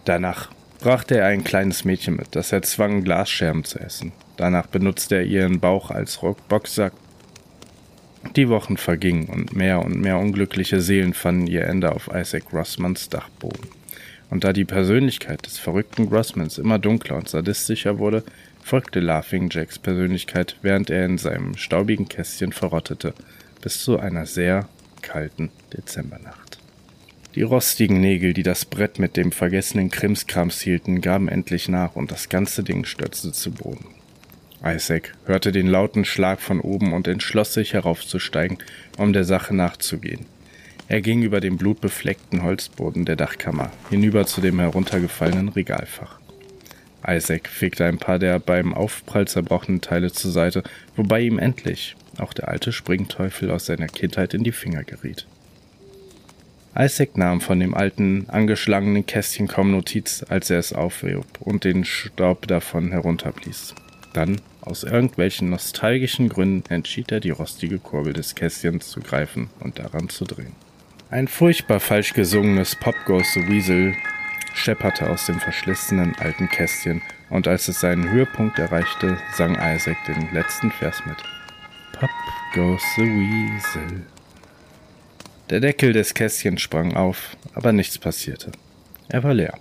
Danach 0.05 0.51
brachte 0.81 1.19
er 1.19 1.27
ein 1.27 1.45
kleines 1.45 1.85
Mädchen 1.85 2.17
mit, 2.17 2.29
das 2.33 2.53
er 2.53 2.63
zwang, 2.63 3.05
Glasscherben 3.05 3.65
zu 3.65 3.79
essen. 3.79 4.13
Danach 4.37 4.67
benutzte 4.67 5.17
er 5.17 5.25
ihren 5.25 5.61
Bauch 5.61 5.91
als 5.91 6.21
Boxsack. 6.49 6.93
Die 8.37 8.49
Wochen 8.49 8.77
vergingen 8.77 9.27
und 9.29 9.55
mehr 9.55 9.85
und 9.85 10.01
mehr 10.01 10.19
unglückliche 10.19 10.81
Seelen 10.81 11.15
fanden 11.15 11.47
ihr 11.47 11.65
Ende 11.65 11.93
auf 11.93 12.11
Isaac 12.13 12.53
Rossmans 12.53 13.09
Dachboden. 13.09 13.69
Und 14.31 14.45
da 14.45 14.53
die 14.53 14.65
Persönlichkeit 14.65 15.47
des 15.47 15.59
verrückten 15.59 16.11
Grossmans 16.11 16.59
immer 16.59 16.79
dunkler 16.79 17.17
und 17.17 17.29
sadistischer 17.29 17.99
wurde, 17.99 18.23
folgte 18.63 19.01
Laughing 19.01 19.49
Jacks 19.51 19.79
Persönlichkeit, 19.79 20.57
während 20.63 20.91
er 20.91 21.07
in 21.07 21.19
seinem 21.19 21.57
staubigen 21.57 22.09
Kästchen 22.09 22.53
verrottete, 22.53 23.15
bis 23.63 23.83
zu 23.83 23.99
einer 23.99 24.27
sehr 24.27 24.69
kalten 25.01 25.51
Dezembernacht. 25.73 26.48
Die 27.39 27.45
rostigen 27.45 28.01
Nägel, 28.01 28.33
die 28.33 28.43
das 28.43 28.65
Brett 28.65 28.99
mit 28.99 29.17
dem 29.17 29.31
vergessenen 29.31 29.93
Krimskrams 29.93 30.61
hielten, 30.61 31.01
gaben 31.01 31.29
endlich 31.29 31.69
nach 31.69 31.95
und 31.95 32.11
das 32.11 32.29
ganze 32.29 32.65
Ding 32.65 32.85
stürzte 32.85 33.31
zu 33.31 33.53
Boden. 33.53 33.87
Isaac 34.65 35.15
hörte 35.25 35.53
den 35.53 35.69
lauten 35.69 36.05
Schlag 36.05 36.41
von 36.41 36.59
oben 36.59 36.93
und 36.93 37.07
entschloss 37.07 37.55
sich 37.55 37.75
heraufzusteigen, 37.75 38.59
um 38.97 39.13
der 39.13 39.23
Sache 39.23 39.55
nachzugehen. 39.55 40.27
Er 40.89 41.01
ging 41.01 41.23
über 41.23 41.39
den 41.39 41.59
blutbefleckten 41.59 42.43
Holzboden 42.43 43.05
der 43.05 43.15
Dachkammer 43.15 43.71
hinüber 43.89 44.27
zu 44.27 44.41
dem 44.41 44.59
heruntergefallenen 44.59 45.51
Regalfach. 45.51 46.19
Isaac 47.07 47.47
fegte 47.47 47.85
ein 47.85 47.99
paar 47.99 48.19
der 48.19 48.41
beim 48.41 48.75
Aufprall 48.75 49.29
zerbrochenen 49.29 49.81
Teile 49.81 50.11
zur 50.11 50.33
Seite, 50.33 50.65
wobei 50.97 51.21
ihm 51.21 51.39
endlich 51.39 51.95
auch 52.19 52.33
der 52.33 52.49
alte 52.49 52.73
Springteufel 52.73 53.53
aus 53.53 53.67
seiner 53.67 53.87
Kindheit 53.87 54.35
in 54.35 54.43
die 54.43 54.51
Finger 54.51 54.83
geriet. 54.83 55.29
Isaac 56.81 57.19
nahm 57.19 57.41
von 57.41 57.59
dem 57.59 57.75
alten, 57.75 58.27
angeschlagenen 58.29 59.05
Kästchen 59.05 59.49
kaum 59.49 59.73
Notiz, 59.73 60.25
als 60.29 60.49
er 60.49 60.61
es 60.61 60.73
aufhob 60.73 61.27
und 61.41 61.65
den 61.65 61.85
Staub 61.85 62.47
davon 62.47 62.93
herunterblies. 62.93 63.75
Dann, 64.13 64.41
aus 64.61 64.85
irgendwelchen 64.85 65.51
nostalgischen 65.51 66.29
Gründen, 66.29 66.71
entschied 66.71 67.11
er, 67.11 67.19
die 67.19 67.31
rostige 67.31 67.81
Kurbel 67.81 68.13
des 68.13 68.37
Kästchens 68.37 68.91
zu 68.91 69.01
greifen 69.01 69.51
und 69.59 69.81
daran 69.81 70.09
zu 70.09 70.25
drehen. 70.25 70.55
Ein 71.11 71.27
furchtbar 71.27 71.81
falsch 71.81 72.13
gesungenes 72.13 72.77
Pop 72.77 72.95
Goes 73.07 73.33
the 73.35 73.49
Weasel 73.49 73.97
schepperte 74.55 75.11
aus 75.11 75.27
dem 75.27 75.41
verschlissenen 75.41 76.15
alten 76.21 76.49
Kästchen, 76.49 77.03
und 77.29 77.49
als 77.49 77.67
es 77.67 77.81
seinen 77.81 78.09
Höhepunkt 78.09 78.61
erreichte, 78.61 79.19
sang 79.33 79.55
Isaac 79.55 79.97
den 80.07 80.33
letzten 80.33 80.71
Vers 80.71 81.03
mit. 81.07 81.17
Pop 81.99 82.11
goes 82.55 82.83
the 82.97 83.03
Weasel. 83.03 84.05
Der 85.51 85.61
Deckel 85.61 85.95
des 85.95 86.13
Kästchens 86.13 86.61
sprang 86.61 86.95
auf, 86.95 87.37
aber 87.55 87.73
nichts 87.73 87.99
passierte. 87.99 88.53
Er 89.09 89.23
war 89.23 89.33
leer. 89.33 89.55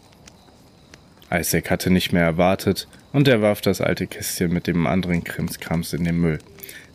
Isaac 1.31 1.71
hatte 1.71 1.89
nicht 1.89 2.11
mehr 2.11 2.23
erwartet, 2.23 2.89
und 3.13 3.29
er 3.29 3.41
warf 3.41 3.61
das 3.61 3.79
alte 3.79 4.05
Kästchen 4.05 4.51
mit 4.51 4.67
dem 4.67 4.85
anderen 4.85 5.23
Krimskrams 5.23 5.93
in 5.93 6.03
den 6.03 6.19
Müll. 6.19 6.39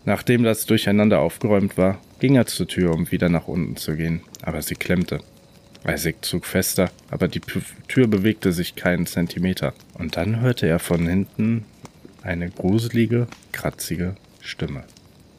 Nachdem 0.04 0.42
das 0.42 0.66
Durcheinander 0.66 1.20
aufgeräumt 1.20 1.78
war, 1.78 2.00
ging 2.20 2.36
er 2.36 2.44
zur 2.46 2.68
Tür, 2.68 2.92
um 2.92 3.10
wieder 3.10 3.30
nach 3.30 3.48
unten 3.48 3.76
zu 3.76 3.96
gehen, 3.96 4.20
aber 4.42 4.60
sie 4.60 4.74
klemmte. 4.74 5.20
Isaac 5.88 6.16
zog 6.20 6.44
fester, 6.44 6.90
aber 7.10 7.28
die 7.28 7.40
P 7.40 7.60
Tür 7.88 8.08
bewegte 8.08 8.52
sich 8.52 8.76
keinen 8.76 9.06
Zentimeter. 9.06 9.72
Und 9.94 10.16
dann 10.16 10.40
hörte 10.40 10.66
er 10.68 10.78
von 10.78 11.08
hinten 11.08 11.64
eine 12.22 12.50
gruselige, 12.50 13.26
kratzige 13.52 14.16
Stimme. 14.40 14.84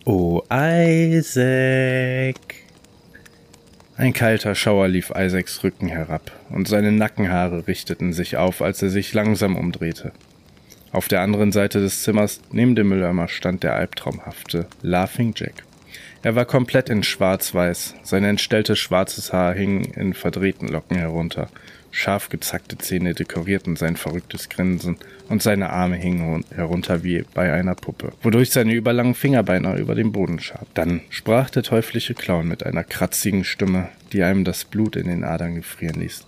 Oh, 0.06 0.42
Isaac! 0.52 2.36
Ein 3.96 4.14
kalter 4.14 4.56
Schauer 4.56 4.88
lief 4.88 5.12
Isaacs 5.16 5.64
Rücken 5.64 5.88
herab, 5.88 6.32
und 6.50 6.68
seine 6.68 6.92
Nackenhaare 6.92 7.68
richteten 7.68 8.12
sich 8.12 8.38
auf, 8.38 8.64
als 8.64 8.82
er 8.82 8.90
sich 8.90 9.14
langsam 9.14 9.56
umdrehte. 9.56 10.12
Auf 10.92 11.08
der 11.08 11.22
anderen 11.22 11.52
Seite 11.52 11.80
des 11.80 12.02
Zimmers, 12.02 12.42
neben 12.52 12.76
dem 12.76 12.90
Mülleimer, 12.90 13.28
stand 13.28 13.62
der 13.62 13.76
albtraumhafte 13.76 14.66
Laughing 14.82 15.34
Jack. 15.36 15.64
Er 16.24 16.36
war 16.36 16.46
komplett 16.46 16.90
in 16.90 17.04
schwarz-weiß. 17.04 17.96
Sein 18.02 18.24
entstelltes 18.24 18.80
schwarzes 18.80 19.32
Haar 19.32 19.54
hing 19.54 19.84
in 19.84 20.16
verdrehten 20.16 20.70
Locken 20.70 20.98
herunter. 20.98 21.50
Scharf 21.96 22.30
gezackte 22.30 22.76
Zähne 22.80 23.14
dekorierten 23.14 23.76
sein 23.76 23.96
verrücktes 23.96 24.50
Grinsen 24.50 24.98
und 25.30 25.44
seine 25.44 25.70
Arme 25.70 25.96
hingen 25.96 26.44
herunter 26.54 27.04
wie 27.04 27.24
bei 27.36 27.54
einer 27.54 27.76
Puppe, 27.76 28.14
wodurch 28.24 28.50
seine 28.50 28.74
überlangen 28.74 29.14
Fingerbeine 29.14 29.78
über 29.78 29.94
den 29.94 30.12
Boden 30.12 30.40
schab. 30.40 30.66
Dann 30.74 31.02
sprach 31.10 31.52
der 31.52 31.62
teuflische 31.62 32.16
Clown 32.16 32.48
mit 32.48 32.66
einer 32.66 32.84
kratzigen 32.84 33.44
Stimme, 33.44 33.90
die 34.12 34.24
einem 34.24 34.44
das 34.44 34.66
Blut 34.66 34.96
in 34.96 35.08
den 35.08 35.24
Adern 35.24 35.54
gefrieren 35.54 36.02
ließ. 36.02 36.26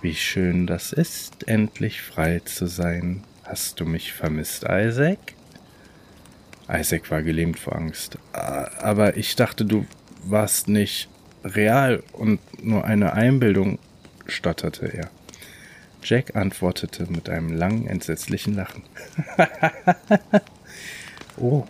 Wie 0.00 0.14
schön 0.14 0.66
das 0.66 0.94
ist, 0.94 1.46
endlich 1.46 2.00
frei 2.00 2.40
zu 2.44 2.66
sein. 2.66 3.22
Hast 3.44 3.78
du 3.78 3.84
mich 3.84 4.14
vermisst, 4.14 4.64
Isaac? 4.66 5.18
Isaac 6.70 7.10
war 7.10 7.22
gelähmt 7.22 7.58
vor 7.58 7.76
Angst. 7.76 8.18
Aber 8.32 9.18
ich 9.18 9.36
dachte, 9.36 9.66
du 9.66 9.86
warst 10.24 10.68
nicht 10.68 11.10
real 11.44 12.02
und 12.12 12.40
nur 12.64 12.84
eine 12.84 13.12
Einbildung, 13.12 13.78
stotterte 14.28 14.86
er. 14.86 15.10
Jack 16.02 16.36
antwortete 16.36 17.10
mit 17.10 17.28
einem 17.28 17.52
langen, 17.52 17.88
entsetzlichen 17.88 18.54
Lachen. 18.54 18.82
oh, 21.36 21.64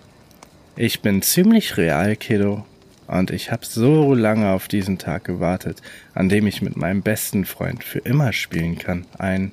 ich 0.76 1.00
bin 1.00 1.22
ziemlich 1.22 1.76
real, 1.76 2.16
Kiddo. 2.16 2.66
Und 3.06 3.30
ich 3.30 3.52
habe 3.52 3.64
so 3.64 4.14
lange 4.14 4.50
auf 4.50 4.68
diesen 4.68 4.98
Tag 4.98 5.24
gewartet, 5.24 5.80
an 6.12 6.28
dem 6.28 6.46
ich 6.46 6.60
mit 6.60 6.76
meinem 6.76 7.02
besten 7.02 7.44
Freund 7.44 7.84
für 7.84 8.00
immer 8.00 8.32
spielen 8.32 8.76
kann. 8.76 9.06
Ein 9.16 9.52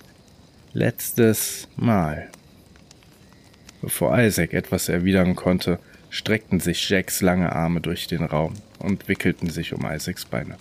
letztes 0.73 1.67
Mal. 1.75 2.29
Bevor 3.81 4.17
Isaac 4.17 4.53
etwas 4.53 4.89
erwidern 4.89 5.35
konnte, 5.35 5.77
streckten 6.09 6.59
sich 6.59 6.89
Jacks 6.89 7.21
lange 7.21 7.53
Arme 7.53 7.79
durch 7.79 8.07
den 8.07 8.23
Raum 8.23 8.55
und 8.83 9.07
wickelten 9.07 9.49
sich 9.49 9.73
um 9.73 9.85
Isaacs 9.85 10.25
Beine. 10.25 10.57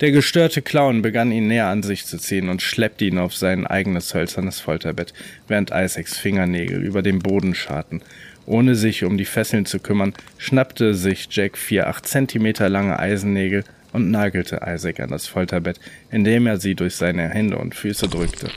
Der 0.00 0.12
gestörte 0.12 0.62
Clown 0.62 1.02
begann 1.02 1.32
ihn 1.32 1.48
näher 1.48 1.66
an 1.66 1.82
sich 1.82 2.06
zu 2.06 2.18
ziehen 2.18 2.48
und 2.48 2.62
schleppte 2.62 3.04
ihn 3.04 3.18
auf 3.18 3.34
sein 3.34 3.66
eigenes 3.66 4.14
hölzernes 4.14 4.60
Folterbett, 4.60 5.12
während 5.48 5.70
Isaacs 5.70 6.16
Fingernägel 6.16 6.82
über 6.82 7.02
dem 7.02 7.18
Boden 7.18 7.54
scharten. 7.54 8.02
Ohne 8.46 8.74
sich 8.74 9.04
um 9.04 9.16
die 9.16 9.24
Fesseln 9.24 9.66
zu 9.66 9.78
kümmern, 9.78 10.14
schnappte 10.38 10.94
sich 10.94 11.28
Jack 11.30 11.56
vier 11.56 11.88
acht 11.88 12.06
Zentimeter 12.06 12.68
lange 12.68 12.98
Eisennägel 12.98 13.64
und 13.92 14.10
nagelte 14.10 14.60
Isaac 14.66 15.00
an 15.00 15.10
das 15.10 15.26
Folterbett, 15.26 15.78
indem 16.10 16.46
er 16.46 16.58
sie 16.58 16.74
durch 16.74 16.94
seine 16.94 17.28
Hände 17.28 17.58
und 17.58 17.74
Füße 17.74 18.08
drückte. 18.08 18.50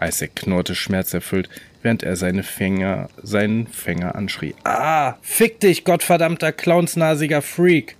Isaac 0.00 0.36
knurrte 0.36 0.74
schmerzerfüllt, 0.74 1.48
während 1.82 2.02
er 2.02 2.16
seine 2.16 2.42
Finger, 2.42 3.08
seinen 3.22 3.66
Fänger 3.66 4.14
anschrie. 4.14 4.54
Ah, 4.64 5.16
fick 5.22 5.60
dich, 5.60 5.84
gottverdammter 5.84 6.52
clownsnasiger 6.52 7.42
Freak! 7.42 7.96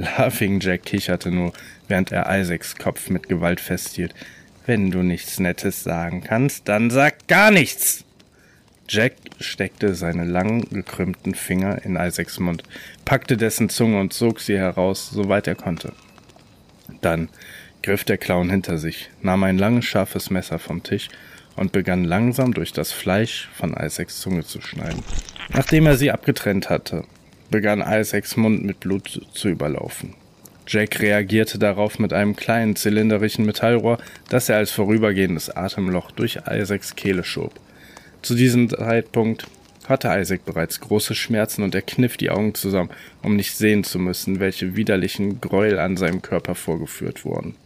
Laughing 0.00 0.60
Jack 0.60 0.84
kicherte 0.84 1.30
nur, 1.30 1.52
während 1.86 2.10
er 2.10 2.26
Isaacs 2.40 2.76
Kopf 2.76 3.10
mit 3.10 3.28
Gewalt 3.28 3.60
festhielt. 3.60 4.14
Wenn 4.64 4.90
du 4.90 5.02
nichts 5.02 5.38
Nettes 5.38 5.82
sagen 5.82 6.22
kannst, 6.22 6.68
dann 6.68 6.90
sag 6.90 7.28
gar 7.28 7.50
nichts! 7.50 8.04
Jack 8.88 9.12
steckte 9.38 9.94
seine 9.94 10.24
lang 10.24 10.62
gekrümmten 10.70 11.34
Finger 11.34 11.84
in 11.84 11.96
Isaacs 11.96 12.40
Mund, 12.40 12.62
packte 13.04 13.36
dessen 13.36 13.68
Zunge 13.68 14.00
und 14.00 14.12
zog 14.12 14.40
sie 14.40 14.58
heraus, 14.58 15.10
soweit 15.10 15.46
er 15.46 15.54
konnte. 15.54 15.92
Dann 17.00 17.28
griff 17.82 18.04
der 18.04 18.18
Clown 18.18 18.50
hinter 18.50 18.78
sich, 18.78 19.10
nahm 19.22 19.44
ein 19.44 19.58
langes, 19.58 19.84
scharfes 19.84 20.30
Messer 20.30 20.58
vom 20.58 20.82
Tisch 20.82 21.08
und 21.56 21.72
begann 21.72 22.04
langsam 22.04 22.54
durch 22.54 22.72
das 22.72 22.90
Fleisch 22.90 23.48
von 23.54 23.74
Isaacs 23.74 24.20
Zunge 24.20 24.44
zu 24.44 24.60
schneiden. 24.60 25.04
Nachdem 25.50 25.86
er 25.86 25.96
sie 25.96 26.10
abgetrennt 26.10 26.70
hatte, 26.70 27.04
begann 27.50 27.84
Isaacs 27.86 28.36
Mund 28.36 28.64
mit 28.64 28.80
Blut 28.80 29.26
zu 29.32 29.48
überlaufen. 29.48 30.14
Jack 30.66 31.00
reagierte 31.00 31.58
darauf 31.58 31.98
mit 31.98 32.12
einem 32.12 32.36
kleinen 32.36 32.76
zylinderischen 32.76 33.44
Metallrohr, 33.44 33.98
das 34.28 34.48
er 34.48 34.58
als 34.58 34.70
vorübergehendes 34.70 35.50
Atemloch 35.50 36.12
durch 36.12 36.38
Isaacs 36.48 36.94
Kehle 36.94 37.24
schob. 37.24 37.54
Zu 38.22 38.34
diesem 38.34 38.68
Zeitpunkt 38.68 39.48
hatte 39.88 40.08
Isaac 40.16 40.44
bereits 40.44 40.80
große 40.80 41.16
Schmerzen 41.16 41.64
und 41.64 41.74
er 41.74 41.82
kniff 41.82 42.16
die 42.16 42.30
Augen 42.30 42.54
zusammen, 42.54 42.90
um 43.22 43.34
nicht 43.34 43.56
sehen 43.56 43.82
zu 43.82 43.98
müssen, 43.98 44.38
welche 44.38 44.76
widerlichen 44.76 45.40
Gräuel 45.40 45.80
an 45.80 45.96
seinem 45.96 46.22
Körper 46.22 46.54
vorgeführt 46.54 47.24
wurden. 47.24 47.56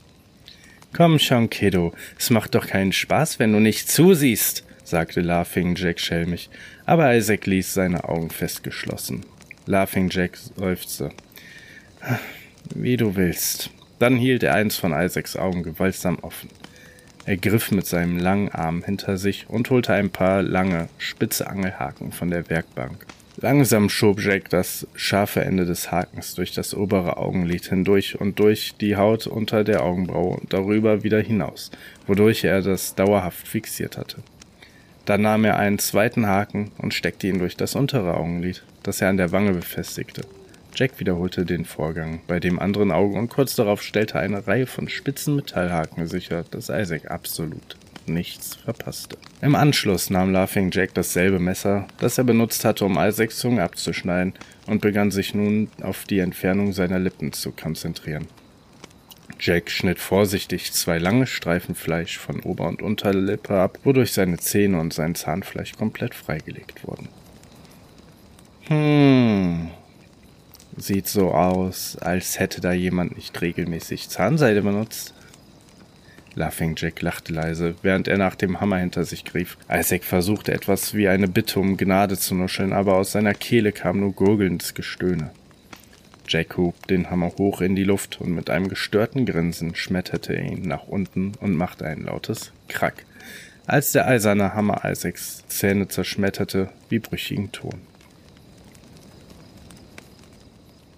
Komm 0.97 1.19
schon, 1.19 1.51
Kiddo, 1.51 1.93
es 2.19 2.31
macht 2.31 2.55
doch 2.55 2.67
keinen 2.67 2.93
Spaß, 2.93 3.39
wenn 3.39 3.53
du 3.53 3.61
nicht 3.61 3.91
zusiehst, 3.91 4.65
sagte 4.85 5.21
Laughing 5.21 5.75
Jack 5.75 6.01
schelmig, 6.01 6.49
aber 6.87 7.15
Isaac 7.15 7.47
ließ 7.47 7.75
seine 7.75 8.05
Augen 8.09 8.31
festgeschlossen. 8.31 9.27
Laughing 9.67 10.11
Jack 10.11 10.37
seufzte. 10.37 11.11
Wie 12.75 12.97
du 12.97 13.17
willst. 13.17 13.71
Dann 13.99 14.17
hielt 14.17 14.43
er 14.43 14.55
eins 14.55 14.77
von 14.77 14.93
Isaacs 14.93 15.37
Augen 15.37 15.63
gewaltsam 15.63 16.19
offen. 16.21 16.51
Er 17.25 17.39
griff 17.39 17.71
mit 17.71 17.87
seinem 17.87 18.19
langen 18.19 18.51
Arm 18.51 18.83
hinter 18.85 19.17
sich 19.17 19.47
und 19.49 19.71
holte 19.71 19.95
ein 19.95 20.11
paar 20.11 20.43
lange, 20.43 20.91
spitze 20.99 21.47
Angelhaken 21.47 22.13
von 22.13 22.31
der 22.31 22.51
Werkbank. 22.51 23.07
Langsam 23.39 23.89
schob 23.89 24.21
Jack 24.21 24.51
das 24.51 24.87
scharfe 24.95 25.41
Ende 25.41 25.65
des 25.65 25.91
Hakens 25.91 26.35
durch 26.35 26.53
das 26.53 26.75
obere 26.75 27.17
Augenlid 27.17 27.65
hindurch 27.65 28.21
und 28.21 28.39
durch 28.39 28.75
die 28.79 28.97
Haut 28.97 29.27
unter 29.27 29.65
der 29.65 29.83
Augenbraue 29.83 30.37
und 30.37 30.53
darüber 30.53 31.03
wieder 31.03 31.21
hinaus, 31.21 31.71
wodurch 32.07 32.45
er 32.45 32.61
das 32.61 32.95
dauerhaft 32.95 33.49
fixiert 33.49 33.97
hatte. 33.97 34.19
Dann 35.05 35.23
nahm 35.23 35.45
er 35.45 35.59
einen 35.59 35.79
zweiten 35.79 36.27
Haken 36.27 36.73
und 36.79 36.95
steckte 36.95 37.27
ihn 37.27 37.39
durch 37.39 37.57
das 37.57 37.75
untere 37.75 38.15
Augenlid, 38.15 38.63
das 38.83 39.01
er 39.01 39.11
an 39.11 39.17
der 39.17 39.33
Wange 39.33 39.53
befestigte. 39.53 40.23
Jack 40.75 40.99
wiederholte 40.99 41.45
den 41.45 41.65
Vorgang 41.65 42.21
bei 42.27 42.41
dem 42.41 42.59
anderen 42.59 42.91
Auge 42.91 43.17
und 43.19 43.29
kurz 43.29 43.55
darauf 43.55 43.83
stellte 43.83 44.19
eine 44.19 44.47
Reihe 44.47 44.67
von 44.67 44.89
spitzen 44.89 45.37
Metallhaken 45.37 46.07
sicher, 46.07 46.45
dass 46.51 46.69
Isaac 46.69 47.11
absolut 47.11 47.77
nichts 48.07 48.57
verpasste. 48.57 49.17
Im 49.41 49.55
Anschluss 49.55 50.11
nahm 50.11 50.33
Laughing 50.33 50.71
Jack 50.71 50.95
dasselbe 50.95 51.39
Messer, 51.39 51.87
das 52.01 52.19
er 52.19 52.25
benutzt 52.25 52.65
hatte, 52.65 52.85
um 52.85 52.99
Isaacs 52.99 53.39
Zunge 53.39 53.63
abzuschneiden, 53.63 54.35
und 54.67 54.81
begann 54.81 55.11
sich 55.11 55.35
nun 55.35 55.69
auf 55.83 56.05
die 56.05 56.19
Entfernung 56.19 56.73
seiner 56.73 56.99
Lippen 56.99 57.33
zu 57.33 57.53
konzentrieren. 57.53 58.27
Jack 59.41 59.71
schnitt 59.71 59.99
vorsichtig 59.99 60.73
zwei 60.73 60.99
lange 60.99 61.27
Streifen 61.27 61.75
Fleisch 61.75 62.19
von 62.19 62.41
Ober- 62.41 62.69
und 62.69 62.83
Unterlippe 62.83 63.59
ab, 63.59 63.79
wodurch 63.85 64.13
seine 64.13 64.39
Zähne 64.39 64.81
und 64.81 64.93
sein 64.93 65.15
Zahnfleisch 65.15 65.73
komplett 65.73 66.15
freigelegt 66.15 66.87
wurden. 66.87 67.09
Hm. 68.69 69.71
Sieht 70.77 71.07
so 71.07 71.31
aus, 71.33 71.97
als 71.99 72.41
hätte 72.41 72.61
da 72.61 72.73
jemand 72.73 73.17
nicht 73.17 73.41
regelmäßig 73.41 74.09
Zahnseide 74.09 74.63
benutzt. 74.63 75.15
Laughing 76.35 76.75
Jack 76.77 77.01
lachte 77.01 77.33
leise, 77.33 77.77
während 77.83 78.09
er 78.09 78.19
nach 78.19 78.35
dem 78.35 78.61
Hammer 78.61 78.79
hinter 78.79 79.05
sich 79.05 79.25
griff. 79.25 79.57
Isaac 79.71 80.03
versuchte 80.03 80.53
etwas 80.53 80.95
wie 80.95 81.07
eine 81.07 81.29
Bitte 81.29 81.61
um 81.61 81.77
Gnade 81.77 82.19
zu 82.19 82.35
nuscheln, 82.35 82.73
aber 82.73 82.97
aus 82.97 83.13
seiner 83.13 83.35
Kehle 83.35 83.71
kam 83.71 84.01
nur 84.01 84.13
gurgelndes 84.13 84.75
Gestöhne. 84.75 85.31
Jack 86.29 86.57
hob 86.57 86.87
den 86.87 87.11
Hammer 87.11 87.33
hoch 87.39 87.61
in 87.61 87.77
die 87.77 87.85
Luft 87.85 88.21
und 88.21 88.35
mit 88.35 88.51
einem 88.51 88.69
gestörten 88.69 89.27
Grinsen 89.27 89.75
schmetterte 89.75 90.35
er 90.35 90.45
ihn 90.45 90.63
nach 90.63 90.87
unten 90.87 91.33
und 91.41 91.57
machte 91.57 91.87
ein 91.87 92.05
lautes 92.05 92.53
Krack, 92.69 93.05
als 93.67 93.93
der 93.93 94.07
eiserne 94.07 94.55
Hammer 94.55 94.83
Isaacs 94.85 95.45
Zähne 95.49 95.89
zerschmetterte 95.89 96.71
wie 96.89 96.99
brüchigen 96.99 97.53
Ton. 97.53 97.81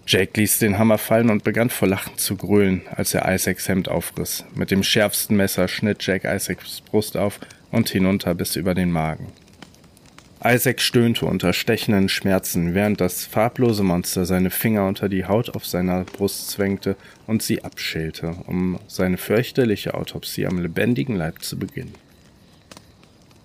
Jake 0.09 0.39
ließ 0.39 0.59
den 0.59 0.77
Hammer 0.77 0.97
fallen 0.97 1.29
und 1.29 1.43
begann 1.43 1.69
vor 1.69 1.89
Lachen 1.89 2.17
zu 2.17 2.37
grölen, 2.37 2.81
als 2.95 3.13
er 3.13 3.29
Isaacs 3.33 3.67
Hemd 3.67 3.89
aufriss. 3.89 4.45
Mit 4.55 4.71
dem 4.71 4.81
schärfsten 4.81 5.35
Messer 5.35 5.67
schnitt 5.67 6.01
Jack 6.05 6.23
Isaacs 6.23 6.79
Brust 6.79 7.17
auf 7.17 7.41
und 7.71 7.89
hinunter 7.89 8.33
bis 8.33 8.55
über 8.55 8.73
den 8.73 8.89
Magen. 8.89 9.27
Isaac 10.43 10.81
stöhnte 10.81 11.25
unter 11.25 11.51
stechenden 11.53 12.09
Schmerzen, 12.09 12.75
während 12.75 13.01
das 13.01 13.25
farblose 13.25 13.83
Monster 13.83 14.25
seine 14.25 14.49
Finger 14.49 14.87
unter 14.87 15.09
die 15.09 15.25
Haut 15.25 15.55
auf 15.55 15.65
seiner 15.65 16.03
Brust 16.03 16.49
zwängte 16.49 16.95
und 17.25 17.41
sie 17.41 17.63
abschälte, 17.63 18.35
um 18.45 18.79
seine 18.87 19.17
fürchterliche 19.17 19.93
Autopsie 19.93 20.45
am 20.45 20.59
lebendigen 20.59 21.15
Leib 21.15 21.41
zu 21.41 21.57
beginnen. 21.57 21.93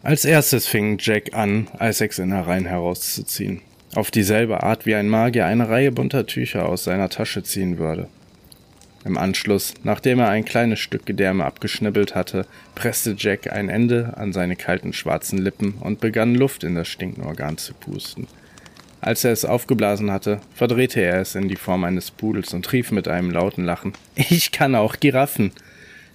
Als 0.03 0.25
erstes 0.25 0.67
fing 0.67 0.99
Jack 1.01 1.33
an, 1.35 1.69
Isaacs 1.81 2.19
Innereien 2.19 2.67
herauszuziehen 2.67 3.63
auf 3.95 4.11
dieselbe 4.11 4.63
Art 4.63 4.87
wie 4.87 4.95
ein 4.95 5.09
Magier 5.09 5.47
eine 5.47 5.69
Reihe 5.69 5.93
bunter 5.93 6.27
Tücher 6.27 6.69
aus 6.69 6.85
seiner 6.85 7.09
Tasche 7.09 7.43
ziehen 7.43 7.79
würde. 7.79 8.09
Im 9.05 9.19
Anschluss, 9.19 9.75
nachdem 9.83 10.21
er 10.21 10.29
ein 10.29 10.45
kleines 10.45 10.79
Stück 10.79 11.07
Gedärme 11.07 11.45
abgeschnibbelt 11.45 12.15
hatte, 12.15 12.47
presste 12.75 13.17
Jack 13.19 13.53
ein 13.53 13.69
Ende 13.69 14.15
an 14.17 14.33
seine 14.33 14.55
kalten 14.55 14.93
schwarzen 14.93 15.39
Lippen 15.39 15.75
und 15.81 16.01
begann 16.01 16.37
Luft 16.37 16.63
in 16.63 16.77
das 16.77 16.89
stinkende 16.89 17.27
Organ 17.27 17.59
zu 17.59 17.75
pusten. 17.75 18.29
Als 19.01 19.25
er 19.25 19.33
es 19.33 19.45
aufgeblasen 19.45 20.13
hatte, 20.13 20.41
verdrehte 20.55 21.01
er 21.01 21.21
es 21.21 21.35
in 21.35 21.49
die 21.49 21.57
Form 21.57 21.83
eines 21.83 22.13
Pudels 22.13 22.55
und 22.55 22.73
rief 22.73 22.93
mit 22.93 23.09
einem 23.09 23.33
lauten 23.33 23.65
Lachen 23.65 23.95
Ich 24.15 24.53
kann 24.53 24.77
auch 24.77 25.01
Giraffen. 25.01 25.51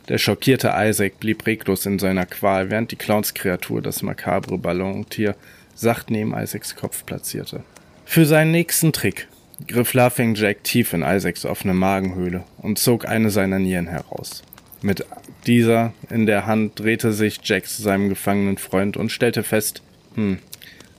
Der 0.07 0.17
schockierte 0.17 0.73
Isaac 0.73 1.19
blieb 1.19 1.45
reglos 1.45 1.85
in 1.85 1.99
seiner 1.99 2.25
Qual, 2.25 2.69
während 2.69 2.91
die 2.91 2.95
Clownskreatur 2.95 3.81
das 3.81 4.03
makabre 4.03 4.57
Ballontier 4.57 5.35
sacht 5.75 6.09
neben 6.09 6.33
Isaacs 6.33 6.77
Kopf 6.77 7.05
platzierte. 7.05 7.63
Für 8.05 8.25
seinen 8.25 8.51
nächsten 8.51 8.93
Trick 8.93 9.27
griff 9.65 9.93
Laughing 9.93 10.35
Jack 10.35 10.63
tief 10.63 10.93
in 10.93 11.01
Isaacs 11.01 11.45
offene 11.45 11.73
Magenhöhle 11.73 12.43
und 12.57 12.77
zog 12.77 13.07
eine 13.07 13.31
seiner 13.31 13.59
Nieren 13.59 13.87
heraus. 13.87 14.43
Mit 14.81 15.05
dieser 15.47 15.93
in 16.09 16.27
der 16.27 16.45
Hand 16.45 16.79
drehte 16.79 17.11
sich 17.13 17.39
Jack 17.43 17.65
zu 17.65 17.81
seinem 17.81 18.09
gefangenen 18.09 18.57
Freund 18.57 18.97
und 18.97 19.11
stellte 19.11 19.43
fest, 19.43 19.81
hm, 20.13 20.37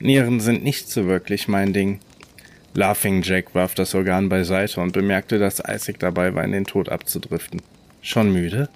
Nieren 0.01 0.41
sind 0.41 0.65
nicht 0.65 0.89
so 0.91 1.07
wirklich 1.07 1.49
mein 1.49 1.73
Ding. 1.73 2.01
Laughing 2.75 3.23
Jack 3.23 3.55
warf 3.55 3.75
das 3.75 3.95
Organ 3.95 4.29
beiseite 4.29 4.81
und 4.81 4.93
bemerkte, 4.93 5.39
dass 5.39 5.61
Isaac 5.61 5.99
dabei 5.99 6.35
war, 6.35 6.45
in 6.45 6.53
den 6.53 6.65
Tod 6.65 6.89
abzudriften. 6.89 7.63
Schon 8.03 8.33
müde? 8.33 8.69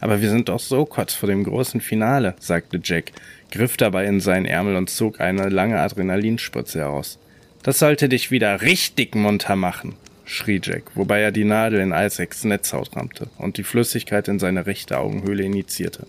Aber 0.00 0.20
wir 0.22 0.30
sind 0.30 0.48
doch 0.48 0.60
so 0.60 0.84
kurz 0.84 1.14
vor 1.14 1.28
dem 1.28 1.44
großen 1.44 1.80
Finale, 1.80 2.34
sagte 2.38 2.80
Jack, 2.82 3.12
griff 3.50 3.76
dabei 3.76 4.06
in 4.06 4.20
seinen 4.20 4.46
Ärmel 4.46 4.76
und 4.76 4.90
zog 4.90 5.20
eine 5.20 5.48
lange 5.48 5.78
Adrenalinspritze 5.78 6.80
heraus. 6.80 7.18
Das 7.62 7.78
sollte 7.78 8.08
dich 8.08 8.30
wieder 8.30 8.62
richtig 8.62 9.14
munter 9.14 9.54
machen, 9.54 9.94
schrie 10.24 10.60
Jack, 10.62 10.84
wobei 10.94 11.20
er 11.20 11.30
die 11.30 11.44
Nadel 11.44 11.80
in 11.80 11.92
Isaacs 11.92 12.44
Netzhaut 12.44 12.96
rammte 12.96 13.28
und 13.36 13.58
die 13.58 13.64
Flüssigkeit 13.64 14.28
in 14.28 14.38
seine 14.38 14.64
rechte 14.64 14.98
Augenhöhle 14.98 15.42
initiierte. 15.42 16.06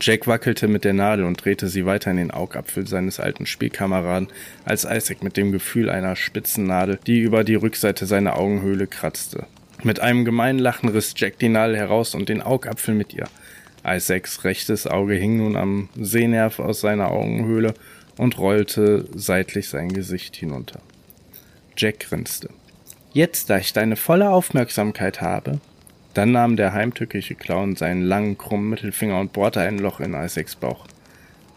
Jack 0.00 0.26
wackelte 0.26 0.68
mit 0.68 0.84
der 0.84 0.94
Nadel 0.94 1.26
und 1.26 1.44
drehte 1.44 1.68
sie 1.68 1.84
weiter 1.84 2.10
in 2.12 2.16
den 2.16 2.30
Augapfel 2.30 2.86
seines 2.86 3.20
alten 3.20 3.44
Spielkameraden, 3.44 4.28
als 4.64 4.84
Isaac 4.84 5.22
mit 5.22 5.36
dem 5.36 5.52
Gefühl 5.52 5.90
einer 5.90 6.16
spitzen 6.16 6.66
Nadel, 6.66 6.98
die 7.06 7.20
über 7.20 7.44
die 7.44 7.56
Rückseite 7.56 8.06
seiner 8.06 8.38
Augenhöhle 8.38 8.86
kratzte. 8.86 9.46
Mit 9.82 10.00
einem 10.00 10.24
gemeinen 10.24 10.60
Lachen 10.60 10.88
riss 10.88 11.12
Jack 11.16 11.38
die 11.40 11.48
Nadel 11.50 11.76
heraus 11.76 12.14
und 12.14 12.30
den 12.30 12.40
Augapfel 12.40 12.94
mit 12.94 13.12
ihr. 13.12 13.26
Isaacs 13.84 14.44
rechtes 14.44 14.86
Auge 14.86 15.14
hing 15.14 15.38
nun 15.38 15.56
am 15.56 15.88
Sehnerv 15.94 16.58
aus 16.58 16.80
seiner 16.80 17.10
Augenhöhle 17.10 17.74
und 18.20 18.38
rollte 18.38 19.06
seitlich 19.14 19.70
sein 19.70 19.94
Gesicht 19.94 20.36
hinunter. 20.36 20.80
Jack 21.74 22.00
grinste. 22.00 22.50
Jetzt, 23.14 23.48
da 23.48 23.56
ich 23.56 23.72
deine 23.72 23.96
volle 23.96 24.28
Aufmerksamkeit 24.28 25.22
habe. 25.22 25.58
Dann 26.12 26.32
nahm 26.32 26.56
der 26.56 26.74
heimtückische 26.74 27.34
Clown 27.34 27.76
seinen 27.76 28.02
langen, 28.02 28.36
krummen 28.36 28.68
Mittelfinger 28.68 29.18
und 29.18 29.32
bohrte 29.32 29.60
ein 29.60 29.78
Loch 29.78 30.00
in 30.00 30.12
Isaacs 30.12 30.54
Bauch. 30.54 30.86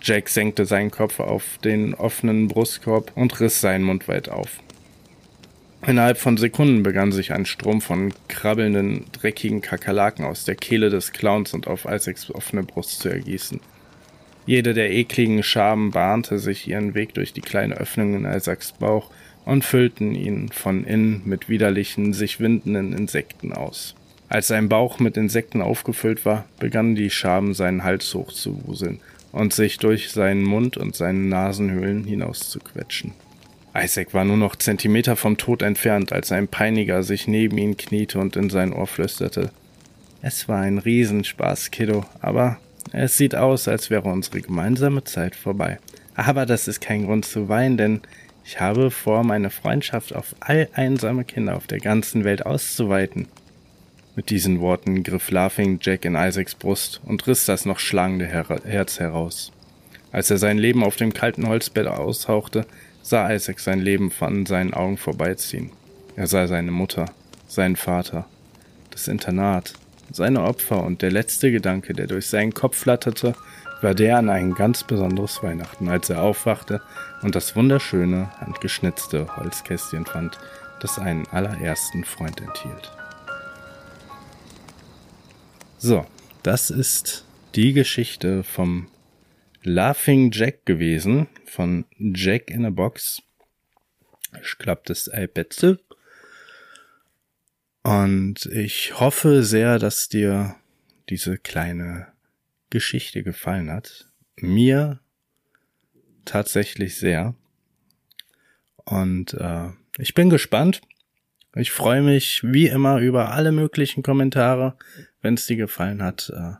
Jack 0.02 0.30
senkte 0.30 0.66
seinen 0.66 0.90
Kopf 0.90 1.20
auf 1.20 1.58
den 1.66 1.94
offenen 1.96 2.48
Brustkorb 2.48 3.12
und 3.14 3.42
riss 3.42 3.60
seinen 3.60 3.84
Mund 3.84 4.08
weit 4.08 4.30
auf. 4.30 4.60
Innerhalb 5.86 6.18
von 6.18 6.38
Sekunden 6.38 6.82
begann 6.82 7.12
sich 7.12 7.34
ein 7.34 7.46
Strom 7.46 7.82
von 7.82 8.14
krabbelnden, 8.30 9.04
dreckigen 9.12 9.60
Kakerlaken 9.60 10.24
aus 10.24 10.46
der 10.46 10.56
Kehle 10.56 10.90
des 10.90 11.12
Clowns 11.12 11.54
und 11.54 11.68
auf 11.68 11.84
Isaacs 11.84 12.32
offene 12.32 12.64
Brust 12.64 13.02
zu 13.02 13.10
ergießen. 13.10 13.60
Jede 14.46 14.74
der 14.74 14.92
ekligen 14.92 15.42
Schaben 15.42 15.92
bahnte 15.92 16.38
sich 16.38 16.68
ihren 16.68 16.96
Weg 16.96 17.14
durch 17.14 17.34
die 17.34 17.42
kleine 17.42 17.76
Öffnung 17.76 18.14
in 18.16 18.26
Isaacs 18.26 18.74
Bauch 18.74 19.10
und 19.46 19.64
füllten 19.64 20.16
ihn 20.16 20.50
von 20.50 20.84
innen 20.84 21.22
mit 21.26 21.50
widerlichen, 21.50 22.14
sich 22.14 22.40
windenden 22.40 22.94
Insekten 22.94 23.54
aus. 23.54 23.96
Als 24.30 24.48
sein 24.48 24.68
Bauch 24.68 25.00
mit 25.00 25.16
Insekten 25.16 25.62
aufgefüllt 25.62 26.26
war, 26.26 26.46
begannen 26.60 26.96
die 26.96 27.10
Schaben 27.10 27.54
seinen 27.54 27.84
Hals 27.84 28.14
hochzuwuseln 28.14 29.00
und 29.32 29.54
sich 29.54 29.78
durch 29.78 30.12
seinen 30.12 30.44
Mund 30.44 30.76
und 30.78 30.96
seine 30.96 31.20
Nasenhöhlen 31.20 32.04
hinauszuquetschen. 32.04 33.14
Isaac 33.76 34.14
war 34.14 34.24
nur 34.24 34.38
noch 34.38 34.56
Zentimeter 34.56 35.16
vom 35.16 35.38
Tod 35.38 35.62
entfernt, 35.62 36.14
als 36.14 36.32
ein 36.32 36.48
Peiniger 36.48 37.04
sich 37.04 37.28
neben 37.28 37.58
ihn 37.58 37.76
kniete 37.76 38.20
und 38.20 38.36
in 38.36 38.50
sein 38.50 38.72
Ohr 38.72 38.88
flüsterte. 38.88 39.52
Es 40.22 40.48
war 40.48 40.62
ein 40.62 40.78
Riesenspaß, 40.78 41.72
Kiddo, 41.72 42.06
aber 42.22 42.60
es 42.92 43.18
sieht 43.18 43.36
aus, 43.36 43.68
als 43.68 43.90
wäre 43.90 44.10
unsere 44.10 44.42
gemeinsame 44.42 45.04
Zeit 45.04 45.36
vorbei. 45.36 45.80
Aber 46.16 46.46
das 46.46 46.68
ist 46.68 46.82
kein 46.82 47.06
Grund 47.06 47.26
zu 47.26 47.50
weinen, 47.50 47.78
denn 47.78 48.02
ich 48.46 48.60
habe 48.60 48.92
vor, 48.92 49.24
meine 49.24 49.50
Freundschaft 49.50 50.14
auf 50.14 50.36
all 50.42 50.68
einsame 50.74 51.24
Kinder 51.24 51.56
auf 51.56 51.66
der 51.66 51.80
ganzen 51.80 52.24
Welt 52.24 52.46
auszuweiten. 52.46 53.28
Mit 54.16 54.30
diesen 54.30 54.60
Worten 54.60 55.02
griff 55.02 55.32
Laughing 55.32 55.80
Jack 55.82 56.06
in 56.06 56.16
Isaacs 56.16 56.54
Brust 56.54 57.02
und 57.06 57.26
riss 57.26 57.46
das 57.46 57.66
noch 57.66 57.80
schlagende 57.80 58.28
Her 58.28 58.46
Herz 58.64 59.00
heraus. 59.00 59.52
Als 60.12 60.30
er 60.30 60.38
sein 60.38 60.60
Leben 60.60 60.84
auf 60.84 60.98
dem 60.98 61.14
kalten 61.14 61.48
Holzbett 61.48 61.88
aushauchte, 61.88 62.68
sah 63.02 63.34
Isaac 63.34 63.60
sein 63.60 63.80
Leben 63.80 64.12
von 64.12 64.46
seinen 64.46 64.74
Augen 64.74 64.98
vorbeiziehen. 64.98 65.72
Er 66.16 66.28
sah 66.28 66.46
seine 66.46 66.72
Mutter, 66.72 67.06
seinen 67.48 67.76
Vater, 67.76 68.28
das 68.92 69.08
Internat, 69.08 69.74
seine 70.14 70.44
Opfer 70.44 70.84
und 70.84 71.02
der 71.02 71.12
letzte 71.12 71.52
Gedanke, 71.52 71.94
der 71.94 72.08
durch 72.08 72.28
seinen 72.28 72.54
Kopf 72.54 72.78
flatterte, 72.78 73.36
war 73.82 73.94
der 73.94 74.18
an 74.18 74.30
ein 74.30 74.54
ganz 74.54 74.84
besonderes 74.84 75.44
Weihnachten, 75.44 75.90
als 75.90 76.10
er 76.10 76.22
aufwachte 76.22 76.82
und 77.22 77.36
das 77.36 77.56
wunderschöne, 77.56 78.32
handgeschnitzte 78.40 79.36
Holzkästchen 79.36 80.06
fand, 80.06 80.40
das 80.80 81.00
einen 81.00 81.28
allerersten 81.28 82.06
Freund 82.06 82.40
enthielt. 82.40 82.92
So, 85.78 86.06
das 86.44 86.70
ist 86.70 87.26
die 87.56 87.74
Geschichte 87.74 88.44
vom 88.44 88.88
Laughing 89.64 90.32
Jack 90.32 90.66
gewesen 90.66 91.28
von 91.46 91.86
Jack 91.98 92.50
in 92.50 92.66
a 92.66 92.70
Box. 92.70 93.22
Ich 94.42 94.58
glaube, 94.58 94.82
das 94.86 95.10
iPad. 95.14 95.78
Und 97.84 98.46
ich 98.46 99.00
hoffe 99.00 99.44
sehr, 99.44 99.78
dass 99.78 100.08
dir 100.08 100.56
diese 101.10 101.38
kleine 101.38 102.08
Geschichte 102.70 103.24
gefallen 103.24 103.70
hat. 103.70 104.08
Mir 104.38 105.00
tatsächlich 106.26 106.98
sehr. 106.98 107.36
Und 108.86 109.34
äh, 109.34 109.70
ich 109.98 110.14
bin 110.14 110.30
gespannt. 110.30 110.82
Ich 111.56 111.72
freue 111.72 112.02
mich 112.02 112.42
wie 112.44 112.68
immer 112.68 113.00
über 113.00 113.32
alle 113.32 113.52
möglichen 113.52 114.02
Kommentare. 114.02 114.76
Wenn 115.22 115.36
es 115.36 115.46
dir 115.46 115.58
gefallen 115.58 116.02
hat, 116.02 116.32
äh, 116.36 116.54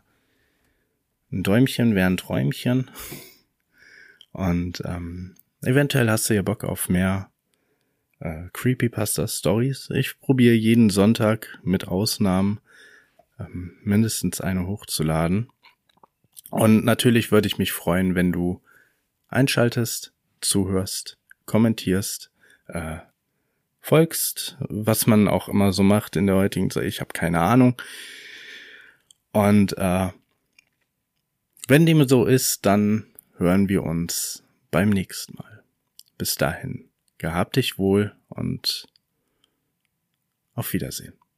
ein 1.32 1.42
Däumchen 1.42 1.94
wäre 1.94 2.06
ein 2.06 2.16
Träumchen. 2.16 2.90
Und 4.30 4.82
ähm, 4.84 5.34
eventuell 5.62 6.10
hast 6.10 6.30
du 6.30 6.34
ja 6.34 6.42
Bock 6.42 6.64
auf 6.64 6.88
mehr 6.88 7.30
äh, 8.24 8.48
Creepypasta 8.52 9.28
Stories. 9.28 9.90
Ich 9.94 10.18
probiere 10.18 10.54
jeden 10.54 10.90
Sonntag 10.90 11.58
mit 11.62 11.86
Ausnahmen 11.86 12.60
ähm, 13.38 13.76
mindestens 13.84 14.40
eine 14.40 14.66
hochzuladen. 14.66 15.50
Und 16.50 16.84
natürlich 16.84 17.30
würde 17.30 17.46
ich 17.46 17.58
mich 17.58 17.72
freuen, 17.72 18.14
wenn 18.14 18.32
du 18.32 18.62
einschaltest, 19.28 20.12
zuhörst, 20.40 21.18
kommentierst, 21.46 22.30
äh, 22.68 22.98
folgst, 23.80 24.56
was 24.60 25.06
man 25.06 25.28
auch 25.28 25.48
immer 25.48 25.72
so 25.72 25.82
macht 25.82 26.16
in 26.16 26.26
der 26.26 26.36
heutigen 26.36 26.70
Zeit. 26.70 26.84
Ich 26.84 27.00
habe 27.00 27.12
keine 27.12 27.40
Ahnung. 27.40 27.76
Und 29.32 29.76
äh, 29.76 30.08
wenn 31.68 31.84
dem 31.84 32.08
so 32.08 32.24
ist, 32.24 32.64
dann 32.64 33.06
hören 33.36 33.68
wir 33.68 33.82
uns 33.82 34.42
beim 34.70 34.90
nächsten 34.90 35.36
Mal. 35.36 35.62
Bis 36.16 36.36
dahin, 36.36 36.88
gehabt 37.18 37.56
dich 37.56 37.78
wohl 37.78 38.16
und 38.28 38.86
auf 40.54 40.72
Wiedersehen. 40.72 41.14